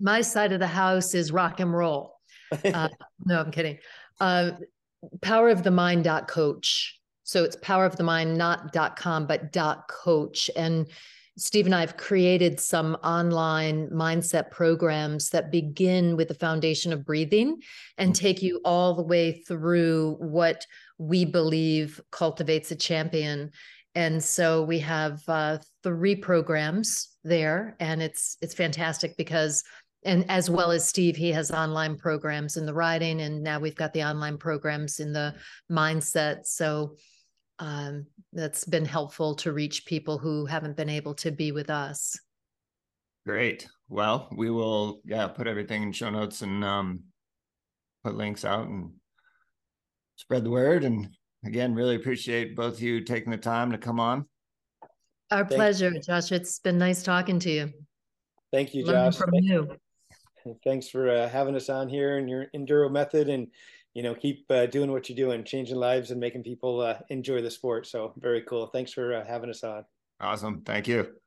My 0.00 0.20
side 0.20 0.50
of 0.50 0.58
the 0.58 0.66
house 0.66 1.14
is 1.14 1.30
rock 1.30 1.60
and 1.60 1.72
roll. 1.72 2.16
Uh, 2.64 2.88
no, 3.24 3.40
I'm 3.40 3.50
kidding. 3.50 3.78
Uh, 4.18 4.52
powerofthemind.coach. 5.20 6.98
So 7.24 7.44
it's 7.44 7.56
power 7.56 7.88
powerofthemind, 7.88 8.36
not 8.36 8.72
dot 8.72 8.96
.com, 8.96 9.26
but 9.26 9.56
.coach. 9.88 10.50
And 10.56 10.90
Steve 11.38 11.64
and 11.64 11.74
I 11.74 11.80
have 11.80 11.96
created 11.96 12.60
some 12.60 12.94
online 12.96 13.88
mindset 13.88 14.50
programs 14.50 15.30
that 15.30 15.50
begin 15.50 16.16
with 16.16 16.28
the 16.28 16.34
foundation 16.34 16.92
of 16.92 17.06
breathing 17.06 17.62
and 17.96 18.12
mm-hmm. 18.12 18.20
take 18.20 18.42
you 18.42 18.60
all 18.64 18.94
the 18.94 19.02
way 19.02 19.42
through 19.48 20.16
what 20.20 20.66
we 20.98 21.24
believe 21.24 22.00
cultivates 22.10 22.70
a 22.70 22.76
champion. 22.76 23.50
And 23.94 24.22
so 24.22 24.62
we 24.62 24.78
have 24.80 25.22
uh, 25.28 25.58
three 25.82 26.16
programs 26.16 27.08
there, 27.24 27.76
and 27.78 28.02
it's 28.02 28.36
it's 28.40 28.54
fantastic 28.54 29.16
because 29.16 29.64
and 30.04 30.28
as 30.28 30.50
well 30.50 30.72
as 30.72 30.88
Steve, 30.88 31.16
he 31.16 31.30
has 31.30 31.50
online 31.50 31.96
programs 31.96 32.56
in 32.56 32.66
the 32.66 32.74
writing, 32.74 33.20
and 33.20 33.42
now 33.42 33.60
we've 33.60 33.76
got 33.76 33.92
the 33.92 34.02
online 34.02 34.36
programs 34.36 34.98
in 34.98 35.12
the 35.12 35.34
mindset. 35.70 36.46
So 36.46 36.96
um, 37.60 38.06
that's 38.32 38.64
been 38.64 38.84
helpful 38.84 39.36
to 39.36 39.52
reach 39.52 39.86
people 39.86 40.18
who 40.18 40.46
haven't 40.46 40.76
been 40.76 40.88
able 40.88 41.14
to 41.16 41.30
be 41.30 41.52
with 41.52 41.70
us. 41.70 42.18
Great. 43.24 43.68
Well, 43.88 44.28
we 44.36 44.50
will 44.50 45.00
yeah 45.04 45.28
put 45.28 45.46
everything 45.46 45.84
in 45.84 45.92
show 45.92 46.10
notes 46.10 46.42
and 46.42 46.64
um, 46.64 47.04
put 48.02 48.16
links 48.16 48.44
out 48.44 48.66
and 48.66 48.90
spread 50.16 50.42
the 50.42 50.50
word. 50.50 50.82
And 50.82 51.10
again, 51.44 51.74
really 51.74 51.94
appreciate 51.94 52.56
both 52.56 52.74
of 52.74 52.82
you 52.82 53.02
taking 53.02 53.30
the 53.30 53.36
time 53.36 53.70
to 53.70 53.78
come 53.78 54.00
on. 54.00 54.26
Our 55.30 55.44
Thank 55.44 55.52
pleasure, 55.52 55.90
you. 55.90 56.00
Josh. 56.00 56.32
It's 56.32 56.58
been 56.58 56.78
nice 56.78 57.04
talking 57.04 57.38
to 57.40 57.50
you. 57.50 57.72
Thank 58.52 58.74
you, 58.74 58.84
Josh. 58.84 59.16
from 59.16 59.30
Thank 59.30 59.44
you 59.44 59.76
thanks 60.64 60.88
for 60.88 61.10
uh, 61.10 61.28
having 61.28 61.56
us 61.56 61.68
on 61.68 61.88
here 61.88 62.18
and 62.18 62.28
your 62.28 62.46
enduro 62.54 62.90
method 62.90 63.28
and 63.28 63.48
you 63.94 64.02
know 64.02 64.14
keep 64.14 64.44
uh, 64.50 64.66
doing 64.66 64.90
what 64.90 65.08
you're 65.08 65.16
doing 65.16 65.44
changing 65.44 65.76
lives 65.76 66.10
and 66.10 66.20
making 66.20 66.42
people 66.42 66.80
uh, 66.80 66.98
enjoy 67.08 67.40
the 67.42 67.50
sport. 67.50 67.86
So 67.86 68.12
very 68.16 68.42
cool. 68.42 68.66
Thanks 68.66 68.92
for 68.92 69.14
uh, 69.14 69.24
having 69.24 69.50
us 69.50 69.64
on. 69.64 69.84
Awesome. 70.20 70.62
Thank 70.62 70.88
you 70.88 71.21